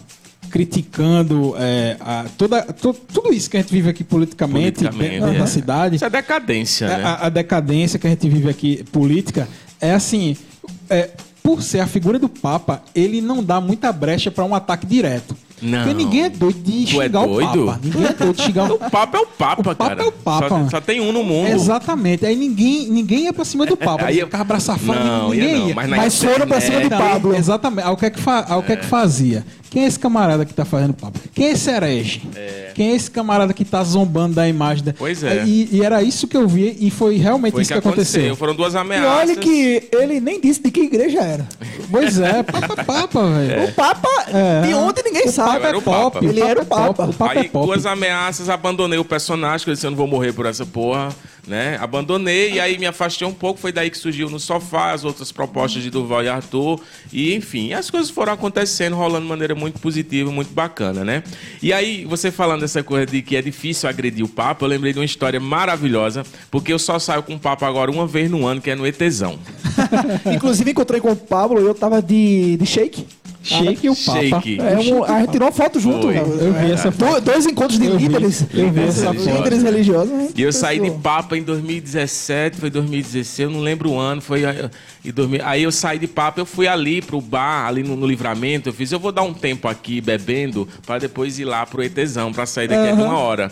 criticando 0.49 1.55
é, 1.57 1.97
a- 1.99 2.25
toda, 2.37 2.61
to- 2.61 2.93
tudo 3.13 3.33
isso 3.33 3.49
que 3.49 3.57
a 3.57 3.61
gente 3.61 3.71
vive 3.71 3.89
aqui 3.89 4.03
politicamente, 4.03 4.79
Politicamente, 4.83 5.19
dentro 5.19 5.35
é. 5.35 5.37
da 5.39 5.47
cidade, 5.47 5.95
Isso 5.95 6.05
é 6.05 6.09
decadência, 6.09 6.87
né? 6.87 7.03
a, 7.03 7.25
a 7.27 7.29
decadência 7.29 7.97
que 7.99 8.07
a 8.07 8.09
gente 8.09 8.27
vive 8.29 8.49
aqui 8.49 8.83
política, 8.91 9.47
é 9.79 9.93
assim, 9.93 10.35
é, 10.89 11.09
por 11.41 11.61
ser 11.61 11.79
a 11.79 11.87
figura 11.87 12.19
do 12.19 12.29
Papa, 12.29 12.81
ele 12.93 13.21
não 13.21 13.43
dá 13.43 13.59
muita 13.61 13.91
brecha 13.91 14.29
para 14.29 14.43
um 14.43 14.53
ataque 14.53 14.85
direto. 14.85 15.35
Não. 15.61 15.79
Porque 15.79 15.93
ninguém 15.93 16.23
é 16.23 16.29
doido 16.29 16.57
de 16.61 16.71
Tu 16.85 17.01
é 17.01 17.05
xingar 17.05 17.25
doido? 17.25 17.63
o 17.63 17.65
Papa. 17.65 17.79
Ninguém 17.83 18.05
é 18.05 18.13
doido 18.13 18.33
de 18.37 18.43
xingar 18.43 18.71
o 18.71 18.75
O 18.79 18.89
Papa 18.89 19.17
é 19.17 19.21
o 19.21 19.25
Papa, 19.25 19.61
O 19.61 19.63
Papa 19.75 19.89
cara. 19.89 20.01
é 20.01 20.05
o 20.05 20.11
Papa, 20.13 20.47
Só, 20.47 20.69
só 20.69 20.79
tem 20.81 21.01
um 21.01 21.11
no 21.11 21.21
mundo. 21.21 21.49
Exatamente. 21.49 22.25
Aí 22.25 22.33
ninguém, 22.33 22.87
ninguém 22.89 23.23
ia 23.25 23.33
pra 23.33 23.43
cima 23.43 23.65
do 23.65 23.75
Papa. 23.75 24.05
Aí 24.05 24.19
eu- 24.19 24.27
ficava 24.27 24.43
abraçar 24.43 24.79
fã, 24.79 24.93
Não, 24.95 25.33
ia 25.33 25.41
ninguém 25.43 25.59
não, 25.59 25.67
ia. 25.67 25.75
mas 25.75 25.89
na 25.89 25.97
Mas 25.97 26.23
foram 26.23 26.47
pra 26.47 26.61
cima 26.61 26.81
Então, 26.81 26.97
Pablo. 26.97 27.35
Exatamente. 27.35 27.85
Aí 27.85 27.91
o 27.93 27.97
que 27.97 28.05
é 28.05 28.09
que, 28.09 28.21
fa... 28.21 28.45
aí 28.47 28.57
o 28.57 28.63
que, 28.63 28.71
é 28.71 28.75
que 28.77 28.85
fazia? 28.85 29.45
Quem 29.69 29.83
é 29.83 29.87
esse 29.87 29.99
camarada 29.99 30.45
que 30.45 30.53
tá 30.53 30.65
fazendo 30.65 30.93
Papa? 30.93 31.19
Quem 31.33 31.47
é 31.47 31.51
esse 31.51 31.69
herege? 31.69 32.21
Quem 32.73 32.91
é 32.91 32.95
esse 32.95 33.09
camarada 33.11 33.53
que 33.53 33.63
tá 33.63 33.83
zombando 33.83 34.33
da 34.35 34.47
imagem 34.47 34.83
da... 34.83 34.93
Pois 34.93 35.23
é. 35.23 35.43
E, 35.45 35.69
e 35.71 35.83
era 35.83 36.01
isso 36.01 36.27
que 36.27 36.35
eu 36.35 36.47
vi 36.47 36.75
e 36.79 36.89
foi 36.89 37.17
realmente 37.17 37.53
Foi 37.53 37.61
isso 37.61 37.71
que, 37.71 37.77
aconteceu. 37.77 38.35
Foram 38.35 38.55
duas 38.55 38.73
E 38.73 38.77
ameaças. 38.77 39.09
olha 39.29 39.35
que 39.35 39.87
ele 39.91 40.19
nem 40.19 40.41
disse 40.41 40.61
de 40.63 40.71
que 40.71 40.81
igreja 40.81 41.19
era. 41.19 41.47
Pois 41.91 42.19
é, 42.19 42.41
Papa, 42.43 42.83
Papa, 42.83 43.25
velho. 43.27 43.65
O 43.65 43.71
Papa, 43.73 44.09
É. 44.33 44.61
de 44.67 44.73
ontem 44.73 45.03
ninguém 45.05 45.27
O 45.27 45.31
sabe. 45.31 45.51
Papa 45.53 45.67
era 45.67 45.77
é 45.77 45.79
o 45.79 45.81
Papa. 45.81 46.19
Ele 46.25 46.41
era 46.41 46.59
o 46.59 46.63
é 46.63 46.65
Papa. 46.65 47.05
O 47.05 47.13
Papa 47.13 47.31
Aí, 47.33 47.45
é 47.45 47.49
pop. 47.49 47.65
duas 47.67 47.85
ameaças, 47.85 48.49
abandonei 48.49 48.97
o 48.97 49.05
personagem, 49.05 49.63
que 49.63 49.69
eu 49.69 49.73
disse, 49.75 49.85
eu 49.85 49.91
não 49.91 49.97
vou 49.97 50.07
morrer 50.07 50.33
por 50.33 50.45
essa 50.45 50.65
porra, 50.65 51.09
né? 51.49 51.77
Abandonei, 51.81 52.53
e 52.53 52.59
aí 52.59 52.77
me 52.77 52.85
afastei 52.85 53.27
um 53.27 53.33
pouco, 53.33 53.59
foi 53.59 53.71
daí 53.71 53.89
que 53.89 53.97
surgiu 53.97 54.29
no 54.29 54.39
sofá 54.39 54.91
as 54.91 55.03
outras 55.03 55.31
propostas 55.31 55.81
de 55.81 55.89
Duval 55.89 56.23
e 56.23 56.29
Arthur, 56.29 56.79
e 57.11 57.33
enfim, 57.33 57.73
as 57.73 57.89
coisas 57.89 58.09
foram 58.09 58.31
acontecendo, 58.31 58.95
rolando 58.95 59.23
de 59.23 59.29
maneira 59.29 59.55
muito 59.55 59.79
positiva, 59.79 60.31
muito 60.31 60.53
bacana, 60.53 61.03
né? 61.03 61.23
E 61.61 61.73
aí, 61.73 62.05
você 62.05 62.31
falando 62.31 62.61
dessa 62.61 62.83
coisa 62.83 63.07
de 63.07 63.21
que 63.21 63.35
é 63.35 63.41
difícil 63.41 63.89
agredir 63.89 64.23
o 64.23 64.29
Papa, 64.29 64.63
eu 64.63 64.69
lembrei 64.69 64.93
de 64.93 64.99
uma 64.99 65.05
história 65.05 65.39
maravilhosa, 65.39 66.23
porque 66.51 66.71
eu 66.71 66.79
só 66.79 66.99
saio 66.99 67.23
com 67.23 67.33
o 67.33 67.39
Papa 67.39 67.67
agora 67.67 67.89
uma 67.89 68.05
vez 68.05 68.29
no 68.29 68.45
ano, 68.45 68.61
que 68.61 68.69
é 68.69 68.75
no 68.75 68.85
ETzão. 68.85 69.39
Inclusive, 70.31 70.71
encontrei 70.71 71.01
com 71.01 71.11
o 71.11 71.15
Pablo, 71.15 71.59
eu 71.59 71.73
tava 71.73 72.01
de, 72.01 72.57
de 72.57 72.65
shake. 72.65 73.18
Shake 73.41 73.87
e 73.87 73.89
o 73.89 73.95
Papa. 73.95 74.19
Shake. 74.21 74.59
É, 74.59 74.77
um- 74.93 75.03
a 75.03 75.19
gente 75.21 75.31
tirou 75.31 75.47
uma 75.47 75.53
foto 75.53 75.79
junto. 75.79 76.07
Foi. 76.07 76.17
Eu 76.17 76.53
vi 76.53 76.71
essa 76.73 76.91
Do- 76.91 77.05
foto. 77.05 77.21
dois 77.21 77.45
encontros 77.45 77.79
de 77.79 77.85
Eu 77.85 77.97
vi, 77.97 78.07
líderes. 78.07 78.45
eu 78.53 78.69
vi 78.71 78.81
essa 78.81 79.11
líderes 79.11 79.59
foto. 79.59 79.63
religiosos. 79.63 80.09
né? 80.13 80.27
E 80.35 80.41
eu 80.41 80.51
saí 80.51 80.79
de. 80.79 80.91
Papa 80.91 81.37
em 81.37 81.43
2017, 81.43 82.57
foi 82.57 82.69
2016, 82.69 83.39
eu 83.47 83.49
não 83.49 83.61
lembro 83.61 83.91
o 83.91 83.97
ano, 83.97 84.21
foi 84.21 84.43
eh, 84.43 84.69
em 85.05 85.11
2000. 85.11 85.41
Aí 85.45 85.63
eu 85.63 85.71
saí 85.71 85.97
de 85.97 86.07
Papa, 86.07 86.41
eu 86.41 86.45
fui 86.45 86.67
ali 86.67 87.01
pro 87.01 87.21
bar, 87.21 87.67
ali 87.67 87.81
no, 87.83 87.95
no 87.95 88.05
livramento, 88.05 88.69
eu 88.69 88.73
fiz, 88.73 88.91
eu 88.91 88.99
vou 88.99 89.11
dar 89.11 89.21
um 89.23 89.33
tempo 89.33 89.67
aqui 89.67 90.01
bebendo 90.01 90.67
para 90.85 90.99
depois 90.99 91.39
ir 91.39 91.45
lá 91.45 91.65
pro 91.65 91.81
ETzão, 91.83 92.33
para 92.33 92.45
sair 92.45 92.67
daqui 92.67 92.89
a 92.89 92.93
uma 92.93 93.17
hora. 93.17 93.51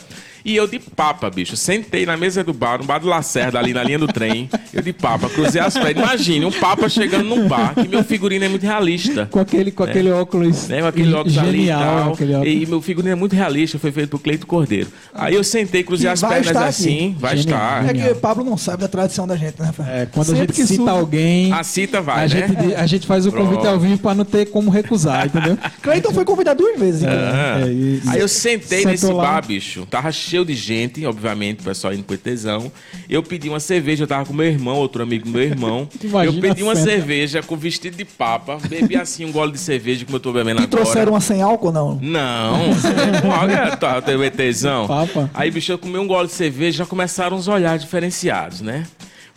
E 0.49 0.55
eu 0.55 0.65
de 0.65 0.79
papa, 0.79 1.29
bicho. 1.29 1.57
Sentei 1.57 2.05
na 2.05 2.15
mesa 2.15 2.41
do 2.41 2.53
bar, 2.53 2.77
no 2.77 2.85
bar 2.85 2.99
do 2.99 3.07
Lacerda, 3.07 3.59
ali 3.59 3.73
na 3.73 3.83
linha 3.83 3.99
do 3.99 4.07
trem. 4.07 4.49
Eu 4.73 4.81
de 4.81 4.93
papa, 4.93 5.27
cruzei 5.27 5.59
as 5.59 5.73
pernas. 5.73 5.97
Imagine, 6.05 6.45
um 6.45 6.51
papa 6.53 6.87
chegando 6.87 7.25
num 7.25 7.49
bar, 7.49 7.75
que 7.75 7.85
meu 7.85 8.01
figurino 8.01 8.45
é 8.45 8.47
muito 8.47 8.63
realista. 8.63 9.25
Com 9.29 9.39
aquele, 9.41 9.71
com 9.71 9.83
aquele 9.83 10.09
óculos. 10.09 10.69
Né, 10.69 10.79
com 10.81 10.87
aquele 10.87 11.13
óculos 11.13 11.33
genial, 11.33 12.13
ali 12.13 12.23
e 12.23 12.27
tal. 12.33 12.45
E 12.47 12.65
meu 12.65 12.81
figurino 12.81 13.11
é 13.11 13.15
muito 13.15 13.35
realista, 13.35 13.77
foi 13.77 13.91
feito 13.91 14.09
por 14.09 14.19
Cleito 14.21 14.47
Cordeiro. 14.47 14.87
Aí 15.13 15.35
eu 15.35 15.43
sentei, 15.43 15.83
cruzei 15.83 16.07
Que 16.07 16.13
as 16.13 16.21
pernas 16.21 16.47
estar 16.47 16.59
aqui. 16.61 16.69
assim, 16.69 17.15
vai 17.19 17.35
Genial. 17.35 17.59
estar. 17.59 17.83
É 17.83 17.87
Genial. 17.87 18.07
que 18.07 18.15
Pablo 18.21 18.45
não 18.45 18.55
sabe 18.57 18.81
da 18.83 18.87
tradição 18.87 19.27
da 19.27 19.35
gente, 19.35 19.61
né? 19.61 19.73
É, 19.85 20.05
quando 20.09 20.27
Sempre 20.27 20.43
a 20.43 20.45
gente 20.45 20.55
cita 20.55 20.75
surge- 20.75 20.89
alguém, 20.89 21.51
A 21.51 21.63
cita 21.65 21.99
vai, 22.01 22.15
a, 22.15 22.21
né? 22.21 22.27
gente, 22.47 22.73
a 22.75 22.87
gente 22.87 23.05
faz 23.05 23.25
o 23.25 23.33
convite 23.33 23.59
Pronto. 23.59 23.67
ao 23.67 23.79
vivo 23.81 23.97
pra 23.97 24.15
não 24.15 24.23
ter 24.23 24.45
como 24.45 24.69
recusar, 24.69 25.25
entendeu? 25.25 25.57
Cleiton 25.83 26.13
foi 26.13 26.23
convidado 26.23 26.63
duas 26.63 26.79
vezes, 26.79 27.01
inclusive. 27.03 27.27
Ah. 27.33 27.59
É, 27.59 27.67
e- 27.67 28.01
Aí 28.07 28.19
eu 28.21 28.29
sentei 28.29 28.85
nesse 28.85 29.07
lá. 29.07 29.21
bar, 29.23 29.45
bicho. 29.45 29.85
Tava 29.89 30.09
cheio 30.09 30.36
de 30.45 30.53
gente, 30.53 31.05
obviamente, 31.05 31.59
o 31.61 31.63
pessoal 31.63 31.93
indo 31.93 32.03
pro 32.03 32.15
ETzão. 32.15 32.71
Eu 33.09 33.21
pedi 33.23 33.49
uma 33.49 33.59
cerveja, 33.59 34.03
eu 34.03 34.07
tava 34.07 34.25
com 34.25 34.33
meu 34.33 34.45
irmão, 34.45 34.75
outro 34.77 35.01
amigo 35.03 35.25
do 35.25 35.31
meu 35.31 35.41
irmão. 35.43 35.87
Imagina 36.03 36.37
eu 36.37 36.41
pedi 36.41 36.63
uma 36.63 36.75
cerveja 36.75 37.41
com 37.43 37.55
vestido 37.55 37.97
de 37.97 38.05
papa, 38.05 38.57
bebi 38.67 38.95
assim 38.95 39.25
um 39.25 39.31
gole 39.31 39.51
de 39.51 39.59
cerveja, 39.59 40.05
como 40.05 40.17
eu 40.17 40.21
tô 40.21 40.31
bebendo 40.31 40.61
E 40.61 40.63
agora. 40.63 40.67
trouxeram 40.67 41.13
uma 41.13 41.21
sem 41.21 41.41
álcool, 41.41 41.71
não? 41.71 41.95
Não, 42.01 42.59
olha, 43.41 43.75
tá, 43.77 44.01
teu 44.01 44.23
ETzão. 44.23 44.87
Papa. 44.87 45.29
Aí, 45.33 45.49
bicho, 45.51 45.71
eu 45.71 45.77
comi 45.77 45.97
um 45.97 46.07
gole 46.07 46.27
de 46.27 46.33
cerveja, 46.33 46.79
já 46.79 46.85
começaram 46.85 47.37
os 47.37 47.47
olhares 47.47 47.83
diferenciados, 47.83 48.61
né? 48.61 48.85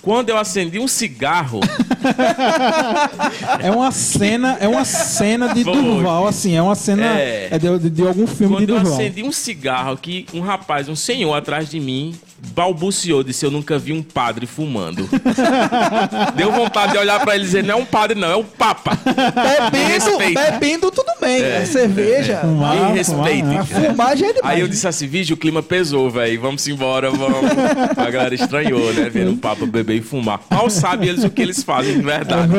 Quando 0.03 0.31
eu 0.31 0.39
acendi 0.39 0.79
um 0.79 0.89
cigarro, 0.89 1.61
É 3.61 3.71
uma 3.71 3.91
cena, 3.93 4.57
é 4.61 4.69
uma 4.69 4.85
cena 4.85 5.53
de 5.55 5.65
Foi. 5.65 5.75
Durval, 5.75 6.27
assim, 6.27 6.55
é 6.57 6.63
uma 6.63 6.75
cena 6.75 7.05
É. 7.19 7.49
é 7.51 7.59
de, 7.59 7.79
de- 7.79 7.91
de 7.91 8.07
algum 8.07 8.27
filme 8.27 8.57
de 8.57 8.63
quando 8.63 8.71
eu 8.71 8.77
Durval. 8.81 8.95
acendi 8.95 9.23
um 9.23 9.33
cigarro 9.33 9.97
que 9.97 10.27
um 10.33 10.41
rapaz, 10.41 10.89
um 10.89 10.97
senhor 10.97 11.35
atrás 11.35 11.69
de 11.69 11.79
mim, 11.79 12.15
balbuciou, 12.55 13.23
disse: 13.23 13.45
Eu 13.45 13.51
nunca 13.51 13.79
vi 13.79 13.93
um 13.93 14.03
padre 14.03 14.47
fumando. 14.47 15.09
Deu 16.37 16.51
vontade 16.53 16.93
de 16.93 16.99
olhar 16.99 17.21
pra 17.21 17.35
ele 17.35 17.45
e 17.45 17.47
dizer: 17.47 17.63
Não 17.65 17.75
é 17.75 17.77
um 17.77 17.85
padre, 17.85 18.19
não, 18.19 18.31
é 18.31 18.37
o 18.37 18.45
Papa. 18.45 18.99
Bebendo, 19.05 20.35
bebendo 20.41 20.91
tudo 20.91 21.11
bem. 21.21 21.43
É. 21.43 21.65
Cerveja. 21.67 22.39
Fumar, 22.41 22.91
Me 22.91 22.97
respeite. 22.99 23.43
fumar, 23.43 23.61
A 23.61 23.65
fumagem 23.65 24.29
é 24.29 24.33
demais. 24.33 24.55
Aí 24.57 24.61
eu 24.61 24.69
disse 24.69 24.87
assim, 24.89 25.07
vídeo, 25.07 25.35
o 25.35 25.37
clima 25.37 25.63
pesou, 25.63 26.11
velho. 26.11 26.41
Vamos 26.41 26.67
embora, 26.67 27.11
vamos. 27.11 27.51
A 27.97 28.11
galera 28.11 28.35
estranhou, 28.35 28.93
né? 28.95 29.09
Vendo 29.11 29.33
o 29.33 29.37
Papa 29.37 29.67
beber 29.67 29.90
e 29.97 30.01
fumar. 30.03 30.41
Mal 30.51 30.69
sabem 30.71 31.09
eles 31.09 31.25
o 31.25 31.31
que 31.31 31.43
eles 31.43 31.63
fazem 31.63 31.97
de 31.97 32.03
verdade. 32.03 32.51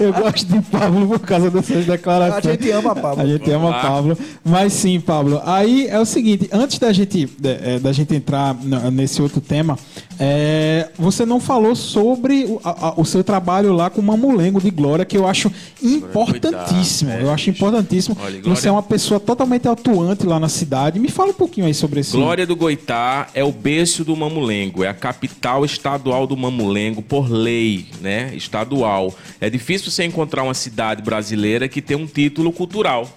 Eu 0.00 0.12
gosto 0.12 0.46
de 0.46 0.60
Pablo 0.62 1.06
por 1.08 1.20
causa 1.20 1.50
dessas 1.50 1.88
A 1.88 1.92
declarações. 1.92 2.44
gente 2.44 2.70
ama 2.70 2.94
Pablo. 2.94 3.22
A 3.22 3.26
gente 3.26 3.50
Vamos 3.50 3.68
ama 3.68 3.76
lá. 3.76 3.82
Pablo. 3.82 4.18
Mas 4.44 4.72
sim, 4.72 5.00
Pablo. 5.00 5.40
Aí 5.44 5.86
é 5.88 5.98
o 5.98 6.04
seguinte, 6.04 6.48
antes 6.52 6.78
da 6.78 6.92
gente, 6.92 7.26
da, 7.38 7.50
é, 7.50 7.78
da 7.78 7.92
gente 7.92 8.14
entrar 8.14 8.54
nesse 8.92 9.20
outro 9.22 9.40
tema, 9.40 9.78
é, 10.18 10.88
você 10.98 11.24
não 11.24 11.40
falou 11.40 11.74
sobre 11.74 12.44
o, 12.44 12.60
a- 12.64 12.88
a- 12.88 12.94
o 12.96 13.04
seu 13.04 13.22
trabalho 13.24 13.72
lá 13.72 13.88
com 13.90 14.00
o 14.00 14.04
Mamulengo 14.04 14.60
de 14.60 14.70
Glória, 14.70 15.04
que 15.04 15.16
eu 15.16 15.26
acho 15.26 15.50
importantíssimo. 15.82 17.10
Cuidado, 17.10 17.26
eu 17.26 17.30
é, 17.30 17.34
acho 17.34 17.50
importantíssimo. 17.50 18.16
Olha, 18.20 18.40
Glória- 18.40 18.54
Você 18.60 18.68
é 18.68 18.72
uma 18.72 18.82
pessoa 18.82 19.18
totalmente 19.20 19.68
atuante 19.68 20.26
lá 20.26 20.38
na 20.38 20.48
cidade. 20.48 20.98
Me 20.98 21.08
fala 21.08 21.30
um 21.30 21.34
pouquinho 21.34 21.66
aí 21.66 21.74
sobre 21.74 22.00
esse. 22.00 22.12
Glória 22.12 22.46
do 22.46 22.56
Goitá 22.56 23.28
é 23.34 23.42
o 23.44 23.52
berço 23.52 24.04
do 24.04 24.16
Mamulengo, 24.20 24.84
é 24.84 24.88
a 24.88 24.94
capital 24.94 25.64
estadual 25.64 26.26
do 26.26 26.36
Mamulengo 26.36 27.02
por 27.02 27.30
lei, 27.30 27.86
né? 28.00 28.32
Estadual. 28.34 29.14
É 29.40 29.48
difícil 29.48 29.90
você 29.90 30.04
encontrar 30.04 30.42
uma 30.42 30.54
cidade 30.54 31.02
brasileira 31.02 31.68
que 31.68 31.80
tem 31.82 31.96
um 31.96 32.06
título 32.06 32.52
cultural. 32.52 33.08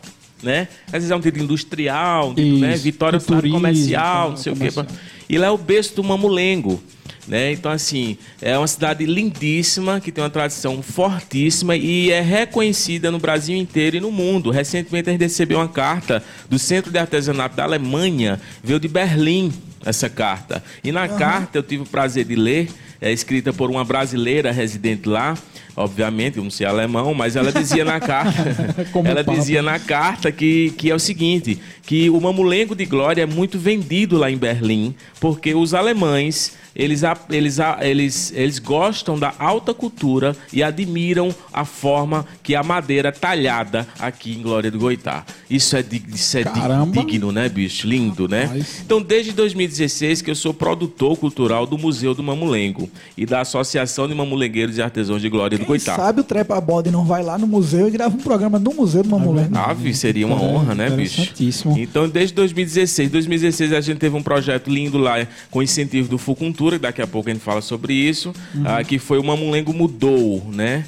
Né? 0.41 0.67
Às 0.87 0.93
vezes 0.93 1.11
é 1.11 1.15
um 1.15 1.21
título 1.21 1.45
industrial, 1.45 2.31
um 2.31 2.35
título, 2.35 2.59
né? 2.59 2.73
Isso, 2.73 2.83
Vitória 2.83 3.17
do 3.17 3.25
turismo, 3.25 3.57
comercial, 3.57 4.31
não 4.31 4.37
sei 4.37 4.51
o 4.51 4.55
quê. 4.57 4.67
E 5.33 5.37
lá 5.39 5.47
é 5.47 5.49
o 5.49 5.57
berço 5.57 5.95
do 5.95 6.03
Mamulengo. 6.03 6.79
Né? 7.27 7.53
Então, 7.53 7.71
assim, 7.71 8.19
é 8.39 8.55
uma 8.55 8.67
cidade 8.67 9.03
lindíssima, 9.03 9.99
que 9.99 10.11
tem 10.11 10.23
uma 10.23 10.29
tradição 10.29 10.79
fortíssima 10.83 11.75
e 11.75 12.11
é 12.11 12.21
reconhecida 12.21 13.09
no 13.09 13.17
Brasil 13.17 13.57
inteiro 13.57 13.97
e 13.97 13.99
no 13.99 14.11
mundo. 14.11 14.51
Recentemente 14.51 15.09
a 15.09 15.11
gente 15.11 15.21
recebeu 15.21 15.57
uma 15.57 15.67
carta 15.67 16.23
do 16.47 16.59
Centro 16.59 16.91
de 16.91 16.99
Artesanato 16.99 17.55
da 17.55 17.63
Alemanha, 17.63 18.39
veio 18.63 18.79
de 18.79 18.87
Berlim 18.87 19.51
essa 19.83 20.07
carta. 20.07 20.63
E 20.83 20.91
na 20.91 21.07
carta 21.07 21.57
eu 21.57 21.63
tive 21.63 21.81
o 21.81 21.87
prazer 21.87 22.25
de 22.25 22.35
ler, 22.35 22.69
é 23.01 23.11
escrita 23.11 23.51
por 23.51 23.71
uma 23.71 23.83
brasileira 23.83 24.51
residente 24.51 25.09
lá. 25.09 25.35
Obviamente, 25.75 26.37
eu 26.37 26.43
não 26.43 26.51
sei 26.51 26.67
alemão, 26.67 27.13
mas 27.15 27.35
ela 27.35 27.51
dizia 27.51 27.83
na 27.83 27.99
carta, 27.99 28.85
Como 28.93 29.07
ela 29.07 29.21
o 29.21 29.25
Papa. 29.25 29.37
dizia 29.37 29.61
na 29.61 29.79
carta 29.79 30.31
que, 30.31 30.69
que 30.77 30.91
é 30.91 30.95
o 30.95 30.99
seguinte, 30.99 31.59
que 31.81 32.11
o 32.11 32.21
mamulengo 32.21 32.75
de 32.75 32.85
glória 32.85 33.23
é 33.23 33.25
muito 33.25 33.57
vendido 33.57 34.17
lá 34.17 34.29
em 34.29 34.37
Berlim, 34.37 34.93
porque 35.23 35.55
os 35.55 35.73
alemães 35.73 36.51
eles, 36.75 37.01
eles, 37.29 37.57
eles, 37.81 38.33
eles 38.35 38.59
gostam 38.59 39.17
da 39.17 39.33
alta 39.37 39.73
cultura 39.73 40.35
e 40.51 40.63
admiram 40.63 41.33
a 41.51 41.65
forma 41.65 42.25
que 42.41 42.55
a 42.55 42.63
madeira 42.63 43.09
é 43.09 43.11
talhada 43.11 43.87
aqui 43.99 44.33
em 44.33 44.41
Glória 44.41 44.71
do 44.71 44.79
Goitá. 44.79 45.25
Isso 45.49 45.75
é, 45.77 45.83
isso 46.13 46.37
é 46.37 46.43
digno, 46.91 47.31
né, 47.31 47.47
bicho? 47.49 47.87
Lindo, 47.87 48.27
né? 48.27 48.43
Rapaz. 48.45 48.81
Então, 48.85 49.01
desde 49.01 49.31
2016 49.31 50.21
que 50.21 50.31
eu 50.31 50.35
sou 50.35 50.53
produtor 50.53 51.17
cultural 51.17 51.65
do 51.65 51.77
Museu 51.77 52.13
do 52.13 52.23
Mamulengo 52.23 52.89
e 53.17 53.25
da 53.25 53.41
Associação 53.41 54.07
de 54.07 54.15
Mamulengueiros 54.15 54.77
e 54.77 54.81
Artesãos 54.81 55.21
de 55.21 55.29
Glória 55.29 55.57
do 55.57 55.61
Quem 55.61 55.67
Goitá. 55.67 55.95
sabe 55.95 56.21
o 56.21 56.23
Trepa 56.23 56.59
Bode 56.59 56.89
não 56.91 57.05
vai 57.05 57.23
lá 57.23 57.37
no 57.37 57.45
museu 57.47 57.87
e 57.87 57.91
grava 57.91 58.15
um 58.15 58.19
programa 58.19 58.57
no 58.59 58.73
Museu 58.73 59.03
do 59.03 59.09
Mamulengo. 59.09 59.55
Ave, 59.57 59.93
seria 59.93 60.25
uma 60.25 60.35
É, 60.35 60.39
honra, 60.39 60.75
né, 60.75 60.89
bicho? 60.89 61.31
Então, 61.77 62.07
desde 62.09 62.33
2016, 62.33 63.11
2016 63.11 63.73
a 63.73 63.81
gente 63.81 63.97
teve 63.99 64.15
um 64.15 64.23
projeto 64.23 64.69
lindo 64.69 64.97
lá 64.97 65.25
com 65.51 65.61
incentivo 65.61 66.07
do 66.09 66.17
Fucultura, 66.63 66.79
daqui 66.79 67.01
a 67.01 67.07
pouco 67.07 67.29
a 67.29 67.33
gente 67.33 67.43
fala 67.43 67.61
sobre 67.61 67.93
isso, 67.93 68.33
Uhum. 68.55 68.63
ah, 68.65 68.83
que 68.83 68.97
foi 68.97 69.17
o 69.19 69.23
Mamulengo 69.23 69.73
Mudou, 69.73 70.43
né? 70.51 70.85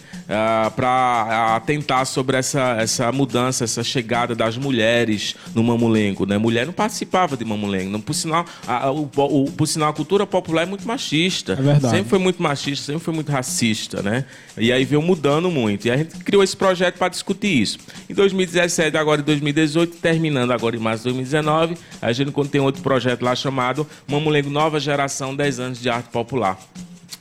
para 0.76 1.56
atentar 1.56 2.04
sobre 2.08 2.36
essa, 2.36 2.78
essa 2.80 3.12
mudança, 3.12 3.64
essa 3.64 3.84
chegada 3.84 4.34
das 4.34 4.58
mulheres 4.58 5.36
no 5.54 5.64
Mamulengo, 5.64 6.26
né? 6.26 6.36
Mulher 6.36 6.66
não 6.66 6.74
participava 6.74 7.38
de 7.38 7.46
Mamulengo, 7.46 7.92
não, 7.92 8.02
por 8.02 8.16
sinal, 8.16 8.44
a, 8.68 8.86
a- 8.88 8.92
o, 8.92 9.08
o- 9.16 9.52
por 9.52 9.68
sinal 9.68 9.90
a 9.90 9.94
cultura 9.94 10.26
popular 10.26 10.64
é 10.64 10.66
muito 10.66 10.88
machista. 10.88 11.54
É 11.54 11.56
verdade. 11.58 11.96
Sempre 11.96 12.10
foi 12.10 12.18
muito 12.18 12.42
machista, 12.42 12.88
sempre 12.88 13.04
foi 13.04 13.14
muito 13.14 13.32
racista, 13.32 14.02
né? 14.02 14.26
E 14.58 14.72
aí 14.74 14.84
veio 14.84 15.00
mudando 15.00 15.52
muito. 15.52 15.86
E 15.86 15.92
a 15.92 15.98
gente 15.98 16.16
criou 16.24 16.42
esse 16.44 16.58
projeto 16.58 16.98
para 16.98 17.10
discutir 17.10 17.62
isso. 17.62 17.78
Em 18.10 18.16
2017, 18.16 18.98
agora 18.98 19.22
em 19.22 19.24
2018, 19.26 19.98
terminando 19.98 20.50
agora 20.52 20.76
em 20.76 20.80
março 20.80 21.04
de 21.04 21.10
2019, 21.14 21.78
a 22.02 22.12
gente 22.12 22.32
tem 22.50 22.62
outro 22.62 22.82
projeto 22.82 23.22
lá 23.24 23.36
chamado 23.36 23.86
Mamulengo 24.08 24.50
Nova 24.50 24.80
Geração 24.80 25.36
10 25.36 25.60
anos 25.60 25.65
de 25.74 25.90
arte 25.90 26.10
popular. 26.12 26.58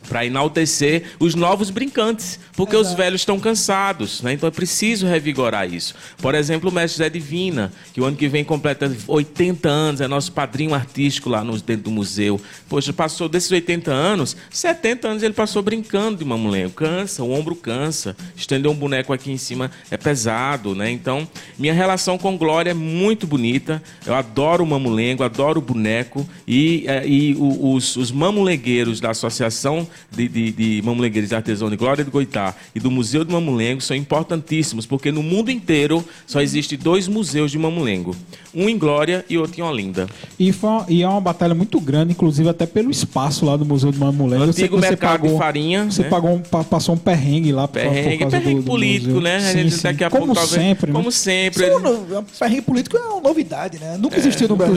Para 0.09 0.25
enaltecer 0.25 1.15
os 1.19 1.35
novos 1.35 1.71
brincantes, 1.71 2.39
porque 2.57 2.77
os 2.77 2.93
velhos 2.93 3.23
estão 3.23 3.39
cansados, 3.41 4.23
né? 4.23 4.33
Então 4.33 4.49
é 4.49 4.53
preciso 4.53 5.07
revigorar 5.07 5.73
isso. 5.73 5.95
Por 6.19 6.35
exemplo, 6.35 6.71
o 6.71 6.73
mestre 6.73 6.99
Zé 6.99 7.11
Divina, 7.11 7.73
que 7.93 8.01
o 8.01 8.05
ano 8.05 8.17
que 8.17 8.29
vem 8.29 8.45
completa 8.45 8.91
80 9.07 9.69
anos, 9.69 10.01
é 10.01 10.09
nosso 10.09 10.33
padrinho 10.33 10.75
artístico 10.75 11.29
lá 11.29 11.43
no, 11.43 11.59
dentro 11.61 11.85
do 11.85 11.91
museu. 11.91 12.41
Poxa, 12.69 12.93
passou 12.93 13.29
desses 13.29 13.51
80 13.51 13.91
anos, 13.91 14.37
70 14.51 15.09
anos 15.09 15.23
ele 15.23 15.35
passou 15.35 15.63
brincando 15.63 16.19
de 16.19 16.25
mamulengo. 16.25 16.73
Cansa, 16.73 17.23
o 17.23 17.33
ombro 17.33 17.55
cansa. 17.55 18.17
Estender 18.37 18.71
um 18.71 18.75
boneco 18.75 19.13
aqui 19.13 19.31
em 19.31 19.37
cima 19.37 19.71
é 19.91 19.97
pesado, 19.97 20.75
né? 20.75 20.91
Então, 20.91 21.27
minha 21.59 21.73
relação 21.73 22.19
com 22.19 22.37
Glória 22.37 22.71
é 22.71 22.75
muito 22.75 23.27
bonita. 23.27 23.83
Eu 24.07 24.15
adoro 24.15 24.65
o 24.65 24.67
mamulengo, 24.67 25.23
adoro 25.23 25.59
o 25.59 25.63
boneco. 25.63 26.29
E, 26.47 26.85
eh, 26.87 27.07
e 27.07 27.37
os, 27.39 27.97
os 27.97 28.11
mamulengueiros 28.11 29.01
da 29.01 29.11
Associação 29.11 29.87
de, 30.11 30.29
de, 30.29 30.53
de 30.53 30.83
Mamulengueiros 30.85 31.33
Artesãos 31.33 31.71
de 31.71 31.77
Glória 31.77 32.05
do 32.05 32.11
Goitá 32.11 32.55
e 32.75 32.81
do 32.81 32.91
Museu 32.91 33.25
do 33.25 33.33
Mamulengo 33.33 33.81
são 33.81 33.97
importantíssimos, 33.97 34.87
porque 34.87 35.11
no 35.13 35.23
mundo 35.23 35.51
inteiro 35.51 36.05
só 36.27 36.41
existe 36.41 36.77
dois 36.77 37.09
museus 37.09 37.51
de 37.51 37.59
mamulengo. 37.59 38.15
Um 38.55 38.69
em 38.69 38.79
Glória 38.79 39.25
e 39.29 39.37
outro 39.37 39.61
em 39.61 39.63
Olinda. 39.65 40.07
E, 40.39 40.53
foi 40.53 40.71
e 40.89 41.03
é 41.03 41.09
uma 41.09 41.21
batalha 41.21 41.55
muito 41.55 41.81
grande, 41.81 42.13
inclusive 42.13 42.49
até 42.49 42.67
pelo 42.67 42.91
espaço 42.91 43.45
lá 43.45 43.57
do 43.57 43.65
Museu 43.65 43.91
do 43.91 43.99
Mamulengo. 43.99 44.45
Eu 44.45 44.53
sei 44.53 44.65
Antigo 44.65 44.77
que 44.77 44.83
você 44.85 44.91
mercado 44.91 45.13
pagou, 45.13 45.31
de 45.33 45.39
farinha, 45.39 45.85
Você 45.91 46.03
né? 46.03 46.09
pagou 46.09 46.31
um, 46.35 46.39
pa- 46.41 46.63
passou 46.65 46.95
um 46.95 46.99
perrengue 46.99 47.51
lá 47.53 47.67
por- 47.67 47.81
por 47.83 47.91
Perrengue, 47.91 48.19
causa 48.19 48.37
perrengue 48.39 48.55
do- 48.61 48.63
do 48.63 48.71
político, 48.71 49.07
museu. 49.09 49.21
né? 49.23 49.37
A 49.37 49.41
Sim, 49.41 49.59
gente 49.59 49.75
sim. 49.75 49.83
daqui 49.83 50.05
a 50.05 50.11
Como 50.11 50.27
pouco 50.27 50.41
talvez- 50.41 50.63
sempre, 50.63 50.93
né? 50.93 50.97
Como 50.97 51.11
sempre. 51.13 51.67
Isso 51.67 51.81
não- 51.81 52.19
um 52.21 52.25
perrengue 52.39 52.63
político 52.63 52.97
é 52.97 53.01
uma 53.01 53.21
novidade, 53.21 53.79
né? 53.81 53.97
Nunca 53.99 54.19
existiu 54.19 54.49
no 54.49 54.57
Brasil. 54.57 54.75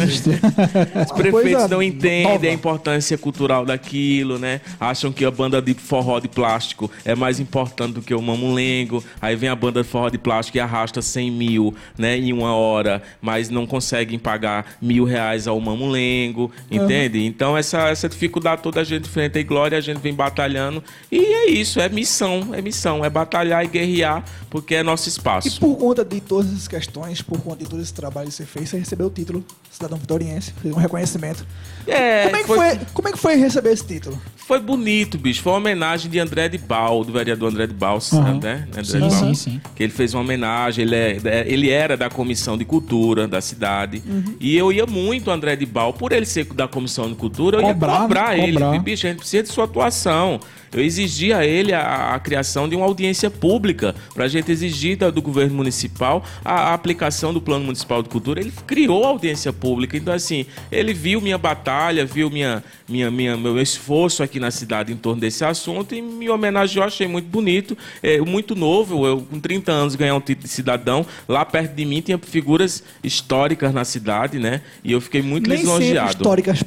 Os 1.06 1.12
prefeitos 1.12 1.70
não 1.70 1.82
entendem 1.84 2.24
nova. 2.24 2.48
a 2.48 2.52
importância 2.54 3.18
cultural 3.18 3.66
daquilo, 3.66 4.38
né? 4.40 4.62
Acham 4.80 5.07
acham 5.08 5.12
que 5.12 5.26
a 5.26 5.32
banda 5.32 5.62
de 5.62 5.74
forró 5.74 6.20
de 6.20 6.28
plástico 6.28 6.90
é 7.06 7.16
mais 7.16 7.40
importante 7.40 7.94
do 7.94 8.02
que 8.02 8.14
o 8.14 8.22
mamulengo. 8.22 9.04
Aí 9.22 9.36
vem 9.36 9.50
a 9.50 9.56
banda 9.56 9.82
de 9.82 9.88
forró 9.88 10.10
de 10.10 10.18
plástico 10.18 10.58
e 10.58 10.62
arrasta 10.62 11.02
100 11.02 11.32
mil 11.32 11.76
né, 11.98 12.18
em 12.18 12.34
uma 12.34 12.56
hora, 12.56 13.02
mas 13.22 13.50
não 13.50 13.66
conseguem 13.66 14.20
pagar 14.20 14.78
mil 14.82 15.04
reais 15.04 15.48
ao 15.48 15.60
mamulengo, 15.60 16.52
entende? 16.70 17.20
Uhum. 17.20 17.26
Então 17.26 17.58
essa, 17.58 17.90
essa 17.90 18.10
dificuldade 18.10 18.62
toda 18.62 18.82
a 18.82 18.84
gente 18.84 19.08
enfrenta 19.08 19.40
e 19.40 19.44
glória, 19.44 19.78
a 19.78 19.82
gente 19.82 20.00
vem 20.00 20.14
batalhando. 20.14 20.84
E 21.12 21.20
é 21.20 21.50
isso, 21.50 21.80
é 21.80 21.90
missão, 21.90 22.54
é 22.54 22.62
missão, 22.62 23.04
é 23.04 23.10
batalhar 23.10 23.64
e 23.64 23.68
guerrear, 23.68 24.24
porque 24.50 24.76
é 24.76 24.84
nosso 24.84 25.08
espaço. 25.08 25.48
E 25.48 25.60
por 25.60 25.76
conta 25.78 26.04
de 26.04 26.20
todas 26.20 26.52
essas 26.52 26.68
questões, 26.68 27.22
por 27.22 27.40
conta 27.40 27.64
de 27.64 27.70
todo 27.70 27.82
esse 27.82 27.94
trabalho 27.94 28.28
que 28.28 28.34
você 28.34 28.46
fez, 28.46 28.70
você 28.70 28.80
recebeu 28.80 29.08
o 29.08 29.12
título 29.12 29.44
Cidadão 29.72 29.98
Vitoriense, 29.98 30.54
fez 30.62 30.74
um 30.74 30.78
reconhecimento. 30.78 31.46
É, 31.86 32.26
como 32.26 32.36
é, 32.36 32.40
que 32.40 32.48
foi... 32.48 32.58
foi... 32.58 32.80
como 32.94 33.08
é 33.08 33.12
que 33.12 33.18
foi 33.18 33.36
receber 33.36 33.72
esse 33.72 33.86
título? 33.86 34.20
Foi 34.36 34.60
bonito, 34.62 34.97
bicho. 35.06 35.42
Foi 35.42 35.54
uma 35.54 35.60
homenagem 35.60 36.10
de 36.10 36.20
André 36.20 36.50
de 36.50 36.58
Bal, 36.58 37.04
do 37.04 37.12
vereador 37.12 37.52
André 37.52 37.68
de 37.68 37.74
Bal, 37.74 38.00
uhum. 38.12 38.40
né? 38.40 38.68
André 38.72 38.84
sim, 38.84 38.94
de 38.94 39.00
Bal, 39.00 39.10
sim, 39.10 39.34
sim. 39.34 39.62
Que 39.76 39.84
ele 39.84 39.94
fez 39.94 40.14
uma 40.14 40.22
homenagem, 40.22 40.86
ele, 40.86 40.96
é, 40.96 41.18
é, 41.26 41.46
ele 41.48 41.70
era 41.70 41.96
da 41.96 42.10
Comissão 42.10 42.58
de 42.58 42.66
Cultura 42.66 43.28
da 43.28 43.42
cidade. 43.42 44.02
Uhum. 44.06 44.36
E 44.40 44.58
eu 44.58 44.72
ia 44.72 44.86
muito 44.86 45.30
André 45.30 45.56
de 45.56 45.66
Bal, 45.66 45.94
por 45.94 46.12
ele 46.12 46.26
ser 46.26 46.46
da 46.46 46.68
Comissão 46.68 47.10
de 47.10 47.16
Cultura, 47.16 47.58
eu 47.58 47.62
cobrar, 47.62 47.94
ia 47.94 48.00
cobrar 48.00 48.38
ele. 48.38 48.54
Cobrar. 48.54 48.80
Bicho, 48.80 49.06
a 49.06 49.10
gente 49.10 49.20
precisa 49.20 49.44
de 49.44 49.50
sua 49.50 49.66
atuação. 49.66 50.40
Eu 50.72 50.84
exigi 50.84 51.32
a 51.34 51.46
ele 51.46 51.74
a, 51.74 52.14
a 52.14 52.20
criação 52.20 52.68
de 52.68 52.76
uma 52.76 52.86
audiência 52.86 53.30
pública 53.30 53.96
para 54.14 54.26
a 54.26 54.28
gente 54.28 54.52
exigir 54.52 54.98
da, 54.98 55.10
do 55.10 55.22
governo 55.22 55.56
municipal 55.56 56.24
a, 56.44 56.70
a, 56.70 56.74
aplicação 56.74 57.34
do 57.34 57.42
Plano 57.42 57.66
Municipal 57.66 58.04
de 58.04 58.10
Cultura. 58.10 58.40
Ele 58.40 58.54
criou 58.66 59.06
a 59.06 59.10
audiência 59.10 59.54
pública, 59.54 59.98
então 59.98 60.14
assim, 60.14 60.46
ele 60.72 60.94
viu 60.94 61.22
minha 61.22 61.38
batalha, 61.38 62.06
viu 62.06 62.30
minha, 62.30 62.64
minha, 62.88 63.10
minha, 63.10 63.38
meu 63.38 63.60
esforço 63.60 64.22
aqui 64.22 64.40
na 64.40 64.52
cidade 64.52 64.87
em 64.92 64.98
torno 64.98 65.22
desse 65.22 65.44
assunto 65.44 65.94
e 65.96 66.02
me 66.02 66.30
homenageou, 66.30 66.86
achei 66.86 67.08
muito 67.08 67.28
bonito, 67.28 67.78
é, 68.02 68.20
muito 68.20 68.56
novo, 68.56 69.06
eu 69.06 69.22
com 69.22 69.40
30 69.40 69.72
anos 69.72 69.96
ganhar 69.96 70.16
um 70.16 70.22
título 70.22 70.48
de 70.48 70.54
cidadão, 70.54 71.06
lá 71.28 71.44
perto 71.46 71.74
de 71.74 71.86
mim 71.86 72.02
tinha 72.02 72.18
figuras 72.18 72.84
históricas 73.04 73.74
na 73.74 73.86
cidade, 73.86 74.40
né? 74.40 74.62
E 74.84 74.92
eu 74.92 75.02
fiquei 75.02 75.22
muito 75.22 75.50
Nem 75.50 75.60
lisonjeado. 75.60 76.12
históricas 76.12 76.64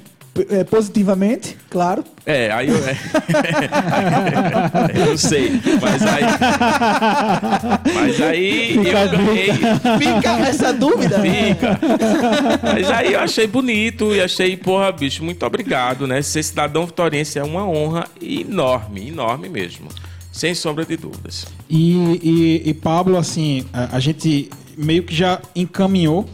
é, 0.49 0.65
positivamente, 0.65 1.57
claro. 1.69 2.05
É, 2.25 2.51
aí 2.53 2.69
eu. 2.69 2.77
É. 2.77 2.97
eu 4.95 5.07
não 5.07 5.17
sei. 5.17 5.61
Mas 5.81 6.03
aí. 6.03 6.23
Mas 7.95 8.21
aí 8.21 8.73
Fica 8.73 9.01
eu 9.01 9.11
ganhei. 9.11 9.53
Fica 9.53 10.31
essa 10.49 10.73
dúvida. 10.73 11.21
Fica. 11.21 11.79
Mas 12.63 12.91
aí 12.91 13.13
eu 13.13 13.21
achei 13.21 13.47
bonito 13.47 14.15
e 14.15 14.21
achei, 14.21 14.57
porra, 14.57 14.93
bicho, 14.93 15.25
muito 15.25 15.45
obrigado, 15.45 16.07
né? 16.07 16.23
Ser 16.23 16.43
cidadão 16.43 16.87
vitoriense 16.87 17.39
é 17.39 17.43
uma 17.43 17.67
honra 17.69 18.07
enorme, 18.23 19.09
enorme 19.09 19.49
mesmo. 19.49 19.89
Sem 20.33 20.55
sombra 20.55 20.85
de 20.85 20.97
dúvidas. 20.97 21.47
E, 21.69 22.21
e, 22.23 22.63
e 22.71 22.75
Pablo, 22.75 23.17
assim, 23.17 23.67
a, 23.73 23.97
a 23.97 24.01
gente 24.01 24.49
meio 24.77 25.03
que 25.03 25.15
já 25.15 25.41
encaminhou 25.55 26.29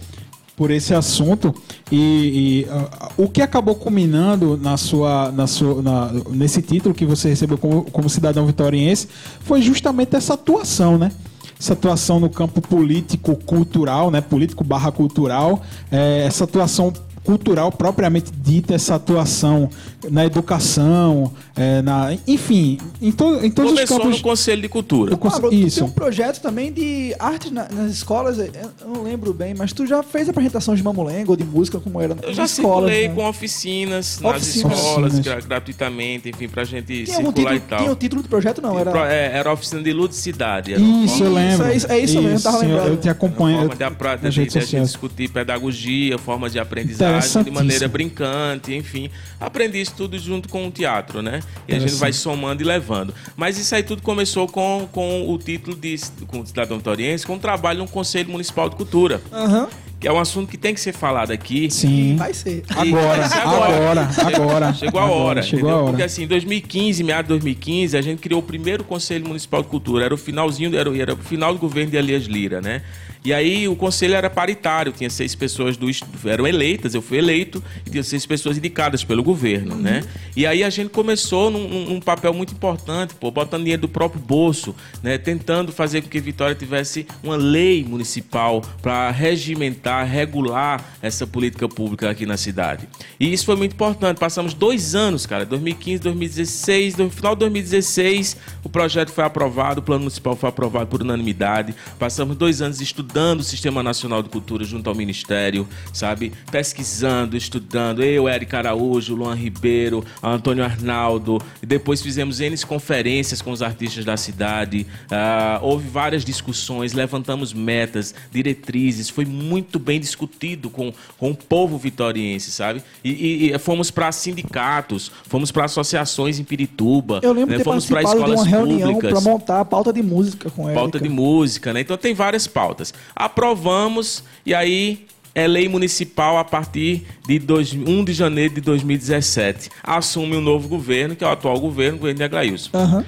por 0.56 0.70
esse 0.70 0.94
assunto 0.94 1.54
e, 1.92 2.64
e 2.66 2.72
uh, 2.72 3.24
o 3.24 3.28
que 3.28 3.42
acabou 3.42 3.74
culminando 3.74 4.56
na 4.56 4.78
sua, 4.78 5.30
na 5.30 5.46
sua, 5.46 5.82
na, 5.82 6.10
nesse 6.30 6.62
título 6.62 6.94
que 6.94 7.04
você 7.04 7.28
recebeu 7.28 7.58
como, 7.58 7.82
como 7.84 8.08
cidadão 8.08 8.46
vitoriense 8.46 9.06
foi 9.40 9.60
justamente 9.60 10.16
essa 10.16 10.34
atuação, 10.34 10.96
né? 10.96 11.12
Essa 11.58 11.72
atuação 11.72 12.20
no 12.20 12.28
campo 12.28 12.60
político 12.60 13.36
cultural, 13.36 14.10
né? 14.10 14.20
Político 14.20 14.64
barra 14.64 14.90
cultural, 14.90 15.62
é, 15.90 16.24
essa 16.26 16.44
atuação 16.44 16.92
cultural 17.26 17.72
propriamente 17.72 18.30
dita, 18.30 18.74
essa 18.74 18.94
atuação 18.94 19.68
na 20.08 20.24
educação, 20.24 21.32
é, 21.56 21.82
na, 21.82 22.16
enfim, 22.26 22.78
em, 23.02 23.10
to, 23.10 23.44
em 23.44 23.50
todos 23.50 23.72
Começou 23.72 23.96
os 23.96 24.02
campos. 24.04 24.18
no 24.18 24.22
Conselho 24.22 24.62
de 24.62 24.68
Cultura. 24.68 25.16
Pablo, 25.16 25.52
Isso. 25.52 25.80
tem 25.80 25.88
um 25.88 25.90
projeto 25.90 26.40
também 26.40 26.72
de 26.72 27.14
arte 27.18 27.52
na, 27.52 27.68
nas 27.68 27.90
escolas, 27.90 28.38
eu 28.38 28.48
não 28.86 29.02
lembro 29.02 29.34
bem, 29.34 29.54
mas 29.54 29.72
tu 29.72 29.84
já 29.84 30.02
fez 30.02 30.28
apresentação 30.28 30.74
de 30.74 30.82
mamulengo 30.82 31.32
ou 31.32 31.36
de 31.36 31.44
música 31.44 31.80
como 31.80 32.00
era 32.00 32.16
Eu 32.22 32.32
já 32.32 32.44
escolas, 32.44 32.90
circulei 32.90 33.08
né? 33.08 33.14
com 33.14 33.28
oficinas, 33.28 34.20
oficinas 34.22 34.22
nas 34.22 34.78
escolas, 34.78 35.14
oficinas. 35.14 35.46
gratuitamente, 35.46 36.28
enfim, 36.28 36.48
pra 36.48 36.62
gente 36.62 37.04
tinha 37.04 37.06
circular 37.06 37.32
título, 37.34 37.54
e 37.56 37.60
tal. 37.60 37.78
Tinha 37.80 37.92
o 37.92 37.96
título 37.96 38.22
do 38.22 38.28
projeto, 38.28 38.62
não? 38.62 38.78
Era, 38.78 39.12
é, 39.12 39.36
era 39.36 39.52
oficina 39.52 39.82
de 39.82 39.92
ludicidade. 39.92 40.74
Era 40.74 40.80
isso, 40.82 41.24
eu 41.24 41.32
lembro. 41.32 41.54
Isso, 41.54 41.64
é, 41.64 41.76
isso, 41.76 41.92
é 41.92 41.98
isso 41.98 42.22
mesmo, 42.22 42.40
tava 42.40 42.58
lembrando. 42.58 42.88
Eu 42.88 42.96
te 42.96 43.08
acompanho. 43.08 43.56
Forma 43.56 43.74
de, 43.74 44.30
de, 44.30 44.46
de, 44.46 44.46
de, 44.46 44.66
de 44.66 44.80
discutir 44.80 45.28
pedagogia, 45.28 46.16
forma 46.18 46.48
de 46.48 46.58
aprendizagem 46.58 47.15
de 47.20 47.50
maneira 47.50 47.88
brincante, 47.88 48.74
enfim. 48.74 49.10
Aprendi 49.40 49.80
isso 49.80 49.94
tudo 49.96 50.18
junto 50.18 50.48
com 50.48 50.66
o 50.66 50.70
teatro, 50.70 51.22
né? 51.22 51.40
E 51.68 51.74
a 51.74 51.78
gente 51.78 51.94
vai 51.94 52.12
somando 52.12 52.62
e 52.62 52.64
levando. 52.64 53.14
Mas 53.36 53.58
isso 53.58 53.74
aí 53.74 53.82
tudo 53.82 54.02
começou 54.02 54.48
com, 54.48 54.88
com 54.92 55.30
o 55.30 55.38
título 55.38 55.76
de 55.76 55.96
com 56.26 56.40
o 56.40 56.46
Cidadão 56.46 56.80
Toriense, 56.80 57.26
com 57.26 57.36
o 57.36 57.38
trabalho 57.38 57.80
no 57.80 57.88
Conselho 57.88 58.30
Municipal 58.30 58.68
de 58.68 58.76
Cultura. 58.76 59.20
Uhum. 59.32 59.66
É 60.06 60.12
um 60.12 60.20
assunto 60.20 60.48
que 60.48 60.56
tem 60.56 60.72
que 60.72 60.80
ser 60.80 60.92
falado 60.92 61.32
aqui. 61.32 61.68
Sim. 61.68 62.14
Vai 62.14 62.32
ser. 62.32 62.62
Agora, 62.70 63.24
agora, 63.24 64.08
agora, 64.18 64.36
agora. 64.36 64.72
Chegou 64.72 65.00
a 65.00 65.04
hora. 65.06 65.42
Chegou 65.42 65.70
a 65.70 65.76
hora. 65.76 65.86
Porque 65.86 66.02
assim, 66.04 66.22
em 66.22 66.26
2015, 66.28 67.02
meados 67.02 67.24
de 67.24 67.28
2015, 67.30 67.96
a 67.96 68.00
gente 68.00 68.20
criou 68.20 68.38
o 68.38 68.42
primeiro 68.42 68.84
Conselho 68.84 69.26
Municipal 69.26 69.64
de 69.64 69.68
Cultura. 69.68 70.04
Era 70.04 70.14
o 70.14 70.16
finalzinho, 70.16 70.76
era, 70.78 70.96
era 70.96 71.14
o 71.14 71.16
final 71.16 71.52
do 71.52 71.58
governo 71.58 71.90
de 71.90 71.96
Elias 71.96 72.22
Lira, 72.22 72.60
né? 72.60 72.82
E 73.26 73.34
aí 73.34 73.66
o 73.66 73.74
conselho 73.74 74.14
era 74.14 74.30
paritário, 74.30 74.92
tinha 74.92 75.10
seis 75.10 75.34
pessoas 75.34 75.76
do 75.76 75.88
eram 76.26 76.46
eleitas, 76.46 76.94
eu 76.94 77.02
fui 77.02 77.18
eleito 77.18 77.60
e 77.84 77.90
tinha 77.90 78.02
seis 78.04 78.24
pessoas 78.24 78.56
indicadas 78.56 79.02
pelo 79.02 79.20
governo, 79.20 79.74
uhum. 79.74 79.80
né? 79.80 80.04
E 80.36 80.46
aí 80.46 80.62
a 80.62 80.70
gente 80.70 80.90
começou 80.90 81.50
num, 81.50 81.86
num, 81.86 82.00
papel 82.00 82.32
muito 82.32 82.52
importante, 82.52 83.14
pô, 83.16 83.28
botando 83.32 83.62
dinheiro 83.62 83.82
do 83.82 83.88
próprio 83.88 84.20
bolso, 84.20 84.76
né? 85.02 85.18
Tentando 85.18 85.72
fazer 85.72 86.02
com 86.02 86.08
que 86.08 86.20
Vitória 86.20 86.54
tivesse 86.54 87.04
uma 87.20 87.34
lei 87.34 87.82
municipal 87.82 88.62
para 88.80 89.10
regimentar, 89.10 89.95
regular 90.02 90.84
essa 91.00 91.26
política 91.26 91.68
pública 91.68 92.10
aqui 92.10 92.26
na 92.26 92.36
cidade. 92.36 92.88
E 93.18 93.32
isso 93.32 93.44
foi 93.44 93.56
muito 93.56 93.72
importante. 93.72 94.18
Passamos 94.18 94.54
dois 94.54 94.94
anos, 94.94 95.26
cara, 95.26 95.44
2015, 95.44 96.02
2016, 96.02 96.96
no 96.96 97.10
final 97.10 97.34
de 97.34 97.40
2016 97.40 98.36
o 98.64 98.68
projeto 98.68 99.10
foi 99.10 99.24
aprovado, 99.24 99.80
o 99.80 99.82
plano 99.82 100.00
municipal 100.00 100.34
foi 100.34 100.48
aprovado 100.48 100.86
por 100.88 101.00
unanimidade. 101.00 101.74
Passamos 101.98 102.36
dois 102.36 102.60
anos 102.60 102.80
estudando 102.80 103.40
o 103.40 103.44
Sistema 103.44 103.82
Nacional 103.82 104.22
de 104.22 104.28
Cultura 104.28 104.64
junto 104.64 104.90
ao 104.90 104.96
Ministério, 104.96 105.68
sabe? 105.92 106.32
Pesquisando, 106.50 107.36
estudando. 107.36 108.02
Eu, 108.02 108.28
Eric 108.28 108.54
Araújo, 108.56 109.14
Luan 109.14 109.34
Ribeiro, 109.34 110.04
Antônio 110.22 110.64
Arnaldo. 110.64 111.40
Depois 111.62 112.02
fizemos 112.02 112.40
N 112.40 112.56
conferências 112.66 113.42
com 113.42 113.50
os 113.50 113.62
artistas 113.62 114.04
da 114.04 114.16
cidade. 114.16 114.86
Uh, 115.04 115.62
houve 115.62 115.88
várias 115.88 116.24
discussões, 116.24 116.92
levantamos 116.92 117.52
metas, 117.52 118.14
diretrizes. 118.30 119.08
Foi 119.08 119.24
muito 119.24 119.75
bem 119.78 120.00
discutido 120.00 120.70
com, 120.70 120.92
com 121.18 121.30
o 121.30 121.36
povo 121.36 121.78
vitoriense, 121.78 122.50
sabe? 122.50 122.82
E, 123.04 123.10
e, 123.10 123.52
e 123.52 123.58
fomos 123.58 123.90
para 123.90 124.10
sindicatos, 124.12 125.10
fomos 125.28 125.50
para 125.50 125.64
associações 125.64 126.38
em 126.38 126.44
Pirituba. 126.44 127.20
Eu 127.22 127.32
lembro 127.32 127.56
né? 127.56 127.64
fomos 127.64 127.86
para 127.86 128.02
escolas 128.02 128.24
de 128.24 128.30
uma 128.30 128.44
reunião 128.46 128.98
para 128.98 129.20
montar 129.20 129.60
a 129.60 129.64
pauta 129.64 129.92
de 129.92 130.02
música 130.02 130.50
com 130.50 130.68
ela. 130.68 130.74
Pauta 130.74 131.00
de 131.00 131.08
música, 131.08 131.72
né? 131.72 131.80
Então 131.80 131.96
tem 131.96 132.14
várias 132.14 132.46
pautas. 132.46 132.92
Aprovamos 133.14 134.22
e 134.44 134.54
aí 134.54 135.06
é 135.36 135.46
lei 135.46 135.68
municipal 135.68 136.38
a 136.38 136.44
partir 136.44 137.06
de 137.28 137.38
dois, 137.38 137.74
1 137.74 138.04
de 138.04 138.14
janeiro 138.14 138.54
de 138.54 138.62
2017. 138.62 139.68
Assume 139.82 140.36
o 140.36 140.38
um 140.38 140.42
novo 140.42 140.66
governo, 140.66 141.14
que 141.14 141.22
é 141.22 141.26
o 141.26 141.30
atual 141.30 141.60
governo, 141.60 141.96
o 141.96 142.00
governo 142.00 142.16
de 142.16 142.24
Aglailson. 142.24 142.70
Uhum. 142.72 143.04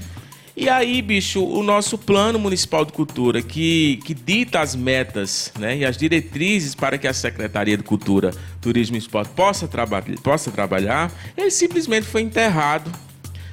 E 0.61 0.69
aí, 0.69 1.01
bicho, 1.01 1.45
o 1.45 1.63
nosso 1.63 1.97
plano 1.97 2.37
municipal 2.37 2.85
de 2.85 2.93
cultura, 2.93 3.41
que, 3.41 4.01
que 4.05 4.13
dita 4.13 4.59
as 4.59 4.75
metas 4.75 5.53
né, 5.57 5.77
e 5.77 5.85
as 5.85 5.97
diretrizes 5.97 6.75
para 6.75 6.99
que 6.99 7.07
a 7.07 7.13
Secretaria 7.15 7.77
de 7.77 7.85
Cultura, 7.85 8.33
Turismo 8.61 8.97
e 8.97 8.99
Esporte 8.99 9.31
possa, 9.37 9.69
traba 9.69 10.03
possa 10.21 10.51
trabalhar, 10.51 11.13
ele 11.37 11.53
simplesmente 11.53 12.09
foi 12.09 12.23
enterrado, 12.23 12.91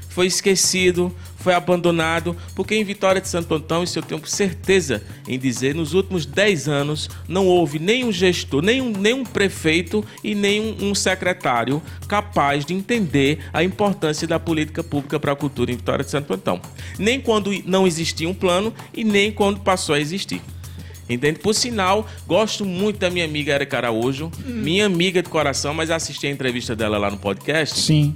foi 0.09 0.25
esquecido, 0.25 1.15
foi 1.45 1.53
abandonado, 1.53 2.35
porque 2.55 2.73
em 2.73 2.83
Vitória 2.83 3.21
de 3.21 3.27
Santo 3.29 3.53
Antão, 3.53 3.83
isso 3.83 3.99
eu 3.99 4.01
tenho 4.01 4.25
certeza 4.25 5.03
em 5.27 5.37
dizer, 5.37 5.75
nos 5.75 5.93
últimos 5.93 6.25
10 6.25 6.67
anos 6.67 7.07
não 7.27 7.45
houve 7.45 7.77
nenhum 7.77 8.11
gestor, 8.11 8.63
nenhum, 8.63 8.89
nenhum 8.89 9.23
prefeito 9.23 10.03
e 10.23 10.33
nenhum 10.33 10.75
um 10.81 10.95
secretário 10.95 11.83
capaz 12.07 12.65
de 12.65 12.73
entender 12.73 13.37
a 13.53 13.63
importância 13.63 14.27
da 14.27 14.39
política 14.39 14.83
pública 14.83 15.19
para 15.19 15.33
a 15.33 15.35
cultura 15.35 15.71
em 15.71 15.75
Vitória 15.75 16.03
de 16.03 16.09
Santo 16.09 16.33
Antão. 16.33 16.59
Nem 16.97 17.21
quando 17.21 17.51
não 17.63 17.85
existia 17.85 18.27
um 18.27 18.33
plano 18.33 18.73
e 18.91 19.03
nem 19.03 19.31
quando 19.31 19.59
passou 19.59 19.93
a 19.93 19.99
existir. 19.99 20.41
Entende? 21.07 21.37
Por 21.37 21.53
sinal, 21.53 22.07
gosto 22.25 22.65
muito 22.65 22.97
da 22.97 23.11
minha 23.11 23.25
amiga 23.25 23.53
Erika 23.53 23.77
Araújo, 23.77 24.31
hum. 24.43 24.51
minha 24.51 24.87
amiga 24.87 25.21
de 25.21 25.29
coração, 25.29 25.75
mas 25.75 25.91
assisti 25.91 26.25
a 26.25 26.31
entrevista 26.31 26.75
dela 26.75 26.97
lá 26.97 27.11
no 27.11 27.17
podcast. 27.17 27.79
Sim. 27.79 28.15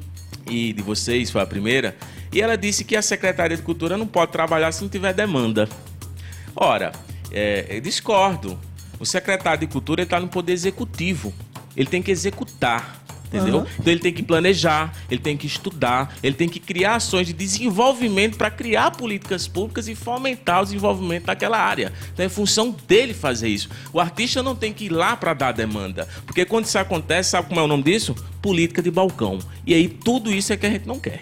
E 0.49 0.73
de 0.73 0.81
vocês, 0.81 1.29
foi 1.29 1.41
a 1.41 1.45
primeira. 1.45 1.95
E 2.31 2.41
ela 2.41 2.57
disse 2.57 2.83
que 2.83 2.95
a 2.95 3.01
Secretaria 3.01 3.57
de 3.57 3.63
Cultura 3.63 3.97
não 3.97 4.07
pode 4.07 4.31
trabalhar 4.31 4.71
se 4.71 4.81
não 4.81 4.89
tiver 4.89 5.13
demanda. 5.13 5.67
Ora, 6.55 6.91
é, 7.31 7.79
discordo. 7.79 8.59
O 8.99 9.05
secretário 9.05 9.61
de 9.61 9.67
Cultura 9.67 10.03
está 10.03 10.19
no 10.19 10.27
poder 10.27 10.53
executivo. 10.53 11.33
Ele 11.75 11.87
tem 11.87 12.01
que 12.01 12.11
executar. 12.11 12.98
Entendeu? 13.31 13.59
Aham. 13.59 13.67
Então 13.79 13.93
ele 13.93 14.01
tem 14.01 14.11
que 14.11 14.23
planejar, 14.23 14.93
ele 15.09 15.21
tem 15.21 15.37
que 15.37 15.45
estudar, 15.45 16.15
ele 16.23 16.35
tem 16.35 16.49
que 16.49 16.59
criar 16.59 16.95
ações 16.95 17.27
de 17.27 17.33
desenvolvimento 17.33 18.37
para 18.37 18.49
criar 18.49 18.91
políticas 18.91 19.47
públicas 19.47 19.87
e 19.87 19.93
fomentar 19.93 20.61
o 20.61 20.65
desenvolvimento 20.65 21.25
daquela 21.25 21.59
área. 21.59 21.93
Então 22.11 22.25
é 22.25 22.29
função 22.29 22.75
dele 22.87 23.13
fazer 23.13 23.47
isso. 23.47 23.69
O 23.93 23.99
artista 23.99 24.41
não 24.41 24.55
tem 24.55 24.73
que 24.73 24.85
ir 24.85 24.89
lá 24.89 25.15
para 25.15 25.33
dar 25.33 25.51
demanda, 25.51 26.07
porque 26.25 26.43
quando 26.43 26.65
isso 26.65 26.79
acontece, 26.79 27.29
sabe 27.29 27.47
como 27.47 27.59
é 27.59 27.63
o 27.63 27.67
nome 27.67 27.83
disso? 27.83 28.15
Política 28.41 28.81
de 28.81 28.89
balcão. 28.89 29.39
E 29.65 29.73
aí 29.73 29.87
tudo 29.87 30.31
isso 30.31 30.51
é 30.51 30.57
que 30.57 30.65
a 30.65 30.69
gente 30.69 30.87
não 30.87 30.99
quer. 30.99 31.21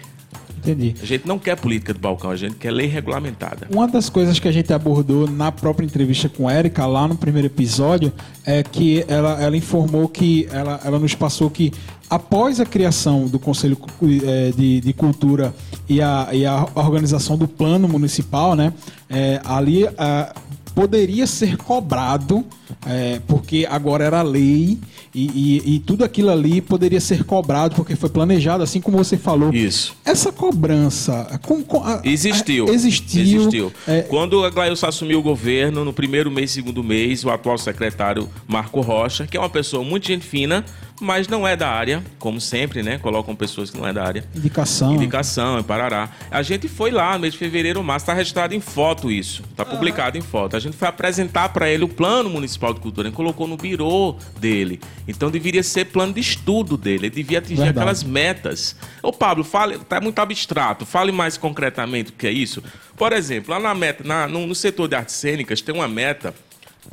Entendi. 0.58 0.94
A 1.00 1.06
gente 1.06 1.26
não 1.26 1.38
quer 1.38 1.56
política 1.56 1.94
de 1.94 2.00
balcão, 2.00 2.30
a 2.30 2.36
gente 2.36 2.56
quer 2.56 2.70
lei 2.70 2.86
regulamentada. 2.86 3.66
Uma 3.70 3.86
das 3.86 4.08
coisas 4.08 4.38
que 4.38 4.48
a 4.48 4.52
gente 4.52 4.72
abordou 4.72 5.28
na 5.28 5.52
própria 5.52 5.84
entrevista 5.86 6.28
com 6.28 6.50
Érica, 6.50 6.86
lá 6.86 7.06
no 7.06 7.16
primeiro 7.16 7.46
episódio, 7.46 8.12
é 8.44 8.62
que 8.62 9.04
ela, 9.08 9.40
ela 9.42 9.56
informou 9.56 10.08
que 10.08 10.48
ela, 10.50 10.80
ela 10.84 10.98
nos 10.98 11.14
passou 11.14 11.48
que 11.50 11.72
após 12.10 12.60
a 12.60 12.66
criação 12.66 13.26
do 13.26 13.38
Conselho 13.38 13.78
eh, 14.02 14.52
de, 14.56 14.80
de 14.80 14.92
Cultura 14.92 15.54
e 15.88 16.00
a, 16.00 16.28
e 16.32 16.44
a 16.44 16.66
organização 16.74 17.36
do 17.36 17.46
plano 17.46 17.88
municipal, 17.88 18.54
né, 18.54 18.72
eh, 19.10 19.40
ali 19.44 19.86
ah, 19.98 20.34
poderia 20.74 21.26
ser 21.26 21.56
cobrado, 21.56 22.44
eh, 22.86 23.20
porque 23.26 23.66
agora 23.70 24.04
era 24.04 24.22
lei 24.22 24.78
e, 25.14 25.26
e- 25.64 25.74
e 25.74 25.78
tudo 25.80 26.04
aquilo 26.04 26.30
ali 26.30 26.60
poderia 26.60 27.00
ser 27.00 27.24
cobrado 27.24 27.74
porque 27.74 27.96
foi 27.96 28.08
planejado, 28.08 28.62
assim 28.62 28.80
como 28.80 28.96
você 28.98 29.16
falou. 29.16 29.52
Isso. 29.52 29.96
Essa 30.04 30.30
cobrança 30.32 31.38
com- 31.42 31.62
com- 31.62 31.82
a- 31.84 32.00
Existiu. 32.04 32.68
a- 32.68 32.72
existiu. 32.72 33.22
Existiu. 33.22 33.72
É, 33.86 34.02
Quando 34.02 34.44
a 34.44 34.50
Glailson 34.50 34.86
assumiu 34.86 35.18
o 35.18 35.22
governo, 35.22 35.84
no 35.84 35.92
primeiro 35.92 36.30
mês, 36.30 36.50
segundo 36.50 36.82
mês, 36.84 37.24
o 37.24 37.30
atual 37.30 37.56
secretário 37.58 38.28
Marco 38.46 38.80
Rocha, 38.80 39.26
que 39.26 39.36
é 39.36 39.40
uma 39.40 39.48
pessoa 39.50 39.82
muito 39.84 40.06
gente 40.06 40.24
fina, 40.26 40.64
mas 41.00 41.28
não 41.28 41.46
é 41.46 41.54
da 41.56 41.68
área, 41.68 42.02
como 42.18 42.40
sempre, 42.40 42.82
né? 42.82 42.98
Colocam 42.98 43.34
pessoas 43.36 43.70
que 43.70 43.78
não 43.78 43.86
é 43.86 43.92
da 43.92 44.02
área. 44.04 44.24
indicação. 44.34 44.92
Indicação, 44.94 45.58
em 45.60 45.62
Parará. 45.62 46.10
A 46.28 46.42
gente 46.42 46.66
foi 46.68 46.90
lá 46.90 47.12
no 47.14 47.20
mês 47.20 47.34
de 47.34 47.38
fevereiro 47.38 47.80
março, 47.84 48.02
está 48.02 48.14
registrado 48.14 48.52
em 48.54 48.60
foto 48.60 49.08
isso. 49.10 49.42
Está 49.48 49.64
publicado 49.64 50.18
em 50.18 50.20
foto. 50.20 50.56
A 50.56 50.60
gente 50.60 50.76
foi 50.76 50.88
apresentar 50.88 51.50
para 51.50 51.70
ele 51.70 51.84
o 51.84 51.88
plano 51.88 52.28
municipal 52.28 52.57
de 52.74 52.80
cultura. 52.80 53.08
Ele 53.08 53.14
colocou 53.16 53.46
no 53.46 53.56
birô 53.56 54.16
dele. 54.38 54.80
Então 55.06 55.30
deveria 55.30 55.62
ser 55.62 55.86
plano 55.86 56.12
de 56.12 56.20
estudo 56.20 56.76
dele. 56.76 57.06
Ele 57.06 57.14
devia 57.14 57.38
atingir 57.38 57.56
Verdade. 57.56 57.78
aquelas 57.78 58.02
metas. 58.02 58.76
Ô 59.02 59.12
Pablo, 59.12 59.44
fale, 59.44 59.78
tá 59.78 60.00
muito 60.00 60.18
abstrato. 60.18 60.84
Fale 60.84 61.12
mais 61.12 61.36
concretamente 61.36 62.10
o 62.10 62.14
que 62.14 62.26
é 62.26 62.32
isso. 62.32 62.62
Por 62.96 63.12
exemplo, 63.12 63.52
lá 63.52 63.60
na 63.60 63.74
meta, 63.74 64.02
na- 64.04 64.26
no, 64.28 64.46
no 64.46 64.54
setor 64.54 64.88
de 64.88 64.94
artes 64.96 65.14
cênicas, 65.14 65.60
tem 65.60 65.74
uma 65.74 65.88
meta 65.88 66.34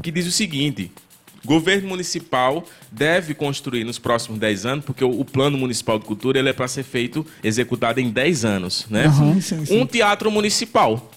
que 0.01 0.11
diz 0.11 0.26
o 0.28 0.32
seguinte. 0.32 0.91
Governo 1.43 1.89
municipal 1.89 2.66
deve 2.91 3.36
construir 3.36 3.84
nos 3.84 3.99
próximos 3.99 4.39
10 4.39 4.66
anos, 4.66 4.86
porque 4.86 5.03
o, 5.03 5.24
plano 5.24 5.57
municipal 5.57 5.99
de 5.99 6.05
cultura 6.05 6.39
ele 6.39 6.49
é 6.49 6.53
para 6.53 6.68
ser 6.68 6.82
feito, 6.84 7.24
executado 7.43 7.99
em 7.99 8.09
10 8.09 8.43
anos, 8.45 8.88
né? 8.89 9.11
Sim, 9.11 9.39
sim, 9.41 9.66
sim. 9.66 9.80
Um 9.80 9.86
teatro 9.86 10.32
municipal. 10.32 11.11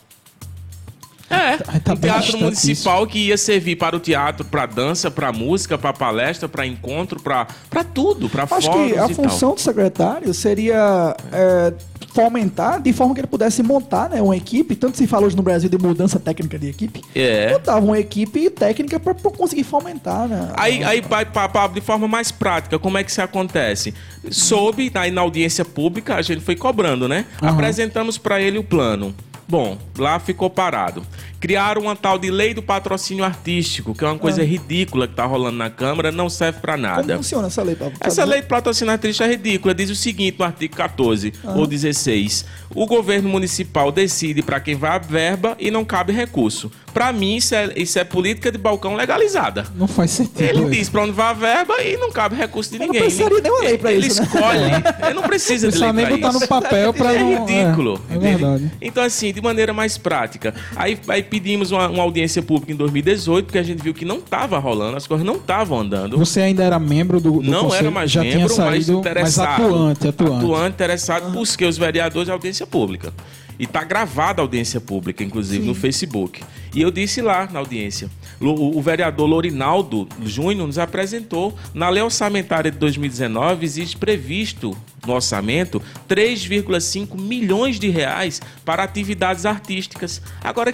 É, 1.31 1.57
Tá- 1.59 1.81
tá 1.85 1.93
um 1.93 1.97
teatro 1.97 2.39
municipal 2.39 3.07
que 3.07 3.19
ia 3.29 3.37
servir 3.37 3.77
para 3.77 3.95
o 3.97 4.01
teatro, 4.01 4.45
para 4.45 4.65
dança, 4.67 5.11
para 5.11 5.31
música, 5.33 5.77
para 5.77 5.93
palestra, 5.93 6.49
para 6.49 6.67
encontro, 6.67 7.21
para 7.21 7.47
tudo, 7.93 8.29
para 8.29 8.45
Acho 8.51 8.71
que 8.73 8.97
a 8.99 9.09
função 9.09 9.55
do 9.55 9.61
secretário 9.61 10.33
seria 10.33 11.15
é, 11.33 11.73
fomentar 12.15 12.81
de 12.81 12.93
forma 12.93 13.15
que 13.15 13.21
ele 13.21 13.27
pudesse 13.27 13.63
montar 13.63 14.09
né, 14.11 14.23
uma 14.23 14.37
equipe, 14.37 14.75
tanto 14.75 14.97
se 14.97 15.07
fala 15.07 15.27
hoje 15.27 15.37
no 15.37 15.43
Brasil 15.43 15.69
de 15.69 15.77
mudança 15.79 16.19
técnica 16.19 16.59
de 16.59 16.69
equipe, 16.71 17.03
É. 17.15 17.53
montava 17.53 17.85
uma 17.85 17.99
equipe 17.99 18.49
técnica 18.51 18.99
para 18.99 19.15
conseguir 19.15 19.65
fomentar, 19.65 20.27
né? 20.27 20.51
Aí, 20.57 20.83
aí 20.83 21.03
pra- 21.03 21.25
pra- 21.27 21.67
de 21.69 21.81
forma 21.81 22.09
mais 22.09 22.31
prática, 22.33 22.79
como 22.79 22.97
é 22.99 23.05
que 23.05 23.11
isso 23.11 23.21
acontece? 23.23 23.93
Soube, 24.31 24.91
aí 24.95 25.11
na 25.11 25.21
audiência 25.21 25.65
pública, 25.65 26.15
a 26.17 26.23
gente 26.23 26.41
foi 26.41 26.57
cobrando, 26.57 27.07
né? 27.07 27.27
Apresentamos 27.41 28.17
para 28.19 28.41
ele 28.41 28.59
o 28.59 28.65
plano. 28.65 29.15
Bom, 29.49 29.79
lá 29.97 30.19
ficou 30.19 30.51
parado. 30.51 31.03
Criaram 31.41 31.83
uma 31.83 31.97
tal 31.97 32.19
de 32.19 32.31
lei 32.31 32.53
do 32.53 32.63
patrocínio 32.63 33.25
artístico, 33.25 33.95
que 33.95 34.05
é 34.05 34.09
uma 34.09 34.19
coisa 34.19 34.45
ridícula 34.45 35.09
que 35.09 35.15
tá 35.15 35.25
rolando 35.25 35.57
na 35.57 35.71
Câmara, 35.71 36.11
não 36.13 36.29
serve 36.29 36.61
para 36.61 36.73
Como 36.75 36.83
nada. 36.87 37.17
funciona 37.17 37.47
essa 37.47 37.63
lei, 37.63 37.75
Pablo? 37.77 37.95
Essa 38.01 38.25
lei 38.25 38.43
de 38.43 38.49
patrocínio 38.49 38.93
artístico 38.93 39.25
é 39.25 39.31
ridícula. 39.33 39.75
Diz 39.75 39.89
o 39.89 39.95
seguinte 39.95 40.37
no 40.39 40.45
artigo 40.45 40.77
14 40.77 41.33
ou 41.55 41.67
16. 41.67 42.45
O 42.75 42.85
governo 42.87 43.29
municipal 43.29 43.91
decide 43.91 44.43
para 44.43 44.61
quem 44.61 44.75
vai 44.75 44.91
a 44.91 44.99
verba 44.99 45.57
e 45.59 45.71
não 45.71 45.85
cabe 45.85 46.13
recurso. 46.13 46.71
Para 46.93 47.13
mim, 47.13 47.37
isso 47.37 47.55
é, 47.55 47.73
isso 47.77 47.99
é 47.99 48.05
política 48.05 48.51
de 48.51 48.59
balcão 48.59 48.95
legalizada. 48.95 49.67
Não 49.77 49.87
faz 49.87 50.11
sentido. 50.11 50.41
Ele 50.43 50.61
isso. 50.63 50.71
diz 50.71 50.89
pra 50.89 51.03
onde 51.03 51.13
vai 51.13 51.27
a 51.29 51.33
verba 51.33 51.81
e 51.83 51.97
não 51.97 52.11
cabe 52.11 52.35
recurso 52.37 52.71
de 52.71 52.77
Eu 52.77 52.81
não 52.81 52.87
ninguém. 52.87 53.03
precisaria 53.03 53.41
nem 53.41 53.51
uma 53.53 53.61
lei 53.61 53.79
pra 53.79 53.93
ele 53.93 54.07
isso, 54.07 54.21
né? 54.23 54.27
escolhe. 54.33 54.61
Ele 55.05 55.15
não 55.15 55.23
precisa 55.23 55.71
de 55.71 55.79
lei 55.79 55.93
nem 55.93 56.07
pra 56.07 56.17
botar 56.17 56.29
isso. 56.31 56.41
no 56.41 56.49
papel 56.49 56.95
pra 56.95 57.15
é 57.15 57.19
não- 57.19 57.47
ridículo. 57.47 58.01
é, 58.11 58.15
é 58.15 58.19
verdade. 58.19 58.71
Então, 58.81 59.03
assim, 59.03 59.33
de 59.33 59.41
maneira 59.41 59.73
mais 59.73 59.97
prática. 59.99 60.55
Aí, 60.77 60.99
aí 61.09 61.23
pedimos 61.23 61.71
uma, 61.71 61.89
uma 61.89 62.03
audiência 62.03 62.43
pública 62.43 62.73
em 62.73 62.77
2018, 62.77 63.45
porque 63.47 63.59
a 63.59 63.63
gente 63.63 63.83
viu 63.83 63.95
que 63.95 64.05
não 64.05 64.17
estava 64.19 64.59
rolando, 64.59 64.97
as 64.97 65.07
coisas 65.07 65.27
não 65.27 65.37
estavam 65.37 65.79
andando. 65.81 66.19
Você 66.19 66.41
ainda 66.41 66.63
era 66.65 66.79
membro 66.79 67.21
do, 67.21 67.41
do 67.41 67.51
Não 67.51 67.65
conselho? 67.65 67.81
era 67.83 67.91
mais 67.91 68.11
já 68.11 68.23
membro, 68.23 68.37
tinha 68.37 68.47
mas 68.49 68.57
saído, 68.57 68.93
mas 68.93 69.01
interessado. 69.01 69.63
atuante, 69.65 70.09
atuante. 70.09 70.37
Atuante, 70.45 70.69
interessado, 70.75 71.31
busquei 71.31 71.69
os 71.69 71.77
vereadores 71.79 72.27
de 72.27 72.33
audiência 72.33 72.67
pública. 72.67 73.13
E 73.59 73.67
tá 73.67 73.83
gravada 73.83 74.41
a 74.41 74.45
audiência 74.45 74.81
pública, 74.81 75.25
inclusive, 75.25 75.67
no 75.67 75.75
Facebook. 75.75 76.45
E 76.75 76.81
eu 76.81 76.91
disse 76.91 77.21
lá 77.21 77.49
na 77.51 77.59
audiência. 77.59 78.09
O, 78.41 78.79
o 78.79 78.81
vereador 78.81 79.27
Lorinaldo 79.27 80.09
Júnior 80.25 80.67
nos 80.67 80.79
apresentou. 80.79 81.57
Na 81.75 81.89
lei 81.89 82.03
orçamentária 82.03 82.71
de 82.71 82.79
2019, 82.79 83.65
existe 83.65 83.97
previsto 83.97 84.77
no 85.07 85.13
orçamento 85.13 85.83
3,5 86.09 87.21
milhões 87.21 87.81
de 87.81 87.89
reais 87.89 88.41
para 88.65 88.85
atividades 88.85 89.45
artísticas. 89.45 90.23
Agora, 90.43 90.73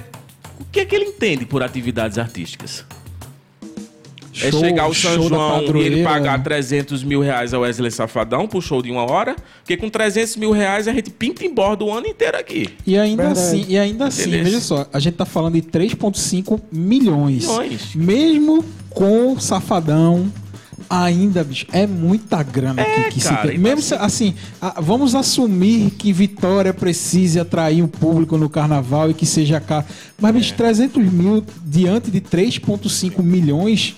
o 0.60 0.64
que 0.64 0.80
é 0.80 0.84
que 0.84 0.94
ele 0.94 1.06
entende 1.06 1.46
por 1.46 1.62
atividades 1.62 2.18
artísticas? 2.18 2.84
É 4.42 4.50
Show- 4.50 4.60
chegar 4.60 4.88
o 4.88 4.94
São 4.94 5.28
João 5.28 5.62
e 5.76 5.80
ele 5.80 6.02
pagar 6.02 6.42
300 6.42 7.04
mil 7.04 7.20
reais 7.20 7.54
ao 7.54 7.60
Wesley 7.62 7.90
Safadão 7.90 8.48
pro 8.48 8.60
show 8.60 8.82
de 8.82 8.90
uma 8.90 9.08
hora, 9.10 9.36
porque 9.60 9.76
com 9.76 9.88
300 9.88 10.36
mil 10.36 10.50
reais 10.50 10.88
a 10.88 10.92
gente 10.92 11.10
pinta 11.10 11.44
em 11.44 11.54
borda 11.54 11.84
o 11.84 11.92
ano 11.92 12.06
inteiro 12.08 12.36
aqui. 12.36 12.68
E 12.86 12.98
ainda 12.98 13.24
Verdade. 13.26 13.46
assim, 13.46 13.64
e 13.68 13.78
ainda 13.78 14.06
assim, 14.06 14.24
Beleza. 14.30 14.44
veja 14.44 14.60
só, 14.60 14.86
a 14.92 14.98
gente 14.98 15.14
tá 15.14 15.24
falando 15.24 15.54
de 15.54 15.62
3,5 15.62 16.60
milhões. 16.72 17.46
Milhões. 17.46 17.94
Mesmo 17.94 18.64
com 18.90 19.32
o 19.34 19.40
safadão, 19.40 20.30
ainda, 20.90 21.42
bicho, 21.42 21.66
é 21.72 21.86
muita 21.86 22.42
grana 22.42 22.82
É, 22.82 23.04
que, 23.04 23.12
que 23.18 23.20
cara, 23.22 23.42
se 23.42 23.48
tem. 23.48 23.58
Mesmo 23.58 23.80
se- 23.82 23.94
assim, 23.94 24.34
a- 24.60 24.80
vamos 24.80 25.14
assumir 25.14 25.90
que 25.92 26.12
Vitória 26.12 26.74
precise 26.74 27.40
atrair 27.40 27.82
o 27.82 27.88
público 27.88 28.36
no 28.36 28.48
carnaval 28.50 29.10
e 29.10 29.14
que 29.14 29.24
seja 29.26 29.60
caro. 29.60 29.84
Mas, 30.20 30.34
bicho, 30.34 30.52
É. 30.52 30.56
300 30.56 31.02
mil 31.12 31.44
diante 31.64 32.10
de 32.10 32.20
3,5 32.20 33.22
milhões, 33.22 33.94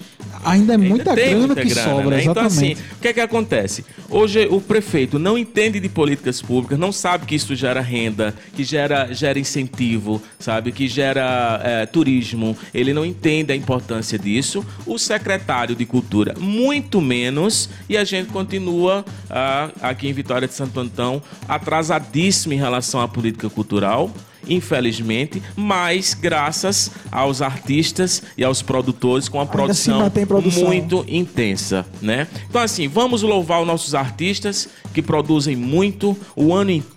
ainda 0.46 0.74
é 0.74 0.76
muita 0.76 1.10
Ainda 1.10 1.22
grana 1.22 1.46
muita 1.46 1.62
que 1.62 1.68
grana, 1.68 1.90
sobra, 1.90 2.16
né? 2.16 2.24
Então, 2.24 2.44
assim, 2.44 2.70
exatamente. 2.70 2.96
o 2.96 3.00
que 3.00 3.08
é 3.08 3.12
que 3.12 3.20
acontece? 3.20 3.84
Hoje 4.08 4.46
o 4.50 4.60
prefeito 4.60 5.18
não 5.18 5.36
entende 5.36 5.80
de 5.80 5.88
políticas 5.88 6.40
públicas, 6.40 6.78
não 6.78 6.92
sabe 6.92 7.26
que 7.26 7.34
isso 7.34 7.54
gera 7.54 7.80
renda, 7.80 8.34
que 8.54 8.62
gera, 8.62 9.12
gera 9.12 9.38
incentivo, 9.38 10.22
sabe? 10.38 10.70
Que 10.70 10.86
gera 10.86 11.60
é, 11.64 11.86
turismo. 11.86 12.56
Ele 12.72 12.94
não 12.94 13.04
entende 13.04 13.52
a 13.52 13.56
importância 13.56 14.18
disso. 14.18 14.64
O 14.86 14.98
secretário 14.98 15.74
de 15.74 15.84
Cultura, 15.84 16.34
muito 16.38 17.00
menos. 17.00 17.68
E 17.88 17.96
a 17.96 18.04
gente 18.04 18.30
continua 18.30 19.04
ah, 19.28 19.70
aqui 19.82 20.08
em 20.08 20.12
Vitória 20.12 20.46
de 20.46 20.54
Santo 20.54 20.78
Antão 20.78 21.22
atrasadíssimo 21.48 22.54
em 22.54 22.56
relação 22.56 23.00
à 23.00 23.08
política 23.08 23.50
cultural 23.50 24.10
infelizmente, 24.48 25.42
mas 25.54 26.14
graças 26.14 26.90
aos 27.10 27.42
artistas 27.42 28.22
e 28.36 28.44
aos 28.44 28.62
produtores 28.62 29.28
com 29.28 29.40
a 29.40 29.46
se 29.46 29.52
produção, 29.52 29.98
mantém 29.98 30.26
produção. 30.26 30.64
muito 30.64 31.04
intensa, 31.08 31.86
né? 32.00 32.26
Então 32.48 32.60
assim, 32.60 32.88
vamos 32.88 33.22
louvar 33.22 33.60
os 33.60 33.66
nossos 33.66 33.94
artistas 33.94 34.68
que 34.92 35.02
produzem 35.02 35.56
muito 35.56 36.16
o 36.34 36.54
ano 36.54 36.70
inteiro 36.70 36.95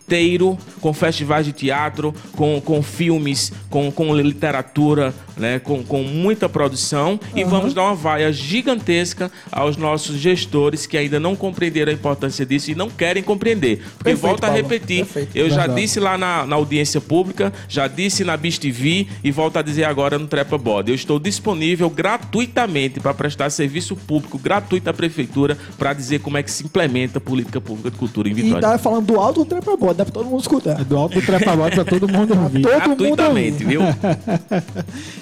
com 0.82 0.94
festivais 0.94 1.46
de 1.46 1.52
teatro, 1.54 2.14
com, 2.34 2.60
com 2.62 2.82
filmes, 2.82 3.52
com, 3.70 3.92
com 3.92 4.16
literatura, 4.16 5.14
né? 5.38 5.60
Com, 5.60 5.84
com 5.84 6.04
muita 6.04 6.50
produção 6.50 7.20
e 7.36 7.44
vamos 7.44 7.74
dar 7.74 7.84
uma 7.84 7.96
vaia 7.96 8.32
gigantesca 8.32 9.32
aos 9.52 9.78
nossos 9.78 10.18
gestores 10.18 10.86
que 10.86 10.98
ainda 10.98 11.20
não 11.20 11.36
compreenderam 11.36 11.92
a 11.92 11.96
importância 11.96 12.46
disso 12.46 12.72
e 12.72 12.76
não 12.76 12.90
querem 12.90 13.24
compreender. 13.24 13.78
Porque 13.78 14.04
Perfeito, 14.12 14.20
volta 14.22 14.48
a 14.48 14.50
repetir, 14.52 15.06
Perfeito. 15.06 15.36
eu 15.36 15.50
já 15.50 15.62
Verdade. 15.62 15.82
disse 15.82 16.00
lá 16.00 16.18
na, 16.18 16.46
na 16.46 16.56
audiência 16.56 17.00
pública, 17.00 17.54
já 17.68 17.88
disse 17.88 18.24
na 18.24 18.36
Bis 18.36 18.58
TV 18.58 19.08
e 19.24 19.32
volto 19.32 19.58
a 19.58 19.62
dizer 19.62 19.86
agora 19.86 20.18
no 20.18 20.28
Trepa 20.28 20.58
Bode. 20.58 20.92
Eu 20.92 20.96
estou 20.96 21.20
disponível 21.20 21.90
gratuitamente 21.90 23.00
para 23.00 23.14
prestar 23.14 23.50
serviço 23.50 23.96
público 23.96 24.38
gratuito 24.38 24.90
à 24.90 24.94
prefeitura 24.94 25.58
para 25.78 25.94
dizer 25.94 26.20
como 26.20 26.38
é 26.38 26.44
que 26.44 26.52
se 26.52 26.64
implementa 26.64 27.18
a 27.18 27.22
política 27.22 27.60
pública 27.62 27.90
de 27.92 27.98
cultura 27.98 28.28
em 28.28 28.32
E 28.32 28.36
Vitória. 28.36 28.62
tá 28.62 28.78
falando 28.78 29.06
do 29.08 29.20
alto 29.20 29.44
do 29.44 29.46
trepa 29.46 29.76
bode, 29.78 29.99
dá 30.00 30.06
pra 30.06 30.14
todo 30.14 30.30
mundo 30.30 30.40
escutar. 30.40 30.80
É 30.80 30.84
do 30.84 30.98
alto 30.98 31.20
do 31.20 31.26
trepa-bode 31.26 31.76
pra 31.76 31.84
todo 31.84 32.08
mundo 32.08 32.34
ouvir. 32.42 32.62
Todo 32.62 33.04
mundo 33.04 33.24
ouvindo. 33.24 33.58
viu? 33.58 33.82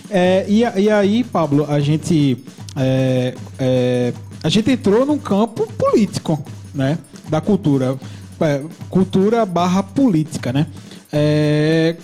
É, 0.09 0.45
e, 0.47 0.61
e 0.61 0.89
aí, 0.89 1.21
Pablo, 1.21 1.65
a 1.69 1.81
gente 1.81 2.41
é, 2.77 3.33
é, 3.59 4.13
a 4.41 4.47
gente 4.47 4.71
entrou 4.71 5.05
num 5.05 5.17
campo 5.17 5.67
político, 5.73 6.41
né, 6.73 6.97
da 7.27 7.41
cultura. 7.41 7.97
É, 8.39 8.61
cultura 8.89 9.45
barra 9.45 9.83
política, 9.83 10.53
né? 10.53 10.67
É, 11.11 11.95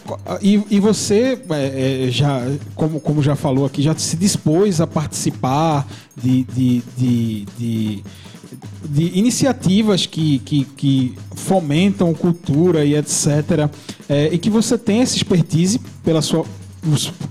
e, 0.42 0.62
e, 0.70 0.80
você 0.80 1.40
é, 1.50 2.08
é, 2.08 2.12
já, 2.12 2.42
como, 2.76 3.00
como 3.00 3.22
já 3.24 3.36
falou 3.36 3.66
aqui, 3.66 3.82
já 3.82 3.96
se 3.96 4.18
dispôs 4.18 4.82
a 4.82 4.88
participar 4.88 5.88
de, 6.16 6.44
de, 6.44 6.84
de, 6.98 7.46
de, 7.58 8.04
de 8.86 9.18
iniciativas 9.18 10.06
que, 10.06 10.40
que, 10.40 10.66
que, 10.66 11.14
fomentam 11.36 12.14
cultura 12.14 12.86
e 12.86 12.96
etc. 12.96 13.70
É, 14.08 14.30
e 14.32 14.38
que 14.38 14.50
você 14.50 14.78
tem 14.78 15.02
essa 15.02 15.16
expertise 15.16 15.80
pela 16.04 16.22
sua 16.22 16.46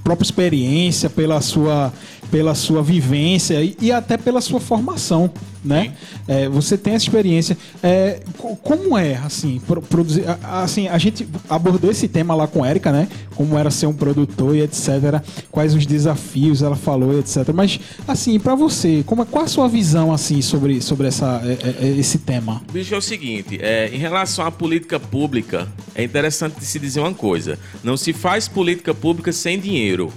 própria 0.02 0.24
experiência, 0.24 1.10
pela 1.10 1.40
sua, 1.40 1.92
pela 2.32 2.54
sua 2.54 2.82
vivência 2.82 3.62
e, 3.62 3.76
e 3.78 3.92
até 3.92 4.16
pela 4.16 4.40
sua 4.40 4.58
formação, 4.58 5.30
né? 5.62 5.92
É, 6.26 6.48
você 6.48 6.78
tem 6.78 6.94
essa 6.94 7.04
experiência. 7.04 7.58
É, 7.82 8.22
como 8.62 8.96
é, 8.96 9.16
assim, 9.16 9.60
produzir... 9.90 10.24
Assim, 10.42 10.88
a 10.88 10.96
gente 10.96 11.28
abordou 11.46 11.90
esse 11.90 12.08
tema 12.08 12.34
lá 12.34 12.46
com 12.46 12.64
a 12.64 12.70
Erika, 12.70 12.90
né? 12.90 13.06
Como 13.34 13.58
era 13.58 13.70
ser 13.70 13.84
um 13.84 13.92
produtor 13.92 14.56
e 14.56 14.62
etc. 14.62 15.22
Quais 15.50 15.74
os 15.74 15.84
desafios 15.84 16.62
ela 16.62 16.74
falou 16.74 17.12
e 17.12 17.18
etc. 17.18 17.52
Mas, 17.54 17.78
assim, 18.08 18.40
para 18.40 18.54
você, 18.54 19.04
como, 19.04 19.26
qual 19.26 19.44
a 19.44 19.48
sua 19.48 19.68
visão, 19.68 20.10
assim, 20.10 20.40
sobre, 20.40 20.80
sobre 20.80 21.08
essa, 21.08 21.42
é, 21.44 21.84
é, 21.84 21.86
é, 21.86 21.98
esse 21.98 22.18
tema? 22.18 22.62
Bicho, 22.72 22.94
é 22.94 22.96
o 22.98 23.02
seguinte, 23.02 23.58
é, 23.60 23.90
em 23.92 23.98
relação 23.98 24.46
à 24.46 24.50
política 24.50 24.98
pública, 24.98 25.68
é 25.94 26.02
interessante 26.02 26.64
se 26.64 26.78
dizer 26.78 27.00
uma 27.00 27.12
coisa. 27.12 27.58
Não 27.84 27.94
se 27.98 28.14
faz 28.14 28.48
política 28.48 28.94
pública 28.94 29.30
sem 29.32 29.60
dinheiro. 29.60 30.10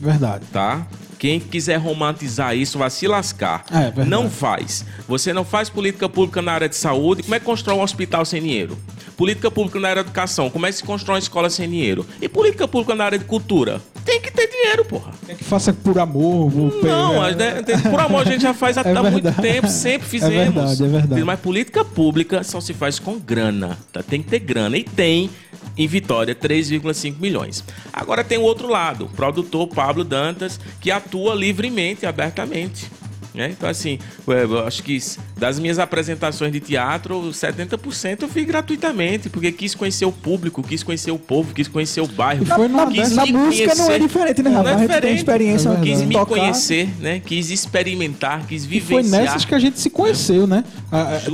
Verdade. 0.00 0.46
Tá? 0.50 0.86
Quem 1.20 1.38
quiser 1.38 1.76
romantizar 1.76 2.56
isso 2.56 2.78
vai 2.78 2.88
se 2.88 3.06
lascar. 3.06 3.66
É, 3.70 4.06
não 4.06 4.30
faz. 4.30 4.86
Você 5.06 5.34
não 5.34 5.44
faz 5.44 5.68
política 5.68 6.08
pública 6.08 6.40
na 6.40 6.50
área 6.50 6.66
de 6.66 6.74
saúde. 6.74 7.22
Como 7.24 7.34
é 7.34 7.38
que 7.38 7.44
constrói 7.44 7.76
um 7.76 7.82
hospital 7.82 8.24
sem 8.24 8.40
dinheiro? 8.40 8.74
Política 9.18 9.50
pública 9.50 9.78
na 9.78 9.90
área 9.90 10.02
de 10.02 10.08
educação. 10.08 10.48
Como 10.48 10.64
é 10.64 10.70
que 10.70 10.76
se 10.76 10.82
constrói 10.82 11.16
uma 11.16 11.18
escola 11.18 11.50
sem 11.50 11.68
dinheiro? 11.68 12.06
E 12.22 12.26
política 12.26 12.66
pública 12.66 12.94
na 12.94 13.04
área 13.04 13.18
de 13.18 13.26
cultura? 13.26 13.82
Tem 14.04 14.20
que 14.20 14.30
ter 14.30 14.48
dinheiro, 14.48 14.84
porra. 14.84 15.12
Tem 15.26 15.36
que 15.36 15.44
faça 15.44 15.72
por 15.72 15.98
amor. 15.98 16.52
Não, 16.82 17.20
né, 17.34 17.62
por 17.90 18.00
amor 18.00 18.22
a 18.22 18.30
gente 18.30 18.42
já 18.42 18.54
faz 18.54 18.76
há 18.78 18.82
é 18.82 19.10
muito 19.10 19.32
tempo, 19.40 19.68
sempre 19.68 20.08
fizemos. 20.08 20.36
É 20.36 20.44
verdade, 20.44 20.84
é 20.84 20.88
verdade. 20.88 21.24
Mas 21.24 21.40
política 21.40 21.84
pública 21.84 22.42
só 22.42 22.60
se 22.60 22.72
faz 22.74 22.98
com 22.98 23.18
grana. 23.18 23.78
Tá? 23.92 24.02
Tem 24.02 24.22
que 24.22 24.28
ter 24.28 24.38
grana. 24.40 24.76
E 24.76 24.84
tem 24.84 25.30
em 25.76 25.86
Vitória 25.86 26.34
3,5 26.34 27.14
milhões. 27.20 27.64
Agora 27.92 28.24
tem 28.24 28.38
o 28.38 28.42
outro 28.42 28.68
lado, 28.68 29.06
o 29.06 29.08
produtor 29.08 29.66
Pablo 29.68 30.04
Dantas, 30.04 30.60
que 30.80 30.90
atua 30.90 31.34
livremente, 31.34 32.06
abertamente. 32.06 32.90
Né? 33.34 33.50
Então, 33.50 33.68
assim, 33.68 33.98
eu 34.26 34.66
acho 34.66 34.82
que 34.82 34.98
das 35.36 35.58
minhas 35.58 35.78
apresentações 35.78 36.52
de 36.52 36.60
teatro, 36.60 37.20
70% 37.30 38.22
eu 38.22 38.28
fiz 38.28 38.44
gratuitamente, 38.44 39.28
porque 39.28 39.52
quis 39.52 39.74
conhecer 39.74 40.04
o 40.04 40.12
público, 40.12 40.62
quis 40.62 40.82
conhecer 40.82 41.10
o 41.10 41.18
povo, 41.18 41.54
quis 41.54 41.68
conhecer 41.68 42.00
o 42.00 42.06
bairro. 42.06 42.44
Na, 42.68 42.86
quis 42.86 43.12
na 43.12 43.26
música 43.26 43.74
não 43.74 43.90
é 43.90 43.98
diferente, 43.98 44.42
né, 44.42 44.50
Não 44.50 44.68
é 44.68 44.74
diferente. 44.76 45.16
Experiência 45.18 45.68
é 45.68 45.80
quis 45.80 46.02
me 46.02 46.12
tocar. 46.12 46.26
conhecer, 46.26 46.88
né? 46.98 47.20
Quis 47.20 47.50
experimentar, 47.50 48.46
quis 48.46 48.64
vivenciar. 48.64 49.04
E 49.04 49.08
foi 49.08 49.18
nessas 49.18 49.44
que 49.44 49.54
a 49.54 49.58
gente 49.58 49.78
se 49.78 49.90
conheceu, 49.90 50.46
né? 50.46 50.64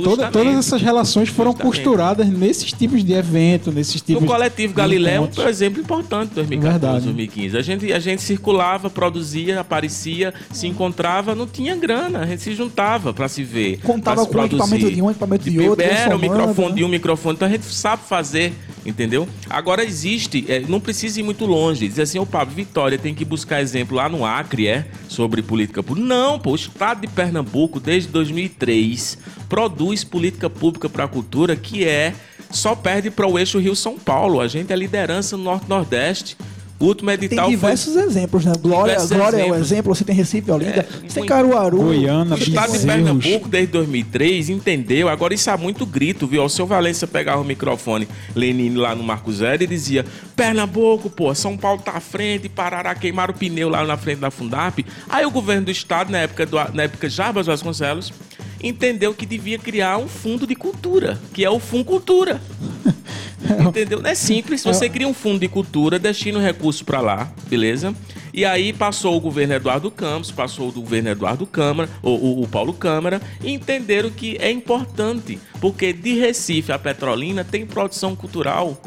toda, 0.03 0.29
todas 0.29 0.55
essas 0.55 0.81
relações 0.81 1.29
foram 1.29 1.51
Justamente. 1.51 1.75
costuradas 1.75 2.27
nesses 2.27 2.71
tipos 2.71 3.03
de 3.03 3.13
evento, 3.13 3.71
nesses 3.71 4.01
tipos 4.01 4.23
O 4.23 4.25
coletivo 4.25 4.73
Galileu 4.73 5.29
é 5.35 5.41
um 5.41 5.47
exemplo 5.49 5.81
importante 5.81 6.33
2014, 6.35 6.79
Verdade. 6.79 7.05
2015. 7.05 7.57
A 7.57 7.61
gente, 7.61 7.93
a 7.93 7.99
gente 7.99 8.21
circulava, 8.21 8.89
produzia, 8.89 9.59
aparecia, 9.59 10.33
se 10.51 10.67
encontrava, 10.67 11.33
não 11.33 11.47
tinha 11.47 11.75
grana, 11.87 12.19
a 12.19 12.25
gente 12.25 12.41
se 12.41 12.53
juntava 12.53 13.13
para 13.13 13.29
se 13.29 13.43
ver. 13.43 13.79
Contava 13.81 14.25
com 14.25 14.31
produzir. 14.31 14.55
equipamento 14.55 14.91
de 14.91 15.01
um, 15.01 15.09
equipamento 15.09 15.49
de, 15.49 15.59
outro. 15.61 15.85
Era 15.85 16.15
o 16.15 16.19
microfone 16.19 16.69
né? 16.69 16.75
de 16.75 16.83
um, 16.83 16.87
microfone, 16.89 17.35
então 17.35 17.47
a 17.47 17.51
gente 17.51 17.65
sabe 17.65 18.03
fazer, 18.03 18.53
entendeu? 18.85 19.27
Agora 19.49 19.83
existe, 19.83 20.45
é, 20.49 20.59
não 20.67 20.81
precisa 20.81 21.19
ir 21.21 21.23
muito 21.23 21.45
longe. 21.45 21.87
Dizer 21.87 22.01
assim, 22.01 22.19
o 22.19 22.25
Pablo 22.25 22.53
Vitória 22.53 22.97
tem 22.97 23.15
que 23.15 23.23
buscar 23.23 23.61
exemplo 23.61 23.95
lá 23.95 24.09
no 24.09 24.25
Acre, 24.25 24.67
é? 24.67 24.85
Sobre 25.07 25.41
política 25.41 25.81
pública. 25.81 26.07
Não, 26.07 26.37
pô, 26.37 26.51
o 26.51 26.55
estado 26.55 27.01
de 27.01 27.07
Pernambuco, 27.07 27.79
desde 27.79 28.09
2003, 28.09 29.17
produz 29.47 30.03
política 30.03 30.49
pública 30.49 30.89
para 30.89 31.05
a 31.05 31.07
cultura 31.07 31.55
que 31.55 31.85
é 31.85 32.13
só 32.51 32.75
perde 32.75 33.09
para 33.09 33.27
o 33.27 33.37
eixo 33.37 33.59
Rio-São 33.59 33.97
Paulo. 33.97 34.41
A 34.41 34.47
gente 34.47 34.71
é 34.71 34.75
liderança 34.75 35.37
no 35.37 35.43
Norte-Nordeste. 35.43 36.37
O 36.79 36.85
último 36.85 37.09
edital 37.09 37.47
tem 37.47 37.55
diversos 37.55 37.93
foi... 37.93 38.03
exemplos, 38.03 38.45
né? 38.45 38.53
Glória, 38.61 38.95
Glória 38.95 39.37
exemplos. 39.37 39.39
é 39.39 39.51
o 39.51 39.55
exemplo, 39.55 39.95
você 39.95 40.03
tem 40.03 40.15
Recife, 40.15 40.51
Olinda, 40.51 40.81
é, 40.81 41.07
você 41.07 41.19
tem 41.19 41.25
Caruaru. 41.25 41.77
Goiânia, 41.77 42.35
O 42.35 42.37
estado 42.37 42.77
de 42.77 42.85
Pernambuco, 42.85 43.49
desde 43.49 43.71
2003, 43.71 44.49
entendeu? 44.49 45.09
Agora 45.09 45.33
isso 45.33 45.49
há 45.49 45.57
muito 45.57 45.85
grito, 45.85 46.27
viu? 46.27 46.43
O 46.43 46.49
seu 46.49 46.67
Valência 46.67 47.07
pegava 47.07 47.41
o 47.41 47.45
microfone, 47.45 48.07
Lenine 48.35 48.77
lá 48.77 48.93
no 48.93 49.03
Marco 49.03 49.31
Zero 49.33 49.63
e 49.63 49.67
dizia, 49.67 50.05
Pernambuco, 50.35 51.09
pô, 51.09 51.33
São 51.33 51.57
Paulo 51.57 51.81
tá 51.81 51.93
à 51.93 51.99
frente, 51.99 52.47
Parará 52.47 52.93
queimaram 52.93 53.33
o 53.33 53.37
pneu 53.37 53.69
lá 53.69 53.83
na 53.83 53.97
frente 53.97 54.19
da 54.19 54.29
Fundap. 54.29 54.85
Aí 55.09 55.25
o 55.25 55.31
governo 55.31 55.65
do 55.65 55.71
estado, 55.71 56.11
na 56.11 56.19
época, 56.19 56.45
do, 56.45 56.57
na 56.73 56.83
época 56.83 57.09
Jarbas 57.09 57.47
Vasconcelos, 57.47 58.13
entendeu 58.61 59.13
que 59.13 59.25
devia 59.25 59.57
criar 59.57 59.97
um 59.97 60.07
fundo 60.07 60.45
de 60.45 60.55
cultura, 60.55 61.19
que 61.33 61.43
é 61.43 61.49
o 61.49 61.59
Fundo 61.59 61.85
Cultura. 61.85 62.41
Entendeu? 63.67 64.01
É 64.03 64.15
simples. 64.15 64.63
Você 64.63 64.89
cria 64.89 65.07
um 65.07 65.13
fundo 65.13 65.39
de 65.39 65.47
cultura, 65.47 65.97
destina 65.99 66.39
o 66.39 66.41
recurso 66.41 66.83
para 66.83 67.01
lá, 67.01 67.31
beleza? 67.49 67.93
E 68.33 68.45
aí 68.45 68.71
passou 68.71 69.15
o 69.15 69.19
governo 69.19 69.55
Eduardo 69.55 69.89
Campos, 69.89 70.31
passou 70.31 70.69
o 70.69 70.71
governo 70.71 71.09
Eduardo 71.09 71.45
Câmara, 71.45 71.89
o, 72.03 72.09
o, 72.09 72.43
o 72.43 72.47
Paulo 72.47 72.73
Câmara, 72.73 73.21
e 73.43 73.51
entenderam 73.51 74.09
que 74.09 74.37
é 74.39 74.51
importante, 74.51 75.39
porque 75.59 75.91
de 75.91 76.19
Recife 76.19 76.71
a 76.71 76.77
Petrolina 76.77 77.43
tem 77.43 77.65
produção 77.65 78.15
cultural 78.15 78.79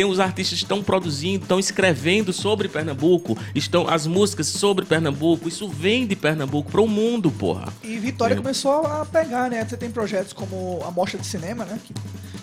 tem 0.00 0.06
os 0.06 0.18
artistas 0.18 0.58
que 0.58 0.64
estão 0.64 0.82
produzindo, 0.82 1.42
estão 1.42 1.58
escrevendo 1.58 2.32
sobre 2.32 2.68
Pernambuco, 2.68 3.36
estão 3.54 3.86
as 3.86 4.06
músicas 4.06 4.46
sobre 4.46 4.86
Pernambuco, 4.86 5.46
isso 5.46 5.68
vem 5.68 6.06
de 6.06 6.16
Pernambuco 6.16 6.70
para 6.70 6.80
o 6.80 6.88
mundo, 6.88 7.30
porra. 7.30 7.70
E 7.84 7.98
Vitória 7.98 8.34
começou 8.34 8.86
a 8.86 9.04
pegar, 9.04 9.50
né? 9.50 9.62
Você 9.62 9.76
tem 9.76 9.90
projetos 9.90 10.32
como 10.32 10.82
a 10.86 10.90
Mostra 10.90 11.20
de 11.20 11.26
Cinema, 11.26 11.66
né? 11.66 11.78
Que 11.84 11.92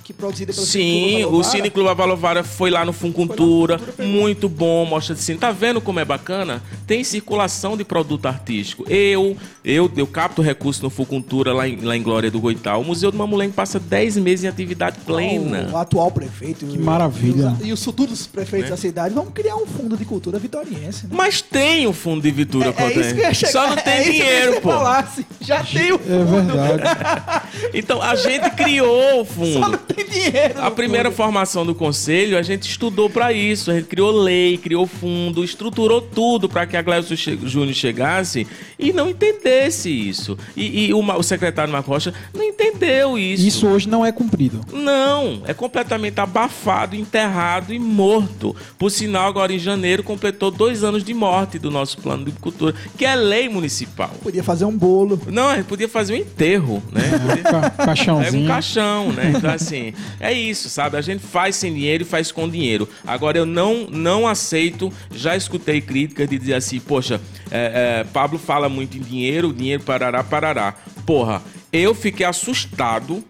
que 0.08 0.14
produzida 0.14 0.54
pelo 0.54 0.66
Sim, 0.66 1.26
o 1.26 1.44
Cine 1.44 1.70
Clube 1.70 1.90
Avalovara 1.90 2.42
foi 2.42 2.70
lá 2.70 2.86
no 2.86 2.94
Funcultura, 2.94 3.78
muito 4.00 4.48
bom, 4.48 4.86
mostra 4.86 5.14
de 5.14 5.22
cine. 5.22 5.38
Tá 5.38 5.52
vendo 5.52 5.82
como 5.82 6.00
é 6.00 6.06
bacana? 6.06 6.64
Tem 6.88 7.04
circulação 7.04 7.76
de 7.76 7.84
produto 7.84 8.26
artístico. 8.26 8.90
Eu, 8.90 9.36
eu, 9.66 9.92
eu 9.98 10.08
capto 10.08 10.42
recurso 10.42 10.82
no 10.82 10.90
Funcultura 10.90 11.52
lá 11.52 11.68
em, 11.68 11.82
lá 11.82 11.98
em 11.98 12.02
Glória 12.02 12.32
do 12.32 12.40
Goital. 12.40 12.80
O 12.80 12.86
Museu 12.86 13.12
do 13.12 13.18
Mamulengo 13.18 13.52
passa 13.52 13.82
10 13.82 14.16
meses 14.20 14.46
em 14.46 14.48
atividade 14.48 14.98
plena. 15.06 15.68
O, 15.72 15.74
o 15.74 15.78
atual 15.78 16.10
prefeito. 16.10 16.66
Que 16.66 16.78
maravilha. 16.78 17.47
E 17.64 17.72
os, 17.72 17.84
futuros 17.84 18.28
prefeitos 18.28 18.68
é. 18.68 18.72
da 18.72 18.78
cidade 18.78 19.16
vão 19.16 19.28
criar 19.28 19.56
um 19.56 19.66
fundo 19.66 19.96
de 19.96 20.06
cultura 20.06 20.38
vitoriense. 20.38 21.08
Né? 21.08 21.14
Mas 21.14 21.42
tem 21.42 21.88
o 21.88 21.92
um 21.92 21.94
fundo 21.94 22.22
de 22.22 22.32
cultura, 22.32 22.74
é, 22.78 23.22
é 23.22 23.34
Só 23.34 23.68
não 23.68 23.76
tem 23.78 23.94
é 23.94 24.04
dinheiro, 24.04 24.62
pô. 24.62 24.70
Falasse. 24.70 25.26
Já 25.42 25.64
tem 25.64 25.92
o 25.92 25.96
é 25.96 26.00
fundo. 26.00 26.60
É 26.60 26.68
verdade. 26.68 27.48
então 27.74 28.02
a 28.02 28.16
gente 28.16 28.50
criou 28.52 29.22
o 29.22 29.26
fundo. 29.26 29.54
Só 29.54 29.70
não 29.70 29.78
tem 29.78 30.06
dinheiro. 30.06 30.62
A 30.62 30.70
primeira 30.70 31.10
fundo. 31.10 31.18
formação 31.18 31.66
do 31.66 31.74
conselho, 31.74 32.38
a 32.38 32.42
gente 32.42 32.70
estudou 32.70 33.10
para 33.10 33.32
isso. 33.32 33.72
A 33.72 33.76
gente 33.76 33.88
criou 33.88 34.12
lei, 34.12 34.58
criou 34.58 34.86
fundo, 34.86 35.44
estruturou 35.44 36.02
tudo 36.02 36.50
para 36.50 36.66
que 36.66 36.76
a 36.76 36.82
Gleucio 36.82 37.16
Júnior 37.48 37.74
chegasse 37.74 38.48
e 38.78 38.92
não 38.92 39.10
entendesse 39.10 39.90
isso. 39.90 40.38
E, 40.56 40.88
e 40.88 40.94
o, 40.94 41.00
o, 41.00 41.24
secretário 41.24 41.72
Marco 41.72 41.90
Rocha 41.90 42.14
não 42.34 42.44
entendeu 42.44 43.18
isso. 43.18 43.46
Isso 43.46 43.68
hoje 43.68 43.88
não 43.88 44.06
é 44.06 44.12
cumprido. 44.12 44.62
Não, 44.72 45.42
é 45.46 45.54
completamente 45.54 46.20
abafado, 46.20 46.96
enterrado 46.96 47.27
e 47.70 47.80
morto. 47.80 48.56
Por 48.78 48.90
sinal, 48.90 49.28
agora 49.28 49.54
em 49.54 49.60
janeiro 49.60 50.04
completou 50.04 50.52
dois 50.52 50.84
anos 50.84 51.04
de 51.04 51.14
morte 51.14 51.60
do 51.60 51.70
nosso 51.70 51.98
plano 51.98 52.26
de 52.26 52.32
cultura, 52.32 52.74
que 52.98 53.06
é 53.06 53.16
lei 53.16 53.50
municipal. 53.50 54.10
Podia 54.22 54.44
fazer 54.44 54.66
um 54.66 54.78
bolo. 54.78 55.20
Não, 55.28 55.50
a 55.50 55.64
podia 55.64 55.90
fazer 55.90 56.14
um 56.14 56.18
enterro, 56.18 56.82
né? 56.92 57.02
É, 57.46 57.86
caixãozinho. 57.86 58.42
É 58.42 58.46
um 58.46 58.48
caixão, 58.48 59.12
né? 59.12 59.34
Então, 59.36 59.52
assim, 59.52 59.94
é 60.20 60.32
isso, 60.32 60.70
sabe? 60.70 60.98
A 60.98 61.02
gente 61.02 61.24
faz 61.24 61.56
sem 61.56 61.74
dinheiro 61.74 62.04
e 62.04 62.06
faz 62.06 62.32
com 62.32 62.48
dinheiro. 62.48 62.88
Agora, 63.06 63.38
eu 63.38 63.46
não, 63.46 63.88
não 63.90 64.28
aceito, 64.28 64.92
já 65.12 65.36
escutei 65.36 65.82
críticas 65.82 66.30
de 66.30 66.38
dizer 66.38 66.54
assim, 66.54 66.80
poxa, 66.80 67.22
é, 67.52 68.02
é, 68.02 68.04
Pablo 68.06 68.40
fala 68.40 68.70
muito 68.70 68.98
em 68.98 69.02
dinheiro, 69.02 69.54
dinheiro 69.54 69.84
parará, 69.84 70.24
parará. 70.24 70.76
Porra, 71.06 71.42
eu 71.72 71.94
fiquei 71.94 72.26
assustado 72.26 73.24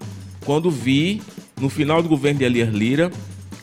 quando 0.45 0.71
vi, 0.71 1.21
no 1.59 1.69
final 1.69 2.01
do 2.01 2.09
governo 2.09 2.39
de 2.39 2.45
Elias 2.45 2.73
Lira, 2.73 3.11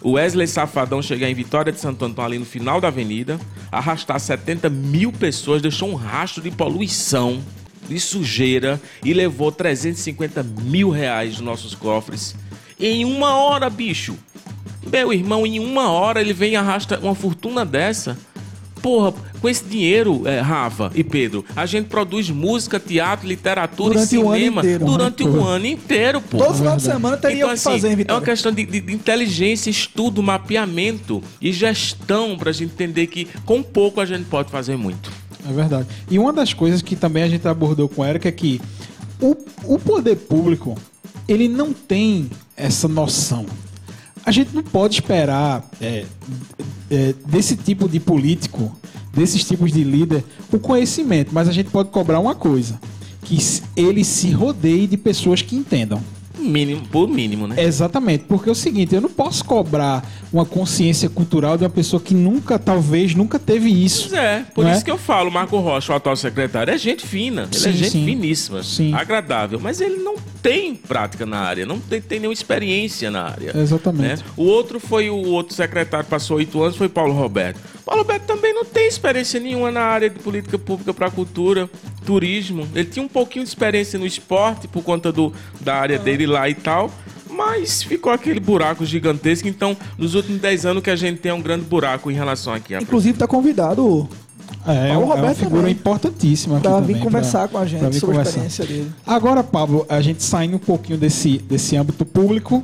o 0.04 0.12
Wesley 0.12 0.46
Safadão 0.46 1.00
chegar 1.00 1.30
em 1.30 1.34
Vitória 1.34 1.72
de 1.72 1.80
Santo 1.80 2.04
Antônio, 2.04 2.26
ali 2.26 2.38
no 2.38 2.44
final 2.44 2.78
da 2.78 2.88
avenida, 2.88 3.40
arrastar 3.72 4.20
70 4.20 4.68
mil 4.68 5.10
pessoas, 5.10 5.62
deixou 5.62 5.88
um 5.88 5.94
rastro 5.94 6.42
de 6.42 6.50
poluição, 6.50 7.42
de 7.88 7.98
sujeira 7.98 8.78
e 9.02 9.14
levou 9.14 9.50
350 9.50 10.42
mil 10.42 10.90
reais 10.90 11.32
dos 11.32 11.40
nossos 11.40 11.74
cofres. 11.74 12.36
Em 12.78 13.06
uma 13.06 13.34
hora, 13.34 13.70
bicho. 13.70 14.14
Meu 14.92 15.10
irmão, 15.10 15.46
em 15.46 15.58
uma 15.58 15.90
hora 15.90 16.20
ele 16.20 16.34
vem 16.34 16.52
e 16.52 16.56
arrasta 16.56 17.00
uma 17.00 17.14
fortuna 17.14 17.64
dessa. 17.64 18.18
Porra, 18.84 19.14
Com 19.40 19.48
esse 19.48 19.64
dinheiro, 19.64 20.28
é, 20.28 20.40
Rafa 20.40 20.90
e 20.94 21.02
Pedro, 21.02 21.42
a 21.56 21.64
gente 21.64 21.86
produz 21.86 22.28
música, 22.28 22.78
teatro, 22.78 23.26
literatura 23.26 23.94
Durante 23.94 24.06
e 24.06 24.08
cinema 24.18 24.60
inteiro. 24.60 24.84
durante 24.84 25.22
o 25.24 25.42
ano 25.42 25.64
inteiro, 25.66 26.20
pô. 26.20 26.36
Todo 26.36 26.54
final 26.54 26.76
de 26.76 26.82
semana 26.82 27.16
teria 27.16 27.36
Então, 27.38 27.48
o 27.48 27.50
que 27.52 27.54
assim, 27.54 27.70
fazer, 27.70 27.86
hein, 27.86 27.92
é 27.92 27.94
uma 27.94 27.96
Vitória? 27.96 28.24
questão 28.26 28.52
de, 28.52 28.66
de- 28.66 28.80
de 28.82 28.92
inteligência, 28.92 29.70
estudo, 29.70 30.22
mapeamento 30.22 31.22
e 31.40 31.50
gestão 31.50 32.36
pra 32.36 32.52
gente 32.52 32.72
entender 32.74 33.06
que 33.06 33.26
com 33.46 33.62
pouco 33.62 34.02
a 34.02 34.04
gente 34.06 34.24
pode 34.26 34.50
fazer 34.50 34.76
muito. 34.76 35.10
É 35.48 35.52
verdade. 35.52 35.86
E 36.10 36.18
uma 36.18 36.32
das 36.32 36.52
coisas 36.52 36.82
que 36.82 36.94
também 36.94 37.22
a 37.22 37.28
gente 37.28 37.48
abordou 37.48 37.88
com 37.88 38.02
o 38.02 38.04
Eric 38.04 38.28
é 38.28 38.32
que 38.32 38.60
o, 39.18 39.34
o 39.64 39.78
poder 39.78 40.16
público, 40.16 40.76
ele 41.26 41.48
não 41.48 41.72
tem 41.72 42.28
essa 42.54 42.86
noção. 42.86 43.46
A 44.26 44.30
gente 44.30 44.54
não 44.54 44.62
pode 44.62 44.94
esperar 44.94 45.62
é, 45.82 46.04
é, 46.90 47.14
desse 47.26 47.56
tipo 47.56 47.88
de 47.88 48.00
político, 48.00 48.76
desses 49.12 49.44
tipos 49.44 49.72
de 49.72 49.84
líder, 49.84 50.24
o 50.52 50.58
conhecimento, 50.58 51.30
mas 51.32 51.48
a 51.48 51.52
gente 51.52 51.70
pode 51.70 51.90
cobrar 51.90 52.20
uma 52.20 52.34
coisa, 52.34 52.78
que 53.22 53.38
ele 53.76 54.04
se 54.04 54.30
rodeie 54.30 54.86
de 54.86 54.96
pessoas 54.96 55.42
que 55.42 55.56
entendam. 55.56 56.02
Mínimo, 56.44 56.86
por 56.88 57.08
mínimo, 57.08 57.46
né? 57.46 57.62
Exatamente, 57.62 58.24
porque 58.28 58.48
é 58.48 58.52
o 58.52 58.54
seguinte, 58.54 58.94
eu 58.94 59.00
não 59.00 59.08
posso 59.08 59.44
cobrar 59.44 60.04
uma 60.32 60.44
consciência 60.44 61.08
cultural 61.08 61.56
de 61.56 61.64
uma 61.64 61.70
pessoa 61.70 62.00
que 62.00 62.14
nunca, 62.14 62.58
talvez, 62.58 63.14
nunca 63.14 63.38
teve 63.38 63.70
isso. 63.70 64.08
Pois 64.10 64.22
é, 64.22 64.46
por 64.54 64.66
é? 64.66 64.72
isso 64.72 64.84
que 64.84 64.90
eu 64.90 64.98
falo, 64.98 65.30
Marco 65.30 65.58
Rocha, 65.58 65.92
o 65.92 65.96
atual 65.96 66.16
secretário, 66.16 66.72
é 66.72 66.78
gente 66.78 67.06
fina, 67.06 67.48
ele 67.50 67.60
Sim, 67.60 67.68
é 67.68 67.72
gente 67.72 67.90
sim. 67.90 68.04
finíssima, 68.04 68.62
Sim. 68.62 68.92
agradável, 68.94 69.58
mas 69.60 69.80
ele 69.80 69.96
não 69.96 70.16
tem 70.42 70.74
prática 70.74 71.24
na 71.24 71.38
área, 71.38 71.64
não 71.64 71.80
tem, 71.80 72.02
tem 72.02 72.20
nenhuma 72.20 72.34
experiência 72.34 73.10
na 73.10 73.22
área. 73.22 73.56
Exatamente. 73.56 74.22
né? 74.22 74.30
O 74.36 74.44
outro 74.44 74.78
foi 74.78 75.08
o 75.08 75.16
outro 75.16 75.54
secretário, 75.54 76.06
passou 76.06 76.36
oito 76.36 76.62
anos, 76.62 76.76
foi 76.76 76.88
Paulo 76.88 77.14
Roberto. 77.14 77.58
Paulo 77.84 78.02
Roberto 78.02 78.24
também 78.24 78.54
não 78.54 78.64
tem 78.64 78.88
experiência 78.88 79.38
nenhuma 79.38 79.70
na 79.70 79.82
área 79.82 80.08
de 80.08 80.18
política 80.18 80.58
pública 80.58 80.94
para 80.94 81.10
cultura, 81.10 81.68
turismo. 82.06 82.66
Ele 82.74 82.88
tinha 82.88 83.04
um 83.04 83.08
pouquinho 83.08 83.44
de 83.44 83.50
experiência 83.50 83.98
no 83.98 84.06
esporte 84.06 84.66
por 84.66 84.82
conta 84.82 85.12
do, 85.12 85.32
da 85.60 85.74
área 85.76 85.98
dele 85.98 86.26
lá 86.26 86.48
e 86.48 86.54
tal. 86.54 86.90
Mas 87.30 87.82
ficou 87.82 88.12
aquele 88.12 88.40
buraco 88.40 88.84
gigantesco. 88.86 89.48
Então, 89.48 89.76
nos 89.98 90.14
últimos 90.14 90.40
dez 90.40 90.64
anos 90.64 90.82
que 90.82 90.88
a 90.90 90.96
gente 90.96 91.18
tem 91.20 91.32
um 91.32 91.42
grande 91.42 91.64
buraco 91.64 92.10
em 92.10 92.14
relação 92.14 92.54
aqui. 92.54 92.74
à 92.74 92.80
Inclusive, 92.80 93.18
tá 93.18 93.26
convidado 93.26 94.08
É, 94.66 94.86
é 94.86 94.88
Paulo 94.92 95.06
uma 95.06 95.14
Roberto 95.16 95.38
figura 95.38 95.56
também. 95.62 95.72
importantíssima 95.72 96.54
aqui 96.56 96.62
pra 96.62 96.76
também, 96.80 96.94
vir 96.96 97.02
conversar 97.02 97.48
com 97.48 97.58
a 97.58 97.60
pra 97.60 97.68
gente 97.68 97.80
sobre 97.80 97.96
a 97.98 98.00
conversar. 98.20 98.30
experiência 98.46 98.64
dele. 98.66 98.92
Agora, 99.06 99.42
Pablo, 99.42 99.84
a 99.90 100.00
gente 100.00 100.22
saindo 100.22 100.56
um 100.56 100.60
pouquinho 100.60 100.96
desse, 100.96 101.36
desse 101.38 101.76
âmbito 101.76 102.06
público 102.06 102.62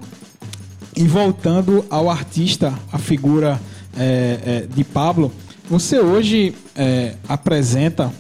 e 0.97 1.03
voltando 1.05 1.85
ao 1.91 2.09
artista, 2.09 2.73
a 2.93 2.99
figura 2.99 3.61
é, 4.01 4.39
é, 4.45 4.67
de 4.75 4.83
Pablo, 4.85 5.31
você 5.69 6.01
hoje 6.01 6.55
é, 6.75 7.15
apresenta 7.29 8.11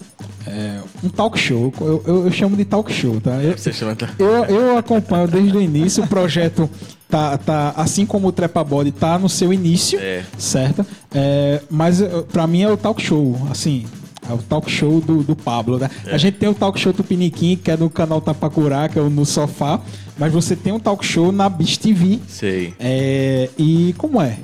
é, 0.47 0.81
um 1.03 1.09
talk 1.09 1.39
show. 1.39 1.73
Eu, 1.81 2.03
eu- 2.07 2.25
eu 2.27 2.33
chamo 2.33 2.57
de 2.57 2.65
talk 2.65 2.93
show, 2.93 3.21
tá? 3.21 3.43
Eu, 3.43 3.57
Você 3.57 3.73
chama... 3.73 3.97
eu, 4.19 4.27
eu 4.45 4.79
acompanho 4.79 5.27
desde 5.27 5.57
o 5.57 5.61
início. 5.61 6.03
O 6.05 6.07
projeto 6.07 6.69
tá, 7.09 7.37
tá 7.39 7.73
assim 7.77 8.07
como 8.07 8.29
o 8.29 8.33
Trepa 8.33 8.63
Body 8.65 8.93
tá 8.93 9.19
no 9.19 9.29
seu 9.29 9.53
início, 9.53 9.99
É. 9.99 10.23
certo? 10.39 10.85
É, 11.15 11.61
mas 11.71 12.01
pra 12.33 12.47
mim 12.47 12.63
é 12.63 12.71
o 12.71 12.77
talk 12.77 13.03
show, 13.03 13.37
assim. 13.51 13.85
É 14.29 14.33
o 14.33 14.39
talk 14.39 14.71
show 14.71 15.01
do, 15.01 15.23
do 15.23 15.35
Pablo, 15.35 15.79
né? 15.79 15.91
A 16.07 16.17
gente 16.19 16.37
tem 16.37 16.49
o 16.49 16.55
talk 16.55 16.79
show 16.79 16.93
do 16.93 17.03
Piniquim, 17.03 17.57
que 17.57 17.71
é 17.71 17.77
no 17.77 17.91
canal 17.91 18.21
Tapacurá, 18.21 18.89
que 18.89 18.99
é 18.99 19.03
o 19.03 19.11
No 19.11 19.25
Sofá. 19.27 19.81
Mas 20.19 20.33
você 20.33 20.55
tem 20.55 20.73
um 20.73 20.79
talk 20.79 21.05
show 21.05 21.33
na 21.33 21.49
Bis 21.49 21.77
TV. 21.77 22.19
Sei. 22.29 22.75
É, 22.79 23.49
e 23.59 23.95
como 23.99 24.21
é? 24.23 24.39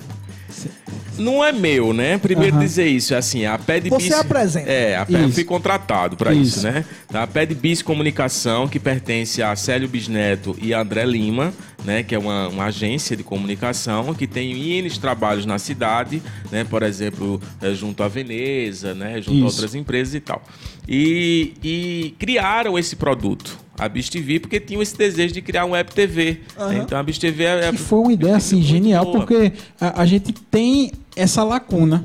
Não 1.19 1.45
é 1.45 1.53
meu, 1.53 1.93
né? 1.93 2.19
Primeiro 2.19 2.59
dizer 2.59 2.87
isso, 2.87 3.15
é 3.15 3.17
assim, 3.17 3.45
a 3.47 3.57
Ped 3.59 3.89
Você 3.89 4.09
Bis- 4.09 4.13
apresenta. 4.19 4.71
É, 4.71 4.97
a 4.97 5.05
Ped, 5.07 5.23
eu 5.23 5.31
fui 5.33 5.45
contratado 5.45 6.17
para 6.17 6.33
isso. 6.35 6.59
Isso. 6.59 6.67
né? 6.67 6.85
A 7.13 7.27
Ped 7.27 7.55
Bis 7.55 7.83
Comunicação, 7.83 8.69
que 8.69 8.79
pertence 8.79 9.43
a 9.43 9.55
Célio 9.57 9.89
Bisneto 9.89 10.57
e 10.61 10.73
a 10.75 10.81
André 10.81 11.05
Lima, 11.05 11.53
né? 11.85 12.03
Que 12.03 12.15
é 12.15 12.19
uma, 12.19 12.49
uma 12.49 12.65
agência 12.67 13.17
de 13.17 13.23
comunicação 13.23 14.15
que 14.15 14.27
tem 14.27 14.53
N 14.79 14.91
trabalhos 14.99 15.47
na 15.47 15.59
cidade, 15.59 16.23
né? 16.51 16.65
Por 16.65 16.83
exemplo, 16.83 17.41
eh, 17.63 17.75
junto 17.75 18.03
à 18.03 18.09
Veneza, 18.09 18.95
né? 18.95 19.17
Junto 19.21 19.31
a 19.33 19.35
Isso. 19.35 19.45
outras 19.47 19.75
empresas 19.75 20.15
e 20.15 20.21
tal. 20.21 20.43
E, 20.89 21.55
e 21.63 22.15
criaram 22.19 22.79
esse 22.79 22.95
produto. 22.97 23.59
A 23.79 23.91
Bis 23.91 24.09
TV, 24.09 24.41
porque 24.41 24.59
tinham 24.59 24.81
esse 24.81 24.97
desejo 24.97 25.35
de 25.35 25.43
criar 25.43 25.67
um 25.67 25.73
web 25.73 25.91
TV. 25.93 26.41
né? 26.59 26.79
Então 26.83 26.99
a 26.99 27.03
Bis 27.03 27.19
TV 27.19 27.45
é, 27.45 27.67
é 27.67 27.71
Que 27.73 27.77
foi 27.77 27.99
uma 27.99 28.13
ideia 28.13 28.37
assim 28.37 28.63
genial, 28.63 29.05
boa. 29.05 29.19
porque 29.19 29.53
a, 29.79 30.01
a 30.01 30.07
gente 30.07 30.33
tem 30.33 30.93
essa 31.17 31.43
lacuna 31.43 32.05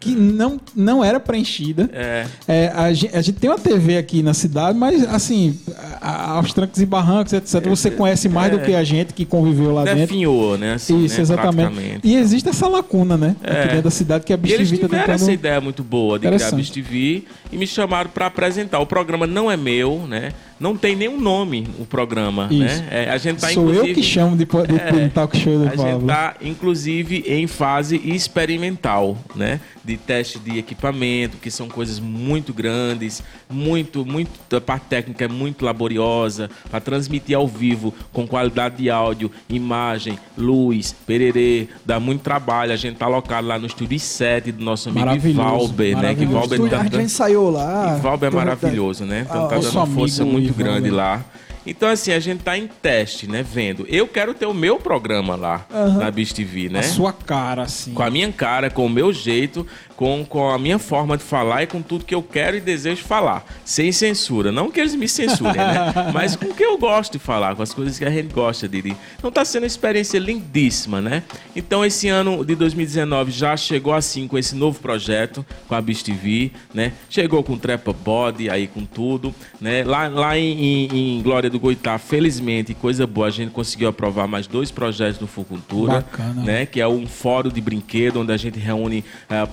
que 0.00 0.12
não, 0.12 0.58
não 0.74 1.04
era 1.04 1.20
preenchida. 1.20 1.90
É. 1.92 2.26
É, 2.48 2.72
a, 2.74 2.90
gente, 2.90 3.14
a 3.14 3.20
gente 3.20 3.38
tem 3.38 3.50
uma 3.50 3.58
TV 3.58 3.98
aqui 3.98 4.22
na 4.22 4.32
cidade, 4.32 4.76
mas 4.78 5.06
assim, 5.06 5.60
a- 6.00 6.30
aos 6.30 6.54
trancos 6.54 6.80
e 6.80 6.86
barrancos, 6.86 7.34
etc. 7.34 7.68
Você 7.68 7.90
conhece 7.90 8.26
mais 8.26 8.50
é. 8.50 8.56
do 8.56 8.64
que 8.64 8.74
a 8.74 8.82
gente 8.82 9.12
que 9.12 9.26
conviveu 9.26 9.74
lá 9.74 9.84
dentro. 9.84 10.00
Definhou, 10.00 10.56
né? 10.56 10.72
Assim, 10.72 11.04
Isso, 11.04 11.16
né? 11.16 11.20
exatamente. 11.20 12.00
E 12.02 12.16
existe 12.16 12.48
essa 12.48 12.66
lacuna, 12.66 13.18
né? 13.18 13.36
É. 13.42 13.52
Aqui 13.52 13.68
dentro 13.68 13.82
da 13.82 13.90
cidade 13.90 14.24
que 14.24 14.32
a 14.32 14.36
eles 14.36 14.70
Bistivi 14.70 14.78
tá 14.78 14.86
tiveram 14.86 15.04
tentando. 15.04 15.22
essa 15.22 15.32
ideia 15.32 15.60
muito 15.60 15.84
boa 15.84 16.18
de 16.18 16.20
criar 16.20 16.32
a 16.32 16.36
Interessante. 16.36 16.56
Bis 16.56 16.70
TV 16.70 17.24
e 17.52 17.58
me 17.58 17.66
chamaram 17.66 18.08
para 18.08 18.24
apresentar. 18.24 18.78
O 18.78 18.86
programa 18.86 19.26
não 19.26 19.50
é 19.50 19.56
meu, 19.56 20.06
né? 20.08 20.32
Não 20.60 20.76
tem 20.76 20.94
nenhum 20.94 21.18
nome 21.18 21.66
o 21.78 21.86
programa, 21.86 22.46
Isso. 22.50 22.60
né? 22.82 22.88
É, 22.90 23.10
a 23.10 23.16
gente 23.16 23.40
tá 23.40 23.48
Sou 23.48 23.62
inclusive 23.64 23.88
eu 23.90 23.94
que 23.94 24.02
chamo 24.02 24.36
de, 24.36 24.44
po- 24.44 24.66
de, 24.66 24.76
É, 24.78 24.92
de 24.92 25.08
talk 25.08 25.34
show 25.36 25.56
do 25.58 25.64
a 25.66 25.70
gente 25.70 25.76
Pablo. 25.78 26.00
está, 26.02 26.34
inclusive, 26.42 27.24
em 27.26 27.46
fase 27.46 27.96
experimental, 28.04 29.16
né? 29.34 29.58
De 29.82 29.96
teste 29.96 30.38
de 30.38 30.58
equipamento, 30.58 31.38
que 31.38 31.50
são 31.50 31.66
coisas 31.68 31.98
muito 31.98 32.52
grandes, 32.52 33.22
muito, 33.48 34.04
muito. 34.04 34.30
A 34.54 34.60
parte 34.60 34.84
técnica 34.88 35.24
é 35.24 35.28
muito 35.28 35.64
laboriosa, 35.64 36.50
para 36.70 36.80
transmitir 36.80 37.34
ao 37.36 37.48
vivo 37.48 37.94
com 38.12 38.26
qualidade 38.26 38.76
de 38.76 38.90
áudio, 38.90 39.30
imagem, 39.48 40.18
luz, 40.36 40.94
pererê, 41.06 41.68
dá 41.86 41.98
muito 41.98 42.20
trabalho. 42.20 42.72
A 42.72 42.76
gente 42.76 42.96
tá 42.96 43.06
alocado 43.06 43.46
lá 43.46 43.58
no 43.58 43.66
estúdio 43.66 43.98
7 43.98 44.52
do 44.52 44.62
nosso 44.64 44.90
amigo 44.90 45.26
Ivalber, 45.26 45.96
né? 45.96 46.14
Que 46.14 46.24
Estúdio, 46.24 46.68
tá 46.68 46.80
a 46.80 46.82
gente 46.84 46.98
ensaiou 46.98 47.50
lá. 47.50 47.96
Ivalber 47.98 48.30
é 48.30 48.34
maravilhoso, 48.36 49.04
né? 49.04 49.24
Então 49.28 49.46
Ah, 49.46 49.48
tá 49.48 49.56
nosso 49.56 49.68
dando 49.68 49.76
uma 49.78 49.86
força 49.86 50.22
amigo 50.22 50.38
muito 50.38 50.49
Ivalber. 50.50 50.72
grande 50.72 50.90
lá. 50.90 51.24
Então, 51.66 51.88
assim, 51.88 52.12
a 52.12 52.18
gente 52.20 52.42
tá 52.42 52.56
em 52.56 52.66
teste, 52.66 53.26
né? 53.26 53.42
Vendo. 53.42 53.86
Eu 53.88 54.06
quero 54.08 54.32
ter 54.34 54.46
o 54.46 54.54
meu 54.54 54.78
programa 54.78 55.36
lá 55.36 55.66
na 55.98 56.10
Bis 56.10 56.32
TV, 56.32 56.68
né? 56.68 56.80
A 56.80 56.82
sua 56.82 57.12
cara, 57.12 57.62
assim. 57.62 57.92
Com 57.92 58.02
a 58.02 58.10
minha 58.10 58.30
cara, 58.32 58.70
com 58.70 58.86
o 58.86 58.90
meu 58.90 59.12
jeito, 59.12 59.66
com, 59.96 60.24
com 60.24 60.48
a 60.48 60.58
minha 60.58 60.78
forma 60.78 61.16
de 61.16 61.22
falar 61.22 61.62
e 61.62 61.66
com 61.66 61.82
tudo 61.82 62.04
que 62.04 62.14
eu 62.14 62.22
quero 62.22 62.56
e 62.56 62.60
desejo 62.60 63.02
falar. 63.04 63.44
Sem 63.64 63.92
censura. 63.92 64.50
Não 64.50 64.70
que 64.70 64.80
eles 64.80 64.94
me 64.94 65.06
censurem, 65.08 65.54
né? 65.56 65.92
Mas 66.14 66.34
com 66.36 66.46
o 66.46 66.54
que 66.54 66.62
eu 66.64 66.78
gosto 66.78 67.12
de 67.12 67.18
falar, 67.18 67.54
com 67.54 67.62
as 67.62 67.74
coisas 67.74 67.98
que 67.98 68.04
a 68.04 68.10
gente 68.10 68.32
gosta 68.32 68.66
de. 68.66 68.96
Então 69.18 69.30
tá 69.30 69.44
sendo 69.44 69.64
uma 69.64 69.66
experiência 69.66 70.18
lindíssima, 70.18 71.00
né? 71.00 71.22
Então 71.54 71.84
esse 71.84 72.08
ano 72.08 72.42
de 72.44 72.54
2019 72.54 73.30
já 73.30 73.54
chegou 73.56 73.92
assim 73.92 74.26
com 74.26 74.38
esse 74.38 74.54
novo 74.54 74.80
projeto, 74.80 75.44
com 75.68 75.74
a 75.74 75.80
Bis 75.82 76.02
TV, 76.02 76.50
né? 76.72 76.92
Chegou 77.10 77.42
com 77.42 77.58
Trepa 77.58 77.92
Body, 77.92 78.48
aí 78.48 78.66
com 78.66 78.86
tudo, 78.86 79.34
né? 79.60 79.84
Lá, 79.84 80.08
lá 80.08 80.38
em, 80.38 80.86
em- 80.86 81.18
em 81.18 81.22
Glória 81.22 81.49
do 81.50 81.60
Goitá, 81.60 81.98
felizmente, 81.98 82.72
coisa 82.72 83.06
boa, 83.06 83.26
a 83.26 83.30
gente 83.30 83.50
conseguiu 83.50 83.88
aprovar 83.88 84.26
mais 84.26 84.46
dois 84.46 84.70
projetos 84.70 85.18
do 85.18 85.26
Fucultura, 85.26 85.94
Bacana. 86.00 86.42
né? 86.42 86.66
Que 86.66 86.80
é 86.80 86.88
um 86.88 87.06
fórum 87.06 87.50
de 87.50 87.60
brinquedo, 87.60 88.20
onde 88.20 88.32
a 88.32 88.36
gente 88.36 88.58
reúne, 88.58 89.04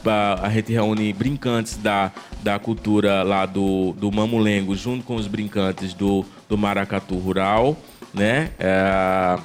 pa- 0.04 0.40
a 0.42 0.50
gente 0.50 0.72
reúne 0.72 1.12
brincantes 1.14 1.76
da, 1.78 2.12
da 2.44 2.58
cultura 2.60 3.24
lá 3.24 3.46
do, 3.46 3.94
do 3.98 4.12
Mamulengo, 4.12 4.76
junto 4.76 5.04
com 5.04 5.16
os 5.16 5.28
brincantes 5.28 5.94
do, 5.94 6.24
do 6.48 6.58
Maracatu 6.58 7.16
Rural, 7.18 7.76
né? 8.14 8.52
Eh, 8.60 9.40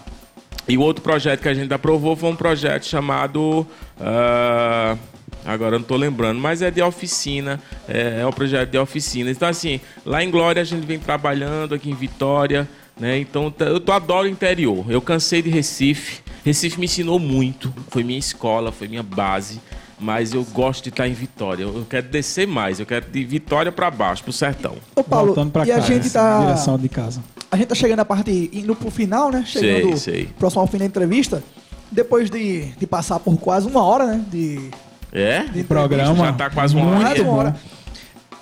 e 0.68 0.78
o 0.78 0.80
outro 0.80 1.03
projeto 1.03 1.40
que 1.40 1.48
a 1.48 1.55
gente 1.55 1.74
aprovou 1.74 2.14
foi 2.14 2.30
um 2.30 2.36
projeto 2.36 2.84
chamado. 2.86 3.66
ah, 4.00 4.96
agora 5.45 5.74
eu 5.76 5.78
não 5.78 5.82
estou 5.84 5.97
lembrando, 5.97 6.40
mas 6.40 6.62
é 6.62 6.70
de 6.70 6.80
oficina. 6.82 7.61
É, 7.88 8.20
é 8.20 8.26
um 8.26 8.32
projeto 8.32 8.70
de 8.70 8.78
oficina. 8.78 9.30
Então, 9.30 9.49
assim, 9.49 9.80
lá 10.05 10.22
em 10.22 10.30
Glória 10.30 10.62
a 10.62 10.64
gente 10.64 10.86
vem 10.86 10.99
trabalhando, 10.99 11.74
aqui 11.74 11.90
em 11.90 11.95
Vitória. 11.95 12.68
Né? 12.99 13.18
Então, 13.18 13.51
t- 13.51 13.64
eu 13.64 13.80
tô- 13.80 13.93
adoro 13.93 14.26
o 14.28 14.30
interior. 14.30 14.84
Eu 14.88 15.01
cansei 15.01 15.40
de 15.43 15.49
Recife. 15.51 16.20
Recife 16.45 16.78
me 16.78 16.84
ensinou 16.84 17.18
muito. 17.18 17.72
Foi 17.88 18.05
minha 18.05 18.18
escola, 18.18 18.70
foi 18.70 18.86
minha 18.88 19.03
base. 19.03 19.61
Mas 19.99 20.34
eu 20.34 20.45
gosto 20.45 20.82
de 20.84 20.88
estar 20.90 21.07
em 21.09 21.12
Vitória. 21.12 21.62
Eu 21.62 21.86
quero 21.88 22.09
descer 22.09 22.47
mais. 22.47 22.80
Eu 22.80 22.86
quero 22.86 23.07
de 23.11 23.24
Vitória 23.24 23.70
para 23.72 23.90
baixo, 23.90 24.22
pro 24.24 24.32
sertão. 24.32 24.74
Ô, 24.97 25.03
Paulo, 25.05 25.26
Voltando 25.28 25.53
pra 25.53 25.64
e 25.64 25.68
cá, 25.68 25.76
a 25.76 25.80
gente 25.80 26.11
tá. 26.11 26.40
direção 26.45 26.76
de 26.76 26.88
casa. 26.88 27.22
A 27.51 27.57
gente 27.57 27.68
tá 27.68 27.74
chegando 27.74 28.01
a 28.01 28.05
parte, 28.05 28.51
indo 28.53 28.74
pro 28.74 28.90
final, 28.90 29.30
né? 29.30 29.45
Chegando 29.47 29.97
Sei, 29.97 30.14
sei. 30.24 30.28
próximo 30.38 30.61
ao 30.62 30.66
fim 30.66 30.78
da 30.78 30.84
entrevista. 30.84 31.43
Depois 31.90 32.28
de, 32.30 32.64
de 32.78 32.86
passar 32.86 33.20
por 33.20 33.36
quase 33.38 33.66
uma 33.68 33.82
hora, 33.84 34.07
né? 34.07 34.24
De, 34.30 34.70
É? 35.12 35.40
de 35.44 35.62
programa. 35.64 36.26
Já 36.26 36.32
tá 36.32 36.50
quase 36.50 36.74
uma 36.74 36.86
hora. 36.90 37.00
Quase 37.04 37.20
uma 37.20 37.32
hora. 37.32 37.56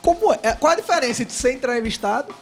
Como 0.01 0.33
é, 0.33 0.53
qual 0.53 0.73
a 0.73 0.77
diferença 0.77 1.23
entre 1.23 1.35
ser 1.35 1.53
entrevistado 1.53 2.33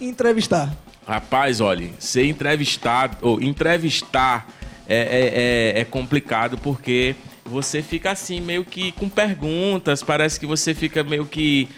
e 0.00 0.06
entrevistar? 0.06 0.70
Rapaz, 1.06 1.60
olha, 1.60 1.90
ser 1.98 2.26
entrevistado 2.26 3.16
ou 3.22 3.40
entrevistar 3.40 4.46
é, 4.88 4.96
é, 4.96 5.78
é- 5.78 5.80
é 5.80 5.84
complicado 5.84 6.58
porque 6.58 7.14
você 7.44 7.82
fica 7.82 8.10
assim, 8.10 8.40
meio 8.40 8.64
que 8.64 8.92
com 8.92 9.08
perguntas, 9.08 10.02
parece 10.02 10.38
que 10.38 10.46
você 10.46 10.74
fica 10.74 11.02
meio 11.02 11.24
que. 11.26 11.68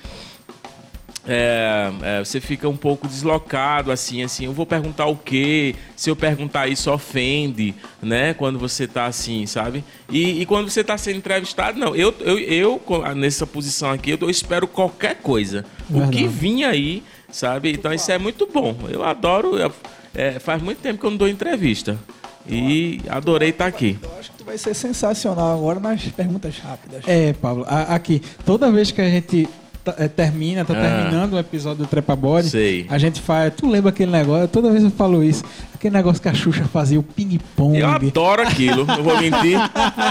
É, 1.27 1.91
é, 2.03 2.19
você 2.25 2.39
fica 2.41 2.69
um 2.69 2.77
pouco 2.77 3.09
deslocado, 3.09 3.91
assim, 3.91 4.23
assim, 4.23 4.45
eu 4.45 4.53
vou 4.53 4.67
perguntar 4.67 5.07
o 5.07 5.17
quê? 5.17 5.75
Se 5.97 6.11
eu 6.11 6.17
perguntar 6.17 6.69
isso, 6.69 6.91
ofende, 6.91 7.75
né? 8.03 8.35
Quando 8.35 8.59
você 8.59 8.87
tá 8.87 9.07
assim, 9.07 9.47
sabe? 9.47 9.83
E, 10.11 10.43
e 10.43 10.47
quando 10.47 10.69
você 10.71 10.85
tá 10.85 10.99
sendo 10.99 11.17
entrevistado, 11.17 11.79
não. 11.79 11.97
Eu, 11.97 12.15
eu, 12.21 12.39
eu, 12.39 12.81
nessa 13.17 13.47
posição 13.47 13.91
aqui, 13.91 14.11
eu, 14.11 14.19
eu 14.21 14.29
espero 14.29 14.67
qualquer 14.69 15.17
coisa. 15.17 15.65
Verdade. 15.89 16.11
O 16.17 16.19
que 16.21 16.29
vinha 16.29 16.69
aí, 16.69 17.03
sabe? 17.31 17.73
Então 17.73 17.93
isso 17.93 18.13
é 18.13 18.19
muito 18.19 18.47
bom. 18.53 18.77
Eu 18.91 19.03
adoro. 19.03 19.57
eu- 19.57 19.73
é, 20.15 20.39
faz 20.39 20.63
muito 20.63 20.79
tempo 20.79 21.01
que 21.01 21.07
eu 21.07 21.11
não 21.11 21.17
dou 21.17 21.29
entrevista. 21.29 21.99
E 22.47 23.01
adorei 23.09 23.49
estar 23.49 23.67
aqui. 23.67 23.99
Eu 24.03 24.11
acho 24.19 24.31
que 24.31 24.37
tu 24.39 24.45
vai 24.45 24.59
ser 24.59 24.75
sensacional 24.75 25.57
agora 25.57 25.81
nas 25.81 26.03
perguntas 26.05 26.59
rápidas. 26.59 27.03
É, 27.09 27.33
Pablo, 27.33 27.65
a- 27.67 27.95
aqui, 27.95 28.21
toda 28.45 28.71
vez 28.71 28.91
que 28.91 29.01
a 29.01 29.09
gente 29.09 29.47
tá- 29.47 29.51
termina, 29.93 30.65
tá 30.65 30.73
Ah. 30.75 30.81
terminando 30.81 31.35
um 31.35 31.39
episódio 31.39 31.85
do 31.85 31.89
Trepa 31.89 32.17
Body, 32.17 32.49
Sei. 32.49 32.87
a 32.89 32.99
gente 32.99 33.21
faz. 33.21 33.53
Tu 33.55 33.69
lembra 33.69 33.91
aquele 33.91 34.11
negócio? 34.11 34.49
Toda 34.49 34.71
vez 34.71 34.83
eu 34.83 34.91
falo 34.91 35.23
isso. 35.23 35.45
Aquele 35.85 35.97
negócio 35.99 36.23
que 36.23 36.29
a 36.31 36.33
Xuxa 36.33 36.65
fazia, 36.65 36.99
o 36.99 37.03
ping-pong. 37.03 37.79
Eu 37.79 37.87
adoro 37.87 38.41
aquilo, 38.41 38.87
não 38.87 39.03
vou 39.03 39.19
mentir. 39.21 39.59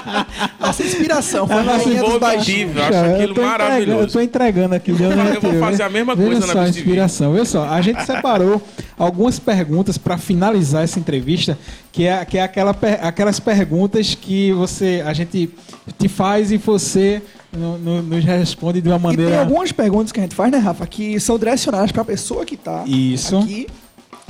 Nossa 0.61 0.83
inspiração 0.83 1.47
foi 1.47 1.57
a 1.57 1.63
mas 1.63 1.83
rainha 1.83 1.99
vou 2.01 2.11
dos 2.11 2.19
baixinhos. 2.19 2.75
eu 2.75 2.83
acho 2.83 2.93
aquilo 2.99 3.31
entregando- 3.31 3.41
maravilhoso. 3.41 4.01
Eu 4.03 4.07
tô 4.11 4.21
entregando 4.21 4.75
aqui. 4.75 4.91
Eu, 4.91 4.97
Eu 5.11 5.41
vou 5.41 5.59
fazer 5.59 5.81
a 5.81 5.89
mesma 5.89 6.15
Veja 6.15 6.27
coisa 6.29 6.45
na 6.47 6.53
só, 6.53 6.59
a 6.59 6.63
MTV. 6.65 6.79
inspiração. 6.79 7.31
Veja 7.33 7.45
só, 7.45 7.67
a 7.67 7.81
gente 7.81 8.05
separou 8.05 8.61
algumas 8.99 9.39
perguntas 9.39 9.97
para 9.97 10.15
finalizar 10.19 10.83
essa 10.83 10.99
entrevista, 10.99 11.57
que 11.91 12.05
é, 12.05 12.23
que 12.23 12.37
é 12.37 12.43
aquela, 12.43 12.75
aquelas 13.01 13.39
perguntas 13.39 14.13
que 14.13 14.51
você, 14.51 15.03
a 15.03 15.11
gente 15.13 15.49
te 15.97 16.07
faz 16.07 16.51
e 16.51 16.57
você 16.57 17.19
no- 17.51 17.79
no- 17.79 18.01
nos 18.03 18.23
responde 18.23 18.79
de 18.79 18.89
uma 18.89 18.97
E 18.97 18.99
tem 19.01 19.07
maneira... 19.25 19.39
algumas 19.39 19.71
perguntas 19.71 20.11
que 20.11 20.19
a 20.19 20.23
gente 20.23 20.35
faz, 20.35 20.51
né, 20.51 20.59
Rafa, 20.59 20.85
que 20.85 21.19
são 21.19 21.39
direcionadas 21.39 21.91
para 21.91 22.03
a 22.03 22.05
pessoa 22.05 22.45
que 22.45 22.57
tá 22.57 22.83
Isso. 22.85 23.37
aqui 23.39 23.65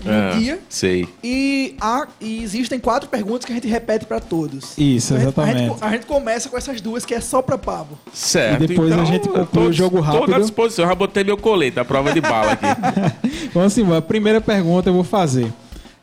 Ah, 0.06 0.38
dia. 0.38 0.60
sei. 0.70 1.08
E, 1.24 1.76
há, 1.80 2.08
e 2.20 2.44
existem 2.44 2.80
quatro 2.80 3.08
perguntas 3.10 3.46
que 3.46 3.52
a 3.52 3.56
gente 3.56 3.68
repete 3.68 4.06
para 4.06 4.20
todos. 4.20 4.78
Isso, 4.78 5.14
A 5.14 5.18
gente- 5.20 5.26
A 5.28 5.30
exatamente. 5.30 5.60
gente, 5.70 5.84
a 5.84 5.90
gente 5.92 6.06
começa 6.06 6.50
com 6.50 6.58
essas 6.58 6.82
duas 6.82 7.06
que 7.06 7.14
é 7.14 7.22
só 7.22 7.42
para 7.42 7.58
Pablo. 7.58 7.98
Certo. 8.14 8.64
E 8.64 8.68
depois 8.68 8.92
a 8.92 9.06
gente 9.06 9.28
eu 9.28 9.34
conclui 9.34 9.64
tô- 9.66 9.70
o 9.70 9.74
jogo 9.74 9.98
Tô 9.98 10.02
rápido. 10.04 10.36
à 10.36 10.40
disposição, 10.40 10.86
já 10.88 10.96
botei 10.96 11.24
meu 11.24 11.38
colete, 11.38 11.80
a 11.80 11.86
prova 11.86 12.12
de 12.14 12.20
bala 12.22 12.52
aqui. 12.54 12.66
Vamos 13.54 13.72
assim, 13.74 13.96
a 13.96 14.02
primeira 14.02 14.42
pergunta 14.42 14.90
eu 14.90 14.94
vou 14.94 15.04
fazer. 15.04 15.52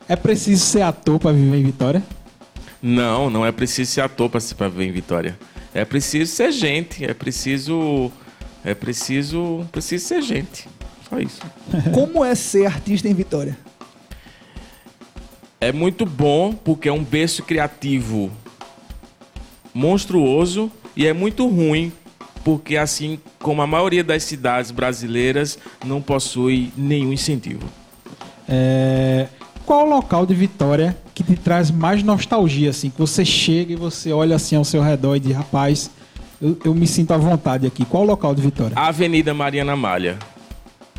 É 0.09 0.15
preciso 0.15 0.65
ser 0.65 0.81
ator 0.81 1.19
para 1.19 1.31
viver 1.31 1.57
em 1.57 1.63
Vitória? 1.63 2.03
Não, 2.81 3.29
não 3.29 3.45
é 3.45 3.51
preciso 3.51 3.91
ser 3.91 4.01
ator 4.01 4.29
para 4.29 4.67
ver 4.67 4.85
em 4.85 4.91
Vitória. 4.91 5.37
É 5.73 5.85
preciso 5.85 6.31
ser 6.33 6.51
gente, 6.51 7.05
é 7.05 7.13
preciso. 7.13 8.11
É 8.65 8.73
preciso. 8.73 9.65
Preciso 9.71 10.05
ser 10.05 10.21
gente. 10.21 10.67
Só 11.09 11.19
isso. 11.19 11.41
Como 11.93 12.23
é 12.25 12.33
ser 12.35 12.65
artista 12.65 13.07
em 13.07 13.13
Vitória? 13.13 13.57
É 15.61 15.71
muito 15.71 16.07
bom 16.07 16.53
porque 16.53 16.89
é 16.89 16.91
um 16.91 17.03
berço 17.03 17.43
criativo 17.43 18.31
monstruoso 19.73 20.71
e 20.97 21.05
é 21.05 21.13
muito 21.13 21.47
ruim 21.47 21.93
porque 22.43 22.75
assim 22.75 23.19
como 23.37 23.61
a 23.61 23.67
maioria 23.67 24.03
das 24.03 24.23
cidades 24.23 24.71
brasileiras 24.71 25.59
não 25.85 26.01
possui 26.01 26.73
nenhum 26.75 27.13
incentivo. 27.13 27.63
É, 28.49 29.27
Qual 29.63 29.85
o 29.85 29.89
local 29.89 30.25
de 30.25 30.33
Vitória 30.33 30.97
que 31.13 31.23
te 31.23 31.35
traz 31.35 31.69
mais 31.69 32.01
nostalgia, 32.01 32.71
assim? 32.71 32.89
Que 32.89 32.97
você 32.97 33.23
chega 33.23 33.73
e 33.73 33.75
você 33.75 34.11
olha 34.11 34.35
assim 34.35 34.55
ao 34.55 34.65
seu 34.65 34.81
redor 34.81 35.15
e 35.15 35.19
diz, 35.19 35.35
rapaz, 35.35 35.91
eu, 36.41 36.57
eu 36.65 36.73
me 36.73 36.87
sinto 36.87 37.13
à 37.13 37.17
vontade 37.17 37.67
aqui. 37.67 37.85
Qual 37.85 38.01
o 38.01 38.05
local 38.05 38.33
de 38.33 38.41
Vitória? 38.41 38.73
Avenida 38.75 39.31
Mariana 39.33 39.75
Malha. 39.75 40.17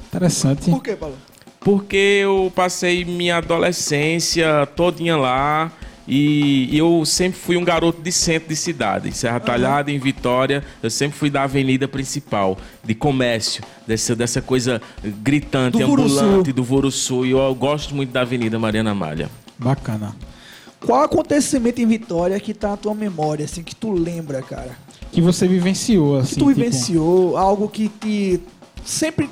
Interessante. 0.07 0.71
Por 0.71 0.83
quê, 0.83 0.95
Paulo? 0.95 1.17
Porque 1.65 2.21
eu 2.23 2.53
passei 2.55 3.05
minha 3.05 3.37
adolescência 3.37 4.67
todinha 4.75 5.17
lá 5.17 5.71
e 6.07 6.77
eu 6.77 7.05
sempre 7.05 7.39
fui 7.39 7.57
um 7.57 7.65
garoto 7.65 8.03
de 8.03 8.11
centro 8.11 8.49
de 8.49 8.57
cidade. 8.57 9.09
Em 9.09 9.13
Serra 9.13 9.39
Talhada, 9.39 9.91
em 9.91 9.99
Vitória, 9.99 10.65
eu 10.83 10.91
sempre 10.91 11.17
fui 11.17 11.31
da 11.31 11.45
avenida 11.45 11.87
principal, 11.87 12.59
de 12.83 12.95
comércio, 12.95 13.63
dessa, 13.87 14.17
dessa 14.17 14.43
coisa 14.43 14.83
gritante, 15.03 15.79
Do 15.79 15.87
Vuruçu. 15.87 16.19
ambulante 16.19 16.53
do 16.53 16.65
Voruçu. 16.65 17.25
E 17.25 17.31
eu 17.31 17.55
gosto 17.55 17.95
muito 17.95 18.11
da 18.11 18.23
Avenida 18.23 18.59
Mariana 18.59 18.95
Malha. 18.95 19.31
Bacana. 19.57 20.17
Qual 20.85 21.03
acontecimento 21.05 21.81
em 21.81 21.87
Vitória 21.87 22.39
que 22.41 22.53
tá 22.53 22.71
na 22.71 22.77
tua 22.77 22.95
memória, 22.95 23.45
assim, 23.45 23.63
que 23.63 23.75
tu 23.75 23.93
lembra, 23.93 24.43
cara? 24.43 24.77
Que 25.13 25.21
você 25.21 25.47
vivenciou, 25.47 26.19
assim. 26.19 26.31
Que 26.31 26.35
tu 26.35 26.49
tipo, 26.49 26.55
vivenciou, 26.55 27.37
algo 27.37 27.69
que 27.69 27.89
te. 27.89 28.41
Sempre. 28.85 29.31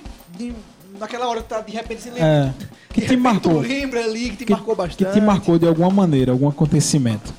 Naquela 1.00 1.26
hora 1.28 1.42
que 1.42 1.48
tá 1.48 1.60
de 1.60 1.72
repente 1.72 2.02
se 2.02 2.10
lembra. 2.10 2.26
É, 2.26 2.52
que 2.92 3.00
te 3.00 3.16
marcou. 3.16 3.62
Tu 3.62 3.68
lembra 3.68 4.04
ali, 4.04 4.30
que 4.30 4.36
te 4.36 4.44
Que, 4.44 4.52
marcou 4.52 4.76
que 4.76 4.82
bastante. 4.82 5.12
te 5.12 5.20
marcou 5.20 5.58
de 5.58 5.66
alguma 5.66 5.90
maneira, 5.90 6.30
algum 6.32 6.48
acontecimento. 6.48 7.32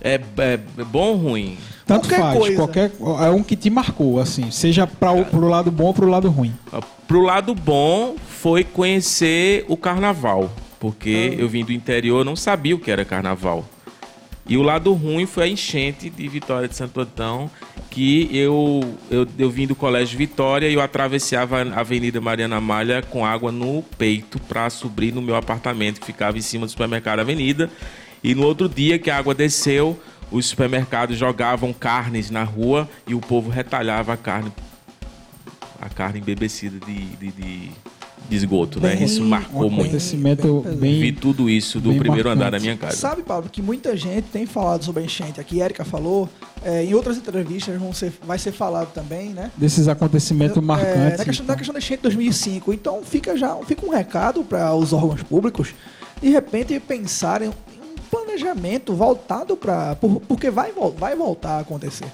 É, 0.00 0.20
é 0.38 0.56
bom 0.84 1.10
ou 1.12 1.16
ruim? 1.16 1.56
Tanto 1.86 2.08
Qualquer 2.08 2.20
faz, 2.20 2.38
coisa. 2.38 2.56
qualquer 2.56 2.92
é 3.24 3.30
um 3.30 3.42
que 3.42 3.54
te 3.56 3.68
marcou, 3.70 4.18
assim, 4.20 4.50
seja 4.50 4.86
para 4.86 5.12
o 5.12 5.24
pro 5.24 5.46
lado 5.48 5.70
bom 5.70 5.84
ou 5.86 5.94
pro 5.94 6.08
lado 6.08 6.28
ruim. 6.30 6.52
Pro 7.06 7.20
lado 7.22 7.54
bom 7.54 8.16
foi 8.26 8.64
conhecer 8.64 9.64
o 9.68 9.76
carnaval, 9.76 10.50
porque 10.80 11.36
eu 11.38 11.48
vim 11.48 11.64
do 11.64 11.72
interior, 11.72 12.24
não 12.24 12.34
sabia 12.34 12.74
o 12.74 12.78
que 12.78 12.90
era 12.90 13.04
carnaval. 13.04 13.64
E 14.46 14.56
o 14.56 14.62
lado 14.62 14.92
ruim 14.92 15.24
foi 15.24 15.44
a 15.44 15.48
enchente 15.48 16.10
de 16.10 16.26
Vitória 16.28 16.66
de 16.68 16.74
Santo 16.76 17.00
Antão, 17.00 17.50
que 17.90 18.28
eu, 18.36 18.80
eu, 19.10 19.26
eu 19.38 19.50
vim 19.50 19.66
do 19.66 19.74
Colégio 19.74 20.18
Vitória 20.18 20.68
e 20.68 20.74
eu 20.74 20.80
atravessava 20.80 21.62
a 21.62 21.80
Avenida 21.80 22.20
Mariana 22.20 22.60
Malha 22.60 23.02
com 23.02 23.24
água 23.24 23.52
no 23.52 23.82
peito 23.96 24.40
para 24.40 24.68
subir 24.68 25.12
no 25.12 25.22
meu 25.22 25.36
apartamento, 25.36 26.00
que 26.00 26.06
ficava 26.06 26.36
em 26.36 26.40
cima 26.42 26.66
do 26.66 26.70
supermercado 26.70 27.20
Avenida. 27.20 27.70
E 28.22 28.34
no 28.34 28.42
outro 28.44 28.68
dia 28.68 28.98
que 28.98 29.10
a 29.10 29.16
água 29.18 29.34
desceu, 29.34 30.00
os 30.30 30.46
supermercados 30.46 31.16
jogavam 31.16 31.72
carnes 31.72 32.30
na 32.30 32.42
rua 32.42 32.88
e 33.06 33.14
o 33.14 33.20
povo 33.20 33.50
retalhava 33.50 34.12
a 34.12 34.16
carne 34.16 34.52
a 35.80 35.88
carne 35.88 36.20
embebecida 36.20 36.78
de, 36.86 36.94
de, 37.16 37.32
de- 37.32 37.70
de 38.28 38.36
esgoto, 38.36 38.80
né? 38.80 38.94
Bem- 38.96 39.04
Isso 39.04 39.22
marcou 39.24 39.66
Um 39.66 39.70
muito. 39.70 39.82
acontecimento 39.82 40.62
bem 40.66 40.76
bem. 40.76 41.00
Vi 41.00 41.12
tudo 41.12 41.48
isso 41.50 41.80
do 41.80 41.90
primeiro 41.94 42.28
marcante. 42.28 42.28
andar 42.38 42.50
da 42.50 42.58
minha 42.58 42.76
casa. 42.76 42.96
Sabe, 42.96 43.22
Pablo, 43.22 43.48
que 43.50 43.60
muita 43.62 43.96
gente 43.96 44.24
tem 44.32 44.46
falado 44.46 44.84
sobre 44.84 45.02
a 45.02 45.04
enchente 45.06 45.40
aqui, 45.40 45.60
Érica 45.60 45.84
falou, 45.84 46.28
é, 46.64 46.84
em 46.84 46.94
outras 46.94 47.16
entrevistas 47.16 47.78
vão 47.78 47.92
ser, 47.92 48.12
vai 48.24 48.38
ser 48.38 48.52
falado 48.52 48.92
também, 48.92 49.30
né? 49.30 49.50
desses 49.56 49.88
acontecimentos 49.88 50.56
É, 50.58 50.60
marcantes. 50.60 51.18
na, 51.18 51.24
questão, 51.24 51.46
na 51.46 51.56
questão 51.56 51.72
da 51.72 51.78
enchente 51.78 51.98
de 51.98 52.02
2005. 52.04 52.72
Então 52.72 53.02
fica 53.02 53.36
já 53.36 53.54
fica 53.66 53.84
um 53.84 53.90
recado 53.90 54.42
para 54.44 54.74
os 54.74 54.92
órgãos 54.92 55.22
públicos, 55.22 55.74
de 56.20 56.28
repente 56.30 56.78
pensarem 56.80 57.48
em 57.48 57.50
um 57.50 57.54
planejamento 58.10 58.94
voltado 58.94 59.56
para. 59.56 59.96
Porque 60.28 60.50
vai, 60.50 60.72
vai 60.96 61.14
voltar 61.16 61.56
a 61.56 61.60
acontecer. 61.60 62.06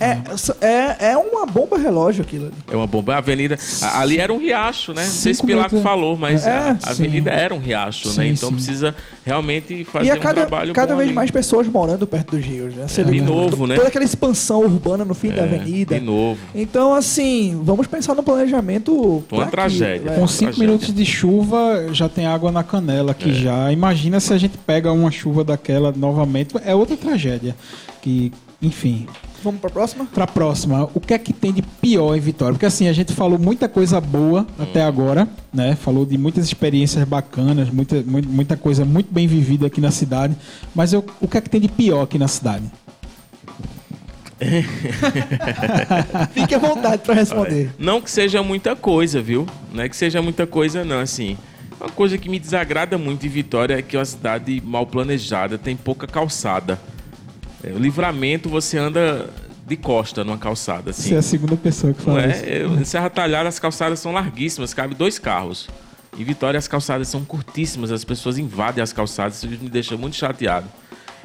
É, 0.00 0.18
é, 0.60 1.10
é 1.12 1.16
uma 1.16 1.44
bomba 1.46 1.76
relógio 1.76 2.22
aquilo 2.22 2.46
ali. 2.46 2.54
É 2.70 2.76
uma 2.76 2.86
bomba. 2.86 3.14
A 3.14 3.18
avenida. 3.18 3.58
a- 3.82 4.00
ali 4.00 4.18
era 4.18 4.32
um 4.32 4.38
riacho, 4.38 4.92
né? 4.94 5.02
Não 5.04 5.10
sei 5.10 5.34
se 5.34 5.44
Pilato 5.44 5.74
metros. 5.74 5.82
falou, 5.82 6.16
mas 6.16 6.46
É, 6.46 6.50
a, 6.50 6.78
a 6.84 6.90
avenida 6.90 7.30
era 7.30 7.54
um 7.54 7.58
riacho, 7.58 8.08
Sim, 8.10 8.18
né? 8.18 8.26
Então 8.28 8.48
sim. 8.50 8.54
precisa 8.54 8.94
realmente 9.24 9.84
fazer 9.84 10.06
e 10.06 10.10
a 10.10 10.14
um 10.14 10.18
cada, 10.20 10.46
trabalho 10.46 10.72
cada 10.72 10.92
bom 10.92 10.98
vez 10.98 11.08
ali. 11.08 11.14
mais 11.14 11.30
pessoas 11.30 11.66
morando 11.66 12.06
perto 12.06 12.36
dos 12.36 12.44
rios, 12.44 12.74
né? 12.74 12.86
Você 12.86 13.02
de 13.02 13.10
lembra? 13.10 13.34
novo, 13.34 13.66
né? 13.66 13.74
Toda 13.76 13.88
aquela 13.88 14.04
expansão 14.04 14.60
urbana 14.60 15.04
no 15.04 15.14
fim 15.14 15.30
da 15.30 15.42
É, 15.42 15.44
avenida. 15.44 15.98
De 15.98 16.04
novo. 16.04 16.38
Então, 16.54 16.94
assim, 16.94 17.60
vamos 17.64 17.86
pensar 17.86 18.14
no 18.14 18.22
planejamento. 18.22 19.24
Uma 19.30 19.46
tragédia. 19.46 20.10
né? 20.12 20.16
Com 20.16 20.24
É, 20.24 20.26
cinco 20.28 20.38
tragédia. 20.52 20.66
minutos 20.66 20.94
de 20.94 21.04
chuva 21.04 21.88
já 21.92 22.08
tem 22.08 22.26
água 22.26 22.52
na 22.52 22.62
canela 22.62 23.12
aqui 23.12 23.32
já. 23.34 23.72
Imagina 23.72 24.20
se 24.20 24.32
a 24.32 24.38
gente 24.38 24.56
pega 24.58 24.92
uma 24.92 25.10
chuva 25.10 25.42
daquela 25.44 25.92
novamente. 25.92 26.54
É 26.64 26.74
outra 26.74 26.96
tragédia. 26.96 27.56
Que, 28.00 28.32
enfim. 28.60 29.06
Vamos 29.42 29.60
para 29.60 29.70
a 29.70 29.72
próxima? 29.72 30.04
Pra 30.06 30.26
próxima, 30.26 30.90
o 30.92 31.00
que 31.00 31.14
é 31.14 31.18
que 31.18 31.32
tem 31.32 31.52
de 31.52 31.62
pior 31.62 32.16
em 32.16 32.20
Vitória? 32.20 32.54
Porque 32.54 32.66
assim, 32.66 32.88
a 32.88 32.92
gente 32.92 33.12
falou 33.12 33.38
muita 33.38 33.68
coisa 33.68 34.00
boa 34.00 34.44
até 34.58 34.82
agora, 34.82 35.28
né? 35.54 35.76
Falou 35.76 36.04
de 36.04 36.18
muitas 36.18 36.44
experiências 36.44 37.04
bacanas, 37.06 37.70
muita, 37.70 38.02
mu- 38.02 38.20
muita 38.26 38.56
coisa 38.56 38.84
muito 38.84 39.12
bem 39.14 39.28
vivida 39.28 39.68
aqui 39.68 39.80
na 39.80 39.92
cidade. 39.92 40.34
Mas 40.74 40.92
eu- 40.92 41.04
o 41.20 41.28
que 41.28 41.38
é 41.38 41.40
que 41.40 41.48
tem 41.48 41.60
de 41.60 41.68
pior 41.68 42.02
aqui 42.02 42.18
na 42.18 42.26
cidade? 42.26 42.64
Fique 46.32 46.54
à 46.54 46.58
vontade 46.58 47.02
para 47.02 47.14
responder. 47.14 47.70
Não 47.78 48.00
que 48.00 48.10
seja 48.10 48.42
muita 48.42 48.74
coisa, 48.76 49.20
viu? 49.20 49.46
Não 49.72 49.82
é 49.82 49.88
que 49.88 49.96
seja 49.96 50.20
muita 50.22 50.46
coisa, 50.46 50.84
não. 50.84 51.00
Assim, 51.00 51.36
uma 51.80 51.90
coisa 51.90 52.16
que 52.18 52.28
me 52.28 52.38
desagrada 52.38 52.96
muito 52.98 53.26
em 53.26 53.28
Vitória 53.28 53.74
é 53.78 53.82
que 53.82 53.96
é 53.96 53.98
uma 53.98 54.04
cidade 54.04 54.62
mal 54.64 54.86
planejada, 54.86 55.58
tem 55.58 55.76
pouca 55.76 56.06
calçada. 56.06 56.78
É, 57.62 57.70
o 57.72 57.78
livramento 57.78 58.48
você 58.48 58.78
anda 58.78 59.28
de 59.66 59.76
costa 59.76 60.24
numa 60.24 60.38
calçada, 60.38 60.90
assim. 60.90 61.08
Você 61.10 61.14
é 61.14 61.18
a 61.18 61.22
segunda 61.22 61.56
pessoa 61.56 61.92
que 61.92 61.98
Não 62.06 62.14
fala 62.16 62.26
isso. 62.26 62.44
é? 62.44 62.62
Em 62.64 62.84
Serra 62.84 63.10
Talhada 63.10 63.48
as 63.48 63.58
calçadas 63.58 63.98
são 64.00 64.12
larguíssimas, 64.12 64.72
cabe 64.72 64.94
dois 64.94 65.18
carros. 65.18 65.68
Em 66.18 66.24
Vitória 66.24 66.56
as 66.58 66.66
calçadas 66.66 67.08
são 67.08 67.24
curtíssimas, 67.24 67.92
as 67.92 68.02
pessoas 68.04 68.38
invadem 68.38 68.82
as 68.82 68.92
calçadas, 68.92 69.36
isso 69.42 69.46
me 69.48 69.68
deixa 69.68 69.96
muito 69.96 70.16
chateado. 70.16 70.66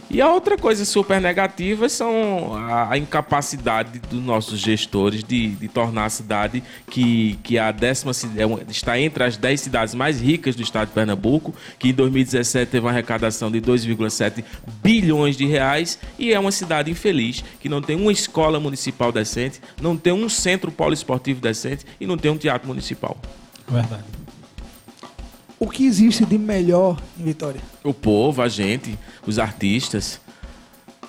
E 0.09 0.21
a 0.21 0.31
outra 0.31 0.55
coisa 0.57 0.85
super 0.85 1.19
negativa 1.19 1.89
são 1.89 2.53
a, 2.55 2.95
incapacidade 2.97 3.97
dos 3.97 4.23
nossos 4.23 4.59
gestores 4.59 5.23
de, 5.23 5.47
de 5.49 5.67
tornar 5.67 6.05
a 6.05 6.09
cidade 6.09 6.61
que, 6.87 7.39
que 7.41 7.57
a 7.57 7.71
décima 7.71 8.13
ci- 8.13 8.29
é 8.37 8.43
está 8.71 8.99
entre 8.99 9.23
as 9.23 9.37
10 9.37 9.59
cidades 9.59 9.95
mais 9.95 10.21
ricas 10.21 10.55
do 10.55 10.61
estado 10.61 10.89
de 10.89 10.93
Pernambuco, 10.93 11.53
que 11.79 11.89
em 11.89 11.93
2017 11.93 12.69
teve 12.69 12.85
uma 12.85 12.91
arrecadação 12.91 13.49
de 13.49 13.59
2,7 13.59 14.43
bilhões 14.83 15.35
de 15.35 15.47
reais 15.47 15.97
e 16.19 16.31
é 16.31 16.39
uma 16.39 16.51
cidade 16.51 16.91
infeliz, 16.91 17.43
que 17.59 17.67
não 17.67 17.81
tem 17.81 17.95
uma 17.95 18.11
escola 18.11 18.59
municipal 18.59 19.11
decente, 19.11 19.59
não 19.81 19.97
tem 19.97 20.13
um 20.13 20.29
centro 20.29 20.71
poliesportivo 20.71 21.41
decente 21.41 21.85
e 21.99 22.05
não 22.05 22.17
tem 22.17 22.29
um 22.29 22.37
teatro 22.37 22.67
municipal. 22.67 23.17
Verdade. 23.67 24.03
O 25.63 25.69
que 25.69 25.85
existe 25.85 26.25
de 26.25 26.37
melhor 26.37 26.99
em 27.17 27.23
Vitória? 27.23 27.61
O 27.85 27.93
povo, 27.93 28.41
a 28.41 28.49
gente, 28.49 28.99
os 29.25 29.39
artistas. 29.39 30.19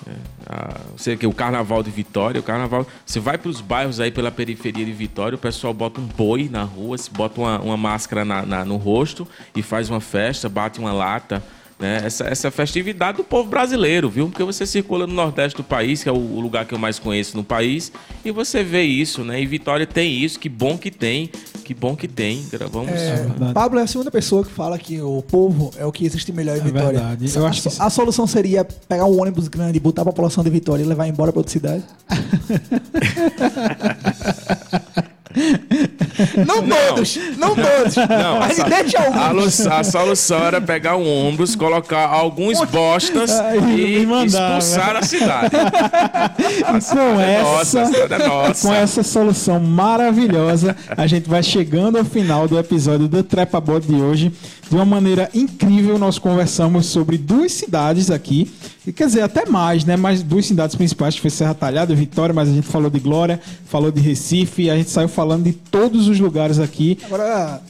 É, 0.07 0.11
a- 0.45 0.79
sei 0.95 1.17
que 1.17 1.27
o 1.27 1.33
carnaval 1.33 1.83
de 1.83 1.91
Vitória, 1.91 2.39
o 2.39 2.43
carnaval. 2.43 2.87
Você 3.05 3.19
vai 3.19 3.37
para 3.37 3.49
os 3.49 3.59
bairros 3.59 3.99
aí 3.99 4.11
pela 4.11 4.31
periferia 4.31 4.85
de 4.85 4.93
Vitória, 4.93 5.35
o 5.35 5.39
pessoal 5.39 5.73
bota 5.73 5.99
um 5.99 6.05
boi 6.05 6.47
na 6.49 6.63
rua, 6.63 6.97
se 6.97 7.11
bota 7.11 7.41
uma, 7.41 7.59
uma 7.59 7.75
máscara 7.75 8.23
na- 8.23 8.45
na- 8.45 8.63
no 8.63 8.77
rosto 8.77 9.27
e 9.53 9.61
faz 9.61 9.89
uma 9.89 9.99
festa, 9.99 10.47
bate 10.47 10.79
uma 10.79 10.93
lata. 10.93 11.43
Né? 11.77 12.03
Essa, 12.05 12.23
essa 12.25 12.49
festividade 12.49 13.17
do 13.17 13.23
povo 13.23 13.49
brasileiro, 13.49 14.09
viu? 14.09 14.29
Porque 14.29 14.43
você 14.43 14.65
circula 14.65 15.05
no 15.05 15.13
Nordeste 15.13 15.57
do 15.57 15.63
país, 15.63 16.01
que 16.01 16.07
é 16.07 16.11
o, 16.11 16.15
o 16.15 16.39
lugar 16.39 16.65
que 16.65 16.73
eu 16.73 16.79
mais 16.79 16.97
conheço 16.99 17.35
no 17.35 17.43
país, 17.43 17.91
e 18.23 18.31
você 18.31 18.63
vê 18.63 18.83
isso, 18.83 19.25
né? 19.25 19.41
E 19.41 19.45
Vitória 19.45 19.85
tem 19.85 20.23
isso, 20.23 20.39
que 20.39 20.47
bom 20.47 20.77
que 20.77 20.89
tem, 20.89 21.29
que 21.65 21.73
bom 21.73 21.93
que 21.93 22.07
tem. 22.07 22.45
Vamos. 22.71 22.93
É, 22.93 23.15
verdade. 23.15 23.53
Pablo 23.53 23.79
é 23.79 23.83
a 23.83 23.87
segunda 23.87 24.09
pessoa 24.09 24.45
que 24.45 24.51
fala 24.51 24.79
que 24.79 25.01
o 25.01 25.21
povo 25.21 25.71
é 25.77 25.85
o 25.85 25.91
que 25.91 26.05
existe 26.05 26.31
melhor 26.31 26.55
em 26.55 26.61
É 26.61 26.63
Vitória. 26.63 26.99
verdade. 26.99 27.29
Eu 27.35 27.45
a, 27.45 27.49
acho 27.49 27.63
que 27.63 27.69
a 27.77 27.89
solução 27.89 28.25
seria 28.25 28.63
pegar 28.63 29.05
um 29.05 29.19
ônibus 29.19 29.49
grande, 29.49 29.77
botar 29.77 30.03
a 30.03 30.05
população 30.05 30.45
de 30.45 30.49
Vitória 30.49 30.81
e 30.81 30.85
levar 30.85 31.07
embora 31.07 31.33
para 31.33 31.39
outra 31.39 31.51
cidade? 31.51 31.83
não 36.45 36.63
todos, 36.67 37.17
não 37.37 37.55
todos. 37.55 37.95
Não, 37.95 38.39
Mas 38.39 38.59
a, 38.59 38.63
deixa 38.67 38.99
a, 38.99 39.27
alguns. 39.27 39.59
lu- 39.59 39.73
a 39.73 39.83
solução 39.83 40.37
era 40.45 40.61
pegar 40.61 40.95
um 40.97 41.27
ônibus, 41.27 41.55
colocar 41.55 42.07
alguns 42.07 42.59
bostas 42.69 43.31
Aí, 43.31 43.95
e 43.97 43.99
me 43.99 44.05
mandava. 44.05 44.57
expulsar 44.57 44.95
a 44.95 45.01
cidade. 45.03 45.51
E 46.75 46.81
cidade 46.81 47.13
com 47.15 47.19
é 47.21 47.35
essa, 47.35 47.43
nossa, 47.43 47.81
a 47.81 47.85
cidade 47.85 48.23
é 48.23 48.27
nossa. 48.27 48.67
com 48.67 48.73
essa 48.73 49.03
solução 49.03 49.59
maravilhosa, 49.59 50.75
a 50.95 51.07
gente 51.07 51.29
vai 51.29 51.41
chegando 51.43 51.97
ao 51.97 52.05
final 52.05 52.47
do 52.47 52.57
episódio 52.57 53.07
do 53.07 53.23
Trepa 53.23 53.59
Bot 53.59 53.85
de 53.85 53.95
hoje. 53.95 54.31
De 54.69 54.75
uma 54.75 54.85
maneira 54.85 55.29
incrível, 55.33 55.97
nós 55.99 56.17
conversamos 56.17 56.87
sobre 56.87 57.17
duas 57.17 57.51
cidades 57.51 58.09
aqui. 58.09 58.51
E, 58.85 58.93
quer 58.93 59.07
dizer, 59.07 59.21
até 59.21 59.45
mais, 59.45 59.83
né? 59.83 59.95
Mas 59.97 60.21
duas 60.21 60.45
cidades 60.45 60.75
principais, 60.75 61.15
que 61.15 61.21
foi 61.21 61.29
Serra 61.29 61.53
Talhada 61.53 61.91
e 61.91 61.95
Vitória, 61.95 62.33
mas 62.33 62.49
a 62.49 62.51
gente 62.51 62.67
falou 62.67 62.89
de 62.89 62.99
Glória, 62.99 63.41
falou 63.65 63.91
de 63.91 63.99
Recife, 63.99 64.69
a 64.69 64.75
gente 64.75 64.89
saiu 64.89 65.07
falando 65.07 65.43
de 65.43 65.53
todos 65.53 66.07
os 66.07 66.19
lugares 66.19 66.59
aqui. 66.59 66.99
Agora, 67.05 67.61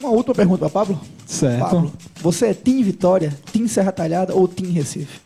uma 0.00 0.10
última 0.10 0.34
pergunta 0.34 0.60
para 0.60 0.70
Pablo. 0.70 1.00
Certo. 1.26 1.60
Pablo, 1.60 1.92
você 2.22 2.46
é 2.46 2.54
Tim 2.54 2.82
Vitória, 2.82 3.36
Tim 3.52 3.68
Serra 3.68 3.92
Talhada 3.92 4.34
ou 4.34 4.48
Tim 4.48 4.70
Recife? 4.70 5.20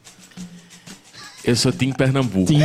Eu 1.47 1.55
sou 1.57 1.71
Tim 1.71 1.93
Pernambuco. 1.93 2.49
Sim, 2.49 2.61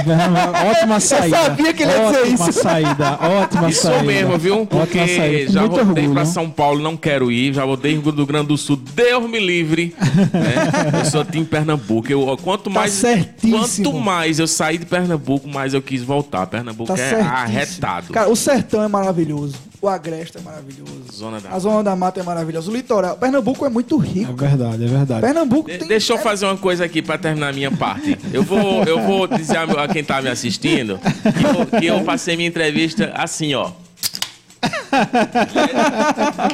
ótima 0.72 1.00
saída. 1.02 1.38
sabia 1.38 1.74
que 1.74 1.84
ele 1.84 1.92
ia 1.92 1.98
dizer 2.06 2.20
ótima 2.22 2.50
isso. 2.50 2.62
saída, 2.62 3.20
ótima 3.22 3.70
E 3.70 3.74
saída. 3.74 3.98
sou 3.98 4.04
mesmo, 4.06 4.38
viu? 4.38 4.54
Ótima 4.62 4.68
Porque 4.80 4.98
saída, 5.18 5.52
já 5.52 5.60
muito 5.62 5.72
voltei 5.76 5.90
orgulho. 6.04 6.12
pra 6.14 6.26
São 6.26 6.50
Paulo, 6.50 6.82
não 6.82 6.96
quero 6.96 7.30
ir. 7.32 7.54
Já 7.54 7.66
voltei 7.66 7.94
Rio 8.00 8.12
do 8.12 8.26
Grande 8.26 8.48
do 8.48 8.58
Sul, 8.58 8.78
Deus 8.78 9.30
me 9.30 9.40
livre. 9.40 9.94
né? 10.00 11.00
Eu 11.00 11.06
sou 11.12 11.26
Tim 11.26 11.44
Pernambuco. 11.44 12.10
Eu, 12.10 12.38
quanto 12.42 12.70
mais, 12.70 12.94
certíssimo. 12.94 13.92
quanto 13.92 14.00
mais 14.00 14.40
eu 14.40 14.48
saí 14.48 14.78
de 14.78 14.86
Pernambuco, 14.86 15.48
mais 15.50 15.74
eu 15.74 15.82
quis 15.82 16.02
voltar. 16.02 16.48
Pernambuco 16.48 16.88
Tá 16.88 16.94
é 16.94 17.10
certíssimo. 17.10 17.30
arretado. 17.36 18.14
Cara, 18.14 18.30
o 18.30 18.36
sertão 18.36 18.82
é 18.84 18.88
maravilhoso. 18.88 19.56
O 19.82 19.88
agreste 19.88 20.38
é 20.38 20.42
maravilhoso. 20.42 20.92
Zona 21.14 21.40
da- 21.40 21.52
A 21.52 21.60
zona 21.60 21.82
da 21.82 21.96
mata 21.96 22.20
é 22.20 22.24
maravilhosa. 22.24 22.70
O 22.70 22.74
litoral. 22.74 23.16
Pernambuco 23.16 23.66
é 23.66 23.70
muito 23.70 24.02
É 24.04 24.06
rico. 24.06 24.34
verdade, 24.36 24.84
é 24.84 24.88
verdade. 24.88 25.22
Pernambuco 25.22 25.70
De- 25.72 25.78
tem. 25.78 25.88
Deixa 25.88 26.12
eu 26.12 26.18
é- 26.18 26.22
fazer 26.22 26.46
uma 26.48 26.58
coisa 26.58 26.84
aqui 26.84 27.02
pra 27.02 27.18
terminar 27.18 27.48
a 27.48 27.54
minha 27.54 27.72
parte. 27.72 28.18
Eu 28.34 28.44
vou, 28.44 28.60
eu 28.86 29.02
vou 29.02 29.28
dizer 29.28 29.58
a, 29.58 29.88
quem 29.88 30.04
tá 30.04 30.22
me 30.22 30.30
assistindo 30.30 31.00
que 31.00 31.76
eu, 31.76 31.80
que 31.80 31.86
eu 31.88 32.02
passei 32.02 32.36
minha 32.36 32.48
entrevista 32.50 33.12
assim, 33.16 33.54
ó. 33.54 33.72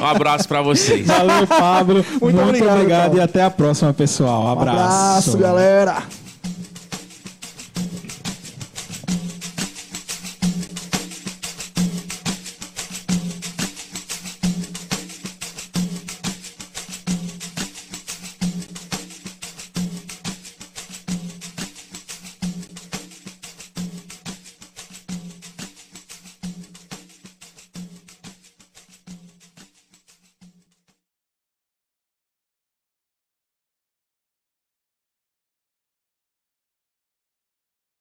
Um 0.00 0.04
abraço 0.06 0.46
pra 0.46 0.62
vocês. 0.62 1.06
Valeu, 1.06 1.46
Pablo. 1.46 2.04
Muito, 2.20 2.22
Muito 2.22 2.42
obrigado, 2.42 2.74
obrigado, 2.76 3.16
e 3.16 3.20
até 3.20 3.42
a 3.42 3.50
próxima, 3.50 3.92
pessoal. 3.92 4.44
Um 4.44 4.52
Abraço. 4.52 4.78
abraço, 4.78 5.38
galera. 5.38 6.25